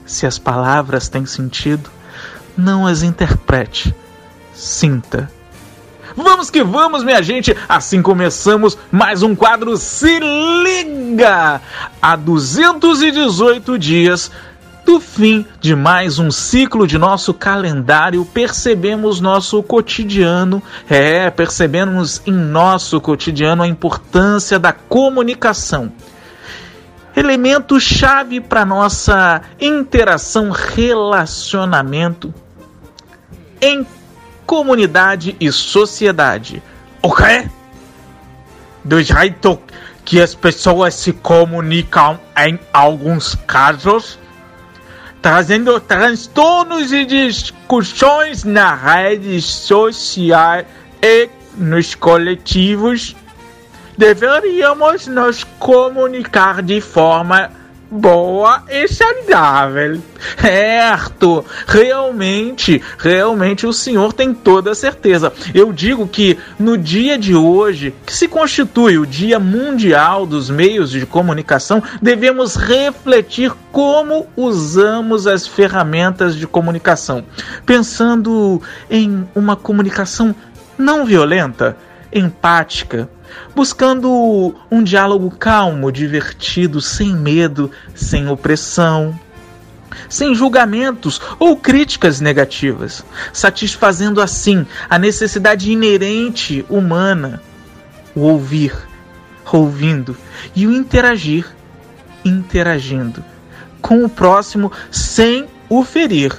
[0.05, 1.89] Se as palavras têm sentido,
[2.55, 3.93] não as interprete,
[4.53, 5.29] sinta.
[6.15, 7.55] Vamos que vamos, minha gente!
[7.69, 11.61] Assim começamos mais um quadro Se Liga!
[12.01, 14.31] Há 218 dias
[14.87, 22.31] do fim de mais um ciclo de nosso calendário, percebemos nosso cotidiano, é, percebemos em
[22.31, 25.91] nosso cotidiano a importância da comunicação.
[27.13, 32.33] Elemento chave para nossa interação, relacionamento
[33.59, 33.85] em
[34.45, 36.63] comunidade e sociedade.
[37.01, 37.49] O quê?
[38.85, 39.59] Do jeito
[40.05, 44.17] que as pessoas se comunicam em alguns casos,
[45.21, 50.65] trazendo transtornos e discussões nas redes sociais
[51.01, 53.15] e nos coletivos,
[53.97, 57.51] deveríamos nos comunicar de forma
[57.89, 60.01] boa e saudável.
[60.39, 65.31] Certo, realmente, realmente o senhor tem toda a certeza.
[65.53, 70.91] Eu digo que no dia de hoje, que se constitui o Dia Mundial dos Meios
[70.91, 77.23] de Comunicação, devemos refletir como usamos as ferramentas de comunicação,
[77.65, 80.35] pensando em uma comunicação
[80.77, 81.77] não violenta,
[82.11, 83.09] empática,
[83.55, 89.17] buscando um diálogo calmo, divertido, sem medo, sem opressão,
[90.09, 97.41] sem julgamentos ou críticas negativas, satisfazendo assim a necessidade inerente humana,
[98.15, 98.73] o ouvir,
[99.51, 100.15] ouvindo,
[100.55, 101.45] e o interagir,
[102.23, 103.23] interagindo,
[103.81, 106.33] com o próximo sem o ferir.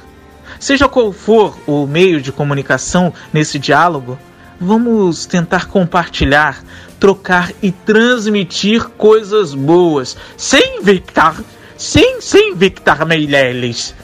[0.59, 4.19] Seja qual for o meio de comunicação nesse diálogo,
[4.61, 6.63] vamos tentar compartilhar,
[6.99, 11.37] trocar e transmitir coisas boas, sem Victor,
[11.77, 13.95] sem, sem Victor Meireles.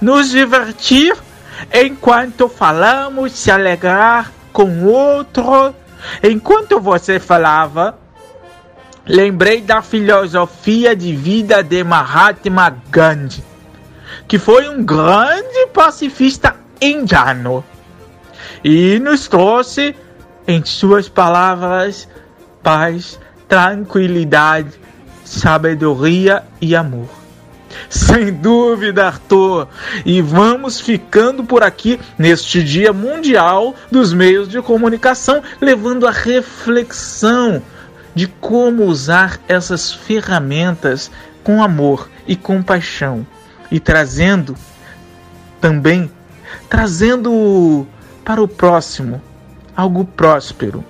[0.00, 1.16] Nos divertir
[1.72, 5.74] enquanto falamos, se alegrar com outro.
[6.22, 7.98] Enquanto você falava,
[9.04, 13.44] lembrei da filosofia de vida de Mahatma Gandhi,
[14.26, 17.64] que foi um grande pacifista indiano
[18.64, 19.94] e nos trouxe,
[20.46, 22.08] em suas palavras,
[22.62, 24.72] paz, tranquilidade,
[25.24, 27.08] sabedoria e amor.
[27.88, 29.68] Sem dúvida, Arthur.
[30.04, 37.62] E vamos ficando por aqui neste Dia Mundial dos Meios de Comunicação, levando a reflexão
[38.14, 41.10] de como usar essas ferramentas
[41.44, 43.26] com amor e compaixão
[43.70, 44.56] e trazendo
[45.60, 46.10] também
[46.68, 47.86] trazendo
[48.28, 49.22] para o próximo
[49.74, 50.84] algo próspero.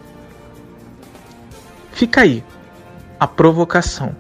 [1.93, 2.43] Fica aí
[3.20, 4.16] a provocação.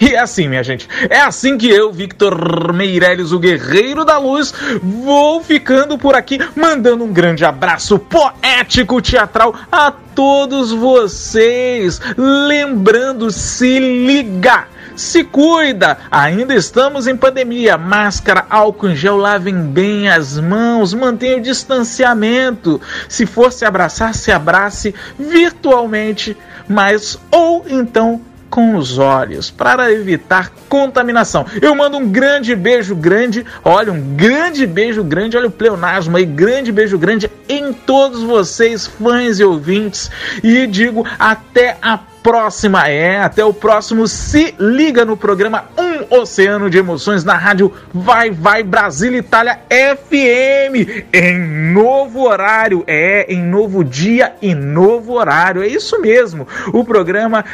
[0.00, 4.54] E é assim, minha gente, é assim que eu, Victor Meirelles, o Guerreiro da Luz,
[4.82, 12.00] vou ficando por aqui, mandando um grande abraço poético teatral a todos vocês.
[12.16, 14.68] Lembrando, se liga!
[14.98, 15.96] Se cuida!
[16.10, 17.78] Ainda estamos em pandemia.
[17.78, 22.80] Máscara, álcool em gel, lavem bem as mãos, mantenha o distanciamento.
[23.08, 26.36] Se for se abraçar, se abrace virtualmente,
[26.68, 28.20] mas ou então
[28.50, 31.46] com os olhos para evitar contaminação.
[31.62, 36.26] Eu mando um grande beijo grande, olha, um grande beijo grande, olha o pleonasmo aí,
[36.26, 40.10] grande beijo grande em todos vocês, fãs e ouvintes,
[40.42, 41.98] e digo até a
[42.28, 47.72] próxima, é, até o próximo Se Liga no programa Um Oceano de Emoções na rádio
[47.90, 55.62] Vai Vai Brasil Itália FM, em novo horário, é, em novo dia e novo horário,
[55.62, 57.46] é isso mesmo, o programa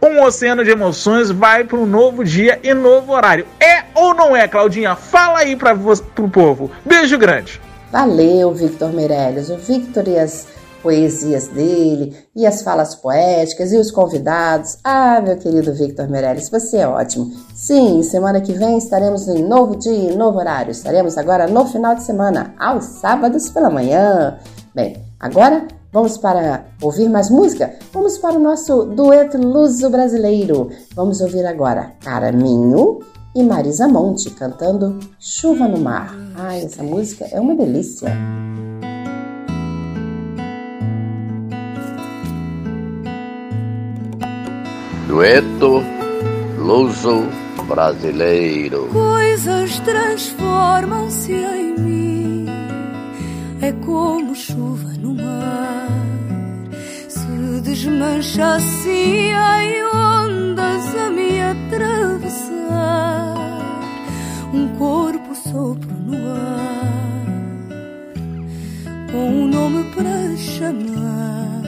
[0.00, 3.44] um oceano de emoções vai para um novo dia e novo horário.
[3.58, 4.94] É ou não é, Claudinha?
[4.94, 6.70] Fala aí para o povo.
[6.84, 7.60] Beijo grande.
[7.90, 9.50] Valeu, Victor Meirelles.
[9.50, 10.46] O Victor e as
[10.82, 14.78] poesias dele, e as falas poéticas, e os convidados.
[14.84, 17.32] Ah, meu querido Victor Meirelles, você é ótimo.
[17.54, 20.70] Sim, semana que vem estaremos em novo dia e novo horário.
[20.70, 24.38] Estaremos agora no final de semana, aos sábados pela manhã.
[24.74, 25.66] Bem, agora
[25.96, 27.74] Vamos para ouvir mais música?
[27.90, 30.68] Vamos para o nosso dueto luso brasileiro.
[30.94, 33.00] Vamos ouvir agora Caraminho
[33.34, 36.14] e Marisa Monte cantando Chuva no Mar.
[36.34, 38.10] Ai, essa música é uma delícia.
[45.06, 45.84] Dueto
[46.58, 47.28] luso
[47.68, 48.88] brasileiro.
[48.92, 52.46] Coisas transformam-se em mim,
[53.62, 55.88] é como chuva no mar.
[57.08, 63.34] Se desmancha assim em ondas a me atravessar.
[64.52, 67.26] Um corpo sopro no ar,
[69.12, 71.62] com um nome para chamar.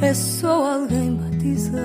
[0.00, 1.80] É só alguém batizar.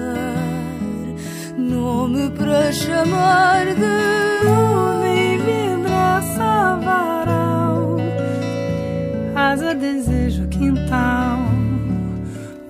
[1.58, 7.98] Nome para chamar de vidraça, varal,
[9.36, 11.40] asa, desejo, quintal,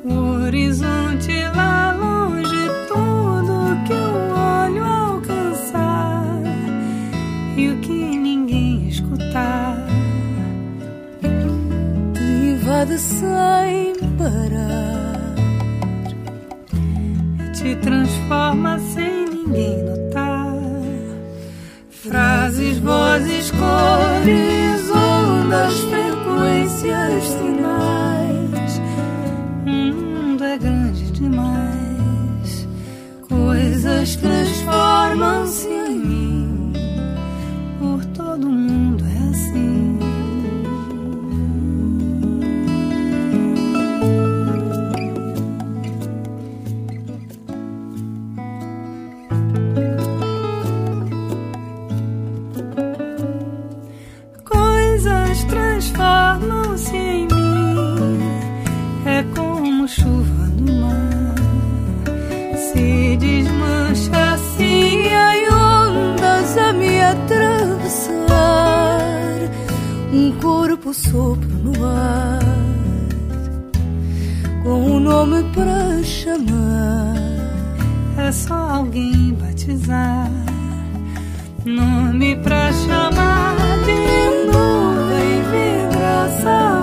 [0.06, 6.42] o horizonte lá longe, tudo que o olho alcançar
[7.58, 9.86] e o que ninguém escutar.
[12.50, 14.97] invade sem parar.
[17.68, 20.54] Te transforma sem ninguém notar.
[21.90, 28.82] Frases, vozes, cores, ondas, frequências, sinais.
[29.66, 32.68] O mundo é grande demais.
[33.28, 36.74] Coisas transformam-se em mim.
[37.80, 38.77] Por todo mundo
[70.88, 72.40] Corpo sopro no ar,
[74.64, 77.14] com um nome para chamar.
[78.18, 80.32] É só alguém batizar.
[81.66, 86.77] Nome pra chamar de nuvem vibraça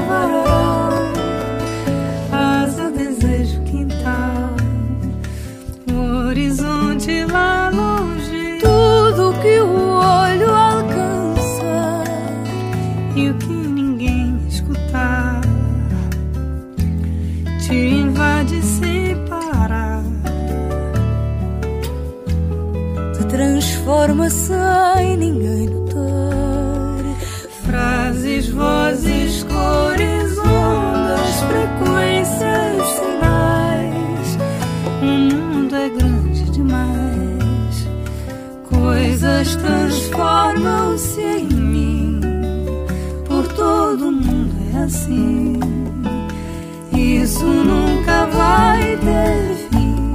[47.45, 50.15] Isso nunca vai ter fim.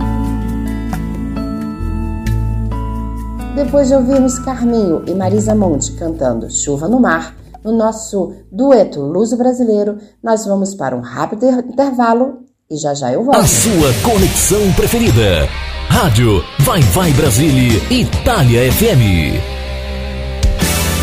[3.56, 9.38] Depois de ouvirmos Carminho e Marisa Monte cantando Chuva no Mar, no nosso dueto luso
[9.38, 12.40] brasileiro, nós vamos para um rápido intervalo
[12.70, 13.38] e já já eu volto.
[13.38, 15.48] A sua conexão preferida.
[15.88, 19.38] Rádio Vai Vai Brasília, Itália FM.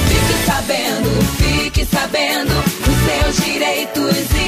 [0.08, 2.54] Fique sabendo, fique sabendo
[2.84, 4.45] dos seus direitos e.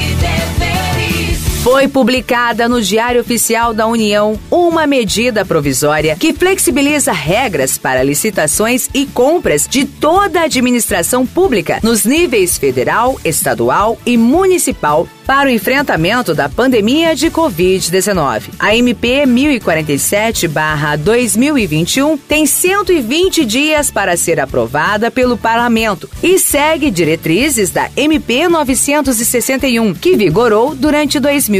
[1.71, 8.89] Foi publicada no Diário Oficial da União uma medida provisória que flexibiliza regras para licitações
[8.91, 15.51] e compras de toda a administração pública nos níveis federal, estadual e municipal para o
[15.51, 18.45] enfrentamento da pandemia de Covid-19.
[18.57, 27.91] A MP 1047-2021 tem 120 dias para ser aprovada pelo Parlamento e segue diretrizes da
[27.95, 31.58] MP 961, que vigorou durante 2020.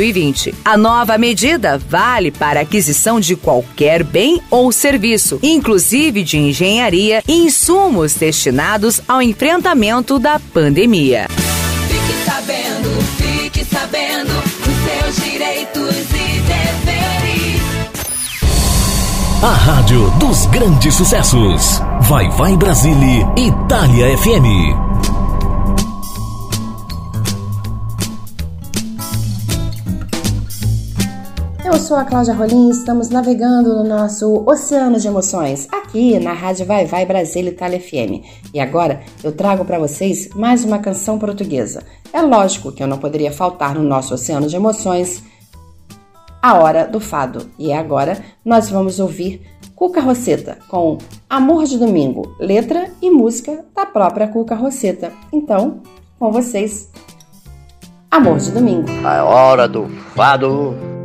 [0.64, 7.34] A nova medida vale para aquisição de qualquer bem ou serviço, inclusive de engenharia e
[7.34, 11.28] insumos destinados ao enfrentamento da pandemia.
[11.88, 17.62] Fique sabendo, fique sabendo dos seus direitos e deveres.
[19.44, 21.82] A rádio dos grandes sucessos.
[22.02, 24.89] Vai Vai Brasília, Itália FM.
[31.72, 36.34] Eu sou a Cláudia Rolim e estamos navegando no nosso oceano de emoções, aqui na
[36.34, 38.26] Rádio Vai Vai Brasília Itália FM.
[38.52, 41.84] E agora eu trago para vocês mais uma canção portuguesa.
[42.12, 45.24] É lógico que eu não poderia faltar no nosso oceano de emoções
[46.42, 47.52] a hora do fado.
[47.60, 50.98] E agora nós vamos ouvir Cuca Roseta com
[51.30, 55.14] Amor de Domingo, letra e música da própria Cuca Roseta.
[55.32, 55.84] Então,
[56.18, 56.90] com vocês,
[58.10, 58.88] Amor de Domingo.
[59.06, 60.99] A hora do fado.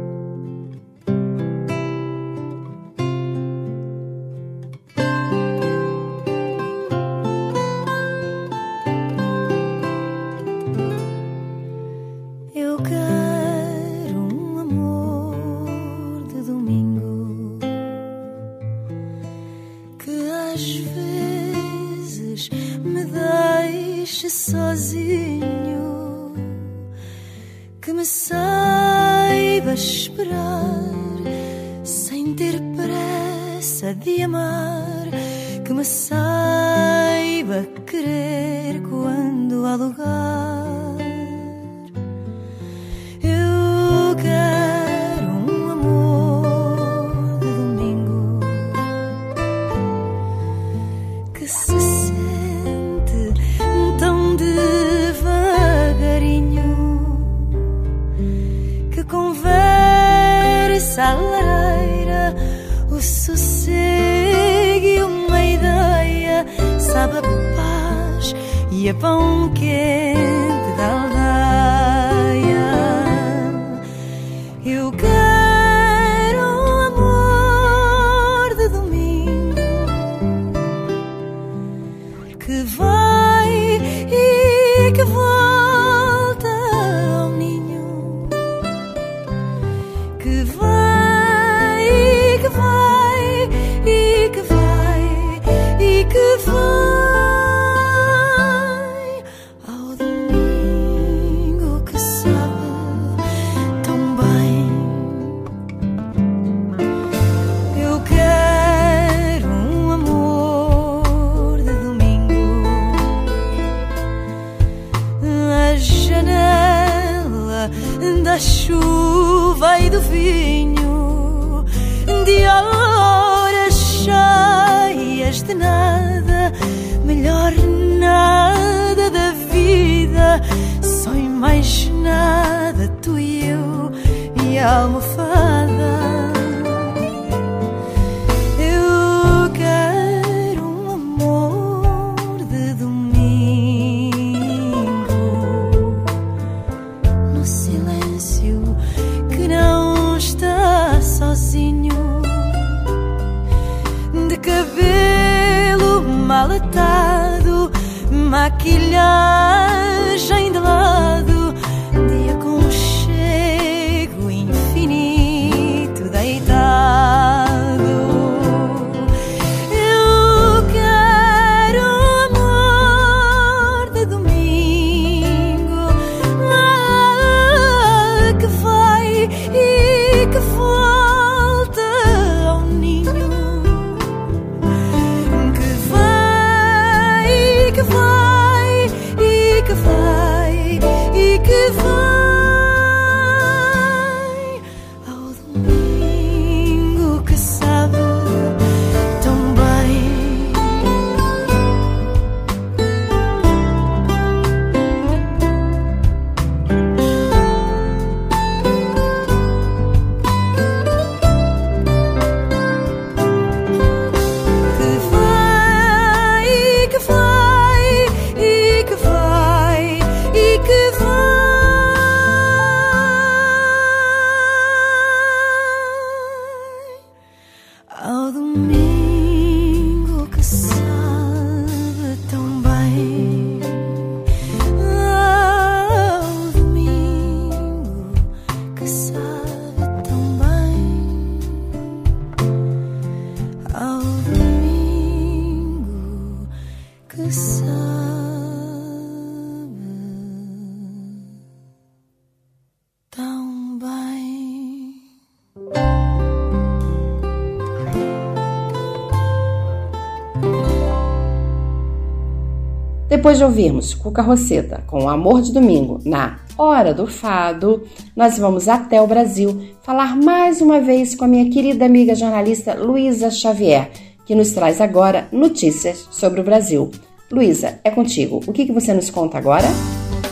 [263.24, 267.82] Depois de ouvirmos Cuca Roseta com o Amor de Domingo na Hora do Fado,
[268.14, 272.74] nós vamos até o Brasil falar mais uma vez com a minha querida amiga jornalista
[272.74, 273.90] Luísa Xavier,
[274.26, 276.90] que nos traz agora notícias sobre o Brasil.
[277.32, 278.42] Luísa, é contigo.
[278.46, 279.68] O que, que você nos conta agora?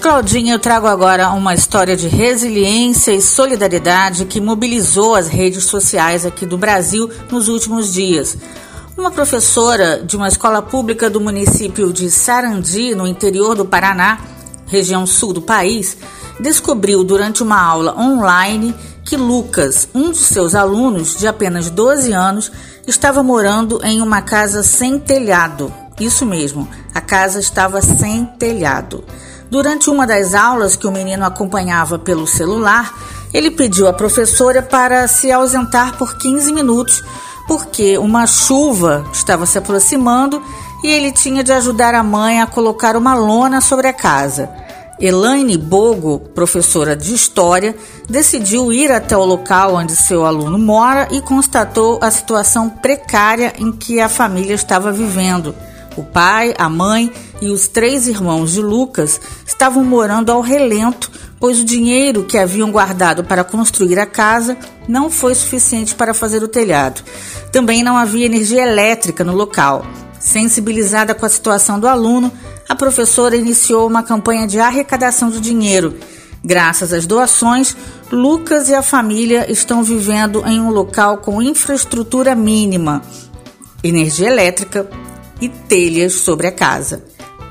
[0.03, 6.27] Claudinha, eu trago agora uma história de resiliência e solidariedade que mobilizou as redes sociais
[6.27, 8.37] aqui do Brasil nos últimos dias.
[8.97, 14.21] Uma professora de uma escola pública do município de Sarandi, no interior do Paraná,
[14.67, 15.97] região sul do país,
[16.39, 22.53] descobriu durante uma aula online que Lucas, um de seus alunos de apenas 12 anos,
[22.87, 25.73] estava morando em uma casa sem telhado.
[25.99, 29.05] Isso mesmo, a casa estava sem telhado.
[29.51, 32.93] Durante uma das aulas que o menino acompanhava pelo celular,
[33.33, 37.03] ele pediu à professora para se ausentar por 15 minutos,
[37.53, 40.43] porque uma chuva estava se aproximando
[40.83, 44.49] e ele tinha de ajudar a mãe a colocar uma lona sobre a casa.
[44.99, 47.77] Elaine Bogo, professora de História,
[48.09, 53.71] decidiu ir até o local onde seu aluno mora e constatou a situação precária em
[53.71, 55.55] que a família estava vivendo.
[55.95, 57.13] O pai, a mãe
[57.43, 61.11] e os três irmãos de Lucas estavam morando ao relento,
[61.43, 64.57] pois o dinheiro que haviam guardado para construir a casa
[64.87, 67.03] não foi suficiente para fazer o telhado.
[67.51, 69.85] Também não havia energia elétrica no local.
[70.21, 72.31] Sensibilizada com a situação do aluno,
[72.69, 75.99] a professora iniciou uma campanha de arrecadação de dinheiro.
[76.45, 77.77] Graças às doações,
[78.13, 83.03] Lucas e a família estão vivendo em um local com infraestrutura mínima,
[83.83, 84.89] energia elétrica
[85.41, 87.03] e telhas sobre a casa.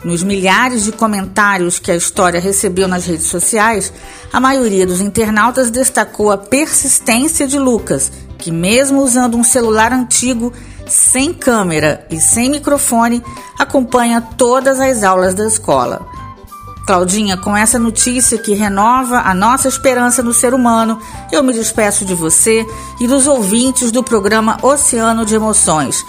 [0.03, 3.93] Nos milhares de comentários que a história recebeu nas redes sociais,
[4.33, 10.51] a maioria dos internautas destacou a persistência de Lucas, que, mesmo usando um celular antigo,
[10.87, 13.23] sem câmera e sem microfone,
[13.59, 16.07] acompanha todas as aulas da escola.
[16.87, 20.99] Claudinha, com essa notícia que renova a nossa esperança no ser humano,
[21.31, 22.65] eu me despeço de você
[22.99, 26.03] e dos ouvintes do programa Oceano de Emoções.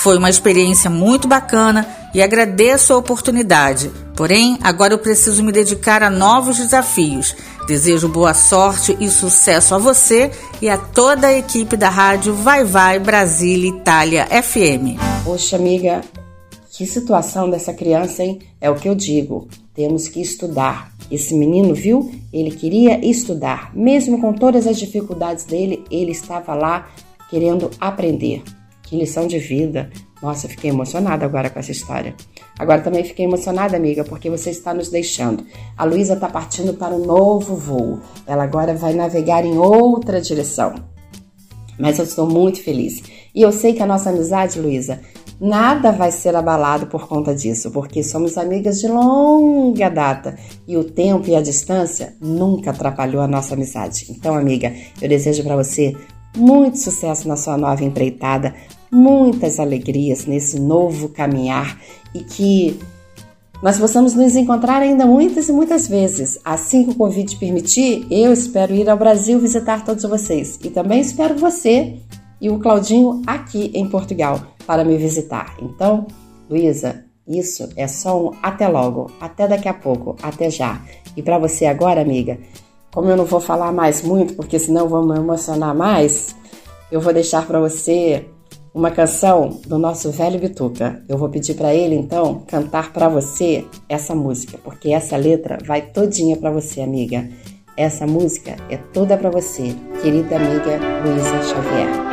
[0.00, 1.84] Foi uma experiência muito bacana
[2.14, 3.90] e agradeço a oportunidade.
[4.14, 7.34] Porém, agora eu preciso me dedicar a novos desafios.
[7.66, 10.30] Desejo boa sorte e sucesso a você
[10.62, 15.00] e a toda a equipe da rádio Vai Vai Brasília Itália FM.
[15.24, 16.00] Poxa, amiga,
[16.70, 18.38] que situação dessa criança, hein?
[18.60, 19.48] É o que eu digo.
[19.74, 20.92] Temos que estudar.
[21.10, 22.08] Esse menino, viu?
[22.32, 23.72] Ele queria estudar.
[23.74, 26.86] Mesmo com todas as dificuldades dele, ele estava lá
[27.28, 28.44] querendo aprender.
[28.88, 29.90] Que lição de vida.
[30.22, 32.14] Nossa, fiquei emocionada agora com essa história.
[32.58, 35.44] Agora também fiquei emocionada, amiga, porque você está nos deixando.
[35.76, 38.00] A Luísa está partindo para um novo voo.
[38.26, 40.74] Ela agora vai navegar em outra direção.
[41.78, 43.02] Mas eu estou muito feliz.
[43.34, 45.00] E eu sei que a nossa amizade, Luísa,
[45.38, 50.34] nada vai ser abalado por conta disso, porque somos amigas de longa data
[50.66, 54.06] e o tempo e a distância nunca atrapalhou a nossa amizade.
[54.08, 55.94] Então, amiga, eu desejo para você
[56.36, 58.54] muito sucesso na sua nova empreitada,
[58.90, 61.80] muitas alegrias nesse novo caminhar
[62.14, 62.78] e que
[63.62, 66.38] nós possamos nos encontrar ainda muitas e muitas vezes.
[66.44, 71.00] Assim que o convite permitir, eu espero ir ao Brasil visitar todos vocês e também
[71.00, 71.96] espero você
[72.40, 75.56] e o Claudinho aqui em Portugal para me visitar.
[75.60, 76.06] Então,
[76.48, 80.80] Luísa, isso é só um até logo, até daqui a pouco, até já.
[81.16, 82.38] E para você agora, amiga,
[82.92, 86.34] como eu não vou falar mais muito, porque senão vou me emocionar mais,
[86.92, 88.24] eu vou deixar para você
[88.78, 91.02] uma canção do nosso velho Bituca.
[91.08, 95.82] Eu vou pedir para ele então cantar para você essa música, porque essa letra vai
[95.82, 97.28] todinha para você, amiga.
[97.76, 102.07] Essa música é toda para você, querida amiga Luísa Xavier.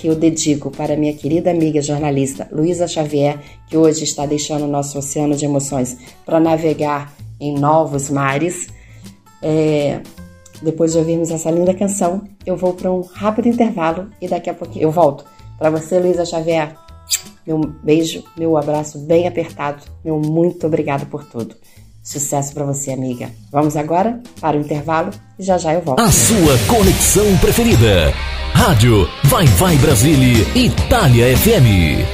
[0.00, 4.66] Que eu dedico para minha querida amiga jornalista Luísa Xavier, que hoje está deixando o
[4.66, 8.68] nosso oceano de emoções para navegar em novos mares.
[9.42, 10.00] É,
[10.62, 14.54] depois de ouvirmos essa linda canção, eu vou para um rápido intervalo e daqui a
[14.54, 15.26] pouquinho eu volto.
[15.58, 16.74] Para você, Luísa Xavier,
[17.46, 21.54] meu beijo, meu abraço bem apertado, meu muito obrigado por tudo.
[22.02, 23.30] Sucesso para você, amiga.
[23.52, 26.00] Vamos agora para o intervalo e já já eu volto.
[26.00, 28.14] A sua conexão preferida.
[28.60, 32.04] Rádio Vai Vai Brasília, Itália FM.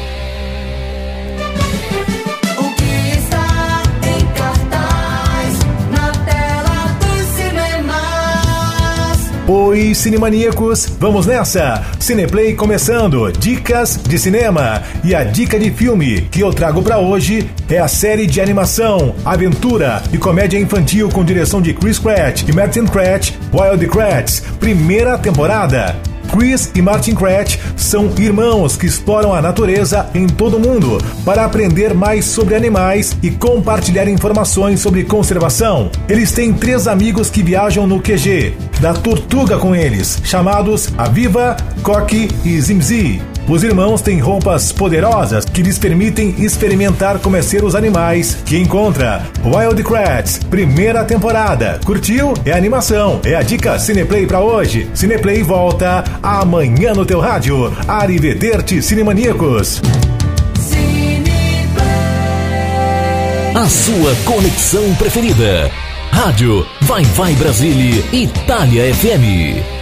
[2.56, 5.58] O que está em cartaz
[5.90, 9.18] na tela dos cinemas?
[9.48, 11.84] Oi, cinemaníacos, vamos nessa!
[11.98, 14.84] Cineplay começando, dicas de cinema.
[15.02, 19.16] E a dica de filme que eu trago pra hoje é a série de animação,
[19.24, 25.18] aventura e comédia infantil com direção de Chris Pratt e Martin Pratt, Wild Kratts, primeira
[25.18, 25.96] temporada.
[26.26, 31.44] Chris e Martin Pratt são irmãos que exploram a natureza em todo o mundo para
[31.44, 35.90] aprender mais sobre animais e compartilhar informações sobre conservação.
[36.08, 42.28] Eles têm três amigos que viajam no QG da Tortuga com eles, chamados Aviva, Coque
[42.44, 43.35] e Zimzi.
[43.48, 48.58] Os irmãos têm roupas poderosas que lhes permitem experimentar como é ser os animais que
[48.58, 49.24] encontra.
[49.44, 51.78] Wild Kratts, primeira temporada.
[51.84, 52.34] Curtiu?
[52.44, 53.20] É animação.
[53.24, 54.90] É a dica Cineplay pra hoje.
[54.94, 57.72] Cineplay volta amanhã no teu rádio.
[57.86, 59.80] Arrivederci, Cinemaníacos.
[63.54, 65.70] A sua conexão preferida.
[66.10, 69.75] Rádio Vai Vai Brasília, Itália FM.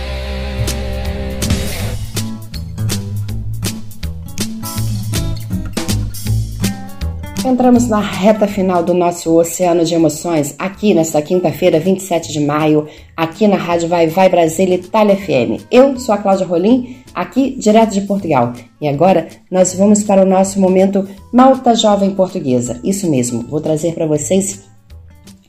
[7.45, 12.87] Entramos na reta final do nosso Oceano de Emoções, aqui nesta quinta-feira, 27 de maio,
[13.15, 15.63] aqui na Rádio Vai Vai Brasília Itália FM.
[15.71, 18.55] Eu sou a Cláudia Rolim, aqui direto de Portugal.
[18.81, 22.81] E agora nós vamos para o nosso momento Malta Jovem Portuguesa.
[22.83, 24.65] Isso mesmo, vou trazer para vocês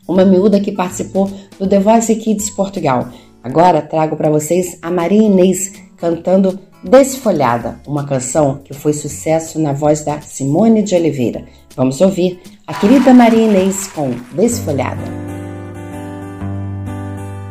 [0.05, 3.07] uma miúda que participou do The Voice Kids Portugal.
[3.41, 9.73] Agora trago para vocês a Maria Inês cantando Desfolhada, uma canção que foi sucesso na
[9.73, 11.45] voz da Simone de Oliveira.
[11.75, 15.03] Vamos ouvir a querida Maria Inês com Desfolhada.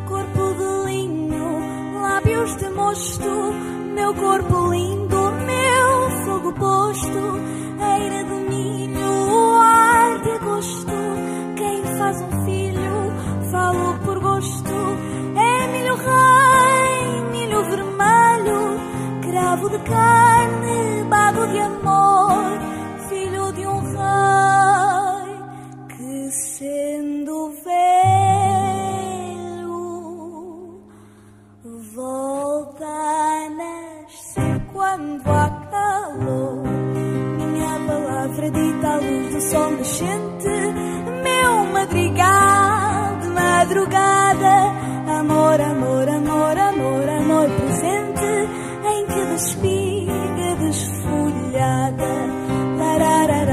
[0.09, 3.53] Corpo de linho, lábios de mosto,
[3.95, 7.39] meu corpo lindo, meu fogo posto,
[7.79, 10.93] eira de milho, o ar de agosto.
[11.57, 13.13] Quem faz um filho,
[13.51, 14.75] falo por gosto.
[15.37, 18.81] É milho rei, milho vermelho,
[19.21, 22.59] cravo de carne, bago de amor,
[49.35, 52.44] espiga desfolhada.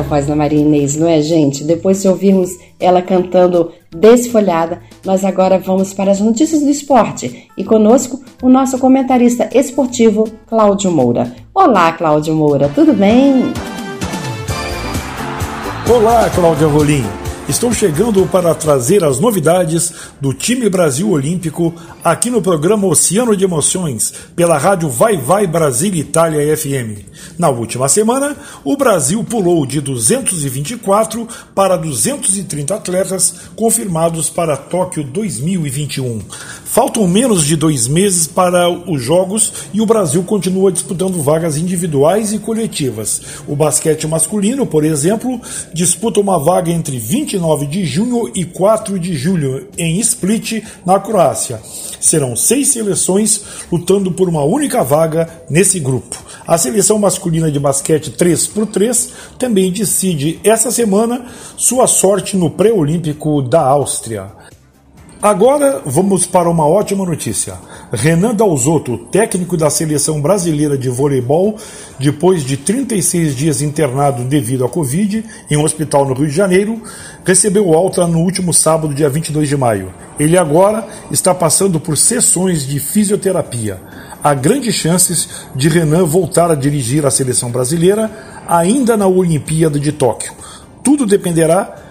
[0.00, 1.64] Muita voz na Maria Inês, não é, gente?
[1.64, 7.64] Depois de ouvirmos ela cantando Desfolhada, nós agora vamos para as notícias do esporte e
[7.64, 11.34] conosco o nosso comentarista esportivo, Cláudio Moura.
[11.54, 13.52] Olá, Cláudio Moura, tudo bem?
[15.88, 17.29] Olá, Cláudia Rolim.
[17.50, 23.42] Estou chegando para trazer as novidades do time Brasil Olímpico aqui no programa Oceano de
[23.42, 27.04] Emoções, pela rádio Vai Vai Brasil Itália FM.
[27.36, 36.20] Na última semana, o Brasil pulou de 224 para 230 atletas confirmados para Tóquio 2021.
[36.64, 42.32] Faltam menos de dois meses para os Jogos e o Brasil continua disputando vagas individuais
[42.32, 43.20] e coletivas.
[43.48, 45.40] O basquete masculino, por exemplo,
[45.74, 46.96] disputa uma vaga entre
[47.40, 51.60] 29 de junho e 4 de julho em Split, na Croácia.
[51.98, 53.42] Serão seis seleções
[53.72, 56.22] lutando por uma única vaga nesse grupo.
[56.46, 61.26] A seleção masculina de basquete 3x3 também decide essa semana
[61.56, 64.39] sua sorte no pré-olímpico da Áustria.
[65.22, 67.58] Agora vamos para uma ótima notícia.
[67.92, 71.56] Renan Dalzotto, técnico da seleção brasileira de voleibol,
[71.98, 76.80] depois de 36 dias internado devido à Covid em um hospital no Rio de Janeiro,
[77.22, 79.92] recebeu alta no último sábado, dia 22 de maio.
[80.18, 83.78] Ele agora está passando por sessões de fisioterapia.
[84.24, 88.10] Há grandes chances de Renan voltar a dirigir a seleção brasileira
[88.48, 90.32] ainda na Olimpíada de Tóquio.
[90.82, 91.89] Tudo dependerá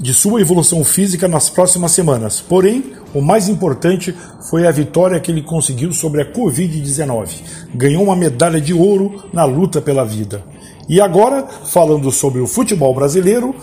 [0.00, 2.40] de sua evolução física nas próximas semanas.
[2.40, 4.14] Porém, o mais importante
[4.48, 7.42] foi a vitória que ele conseguiu sobre a Covid-19.
[7.74, 10.42] Ganhou uma medalha de ouro na luta pela vida.
[10.88, 13.54] E agora, falando sobre o futebol brasileiro,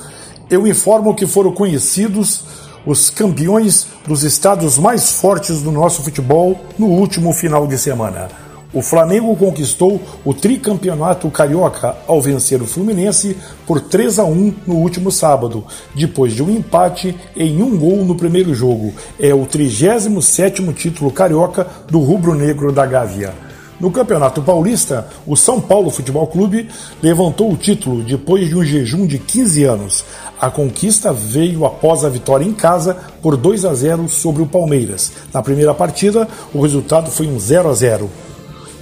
[0.50, 2.44] eu informo que foram conhecidos
[2.86, 8.47] os campeões dos estados mais fortes do nosso futebol no último final de semana.
[8.74, 14.76] O Flamengo conquistou o tricampeonato carioca ao vencer o Fluminense por 3 a 1 no
[14.76, 15.64] último sábado,
[15.96, 18.94] depois de um empate em um gol no primeiro jogo.
[19.18, 23.34] É o 37º título carioca do rubro-negro da Gávea.
[23.80, 26.68] No Campeonato Paulista, o São Paulo Futebol Clube
[27.02, 30.06] levantou o título depois de um jejum de 15 anos.
[30.42, 35.14] A conquista veio após a vitória em casa por 2 a 0 sobre o Palmeiras.
[35.32, 38.27] Na primeira partida, o resultado foi um 0 a 0.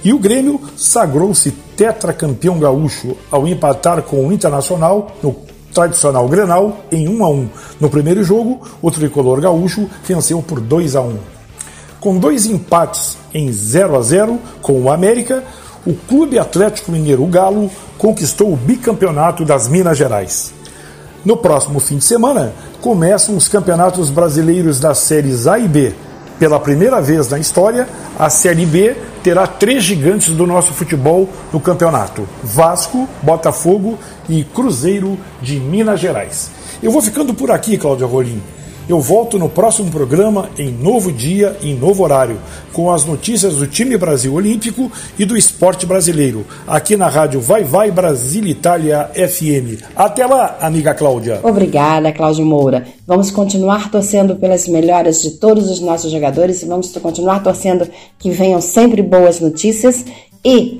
[0.04, 5.34] E o Grêmio sagrou-se tetracampeão gaúcho ao empatar com o Internacional no
[5.74, 7.48] tradicional Grenal em 1 a 1.
[7.80, 11.16] No primeiro jogo, o tricolor gaúcho venceu por 2 a 1.
[12.00, 15.42] Com dois empates em 0 a 0 com o América,
[15.86, 20.52] o Clube Atlético Mineiro Galo conquistou o bicampeonato das Minas Gerais.
[21.24, 25.92] No próximo fim de semana, começam os campeonatos brasileiros das séries A e B.
[26.38, 27.88] Pela primeira vez na história,
[28.18, 33.98] a Série B terá três gigantes do nosso futebol no campeonato: Vasco, Botafogo
[34.28, 36.50] e Cruzeiro de Minas Gerais.
[36.82, 38.42] Eu vou ficando por aqui, Cláudia Rolim.
[38.88, 42.38] Eu volto no próximo programa, em novo dia, em novo horário,
[42.72, 47.64] com as notícias do time Brasil Olímpico e do esporte brasileiro, aqui na rádio Vai
[47.64, 49.82] Vai Brasil Itália FM.
[49.96, 51.40] Até lá, amiga Cláudia.
[51.42, 52.86] Obrigada, Cláudio Moura.
[53.04, 57.88] Vamos continuar torcendo pelas melhoras de todos os nossos jogadores e vamos continuar torcendo
[58.20, 60.04] que venham sempre boas notícias
[60.44, 60.78] e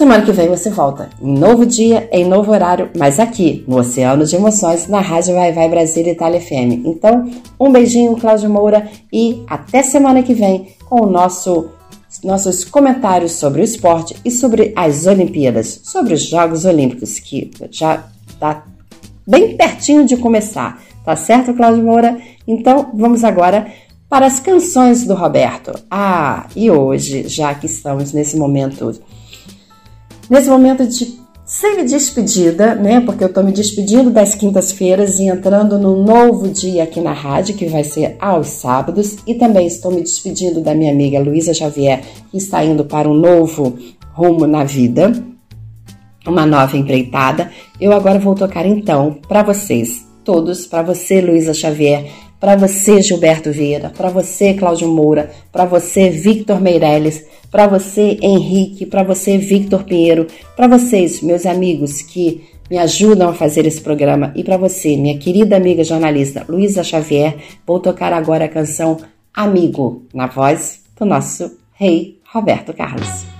[0.00, 4.24] Semana que vem você volta, em novo dia, em novo horário, mas aqui, no Oceano
[4.24, 6.86] de Emoções, na Rádio Vai Vai Brasil Itália FM.
[6.86, 11.68] Então, um beijinho, Cláudio Moura, e até semana que vem com o nosso
[12.24, 18.02] nossos comentários sobre o esporte e sobre as Olimpíadas, sobre os Jogos Olímpicos, que já
[18.26, 18.64] está
[19.26, 20.82] bem pertinho de começar.
[21.04, 22.18] Tá certo, Cláudio Moura?
[22.48, 23.66] Então, vamos agora
[24.08, 25.78] para as canções do Roberto.
[25.90, 28.98] Ah, e hoje, já que estamos nesse momento
[30.30, 33.00] nesse momento de semi-despedida, né?
[33.00, 37.56] Porque eu tô me despedindo das quintas-feiras e entrando num novo dia aqui na rádio,
[37.56, 39.16] que vai ser aos sábados.
[39.26, 43.14] E também estou me despedindo da minha amiga Luísa Xavier, que está indo para um
[43.14, 43.76] novo
[44.12, 45.12] rumo na vida,
[46.24, 47.50] uma nova empreitada.
[47.80, 53.52] Eu agora vou tocar então para vocês, todos, para você, Luísa Xavier, para você, Gilberto
[53.52, 59.84] Vieira, para você, Cláudio Moura, para você, Victor Meirelles, para você, Henrique, para você, Victor
[59.84, 60.26] Pinheiro,
[60.56, 64.32] para vocês, meus amigos que me ajudam a fazer esse programa.
[64.34, 67.36] E para você, minha querida amiga jornalista Luísa Xavier,
[67.66, 68.96] vou tocar agora a canção
[69.34, 73.39] Amigo, na voz do nosso rei Roberto Carlos.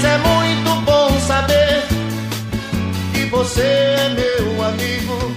[0.00, 1.82] mas é muito bom saber
[3.12, 5.36] que você é meu amigo.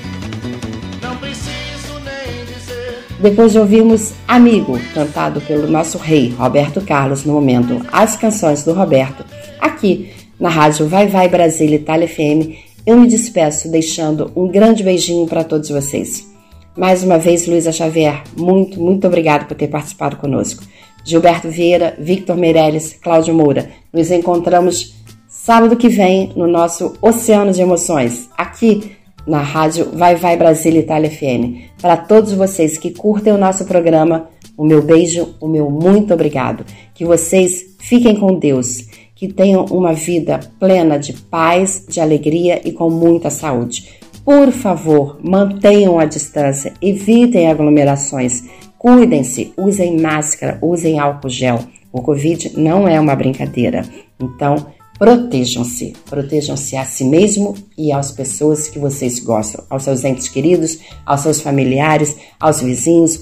[1.01, 3.03] Não preciso nem dizer.
[3.19, 8.73] Depois de ouvirmos Amigo, cantado pelo nosso rei Roberto Carlos no momento As Canções do
[8.73, 9.25] Roberto,
[9.59, 15.27] aqui na rádio Vai Vai Brasília Itália FM, eu me despeço deixando um grande beijinho
[15.27, 16.31] para todos vocês.
[16.75, 20.63] Mais uma vez, Luísa Xavier, muito, muito obrigado por ter participado conosco.
[21.03, 23.69] Gilberto Vieira, Victor Meirelles, Cláudio Moura.
[23.91, 24.95] Nos encontramos
[25.27, 28.95] sábado que vem no nosso Oceano de Emoções, aqui
[29.27, 31.79] na rádio Vai Vai Brasília Itália FM.
[31.81, 36.65] Para todos vocês que curtem o nosso programa, o meu beijo, o meu muito obrigado.
[36.93, 42.71] Que vocês fiquem com Deus, que tenham uma vida plena de paz, de alegria e
[42.71, 43.89] com muita saúde.
[44.23, 48.45] Por favor, mantenham a distância, evitem aglomerações,
[48.83, 51.59] cuidem-se, usem máscara, usem álcool gel.
[51.89, 53.85] O Covid não é uma brincadeira.
[54.21, 54.57] Então,
[54.99, 60.79] protejam-se, protejam-se a si mesmo e às pessoas que vocês gostam, aos seus entes queridos,
[61.05, 63.21] aos seus familiares, aos vizinhos.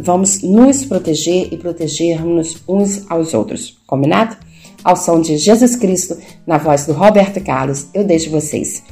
[0.00, 4.38] Vamos nos proteger e protegermos uns aos outros, combinado?
[4.82, 6.16] Ao som de Jesus Cristo,
[6.46, 8.82] na voz do Roberto Carlos, eu deixo vocês.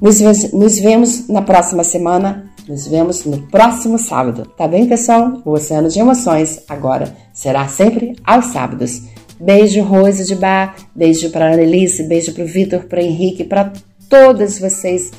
[0.00, 0.20] Nos,
[0.52, 2.51] nos vemos na próxima semana.
[2.68, 4.46] Nos vemos no próximo sábado.
[4.56, 5.42] Tá bem, pessoal?
[5.44, 9.02] O Oceano de Emoções agora será sempre aos sábados.
[9.40, 10.76] Beijo, Rose de Bar.
[10.94, 12.04] Beijo para Annelise.
[12.04, 13.72] Beijo para o Vitor, para Henrique, para
[14.08, 15.10] todas vocês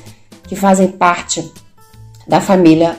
[0.48, 1.44] que fazem parte
[2.26, 2.96] da família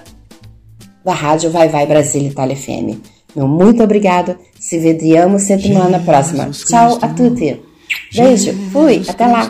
[1.03, 2.99] da Rádio Vai Vai Brasil Itália FM.
[3.35, 4.37] Meu muito obrigado.
[4.59, 6.49] Se vediamo settimana próxima.
[6.51, 7.61] Tchau a tutti.
[8.13, 8.53] Beijo.
[8.71, 9.03] Fui.
[9.07, 9.49] Até lá.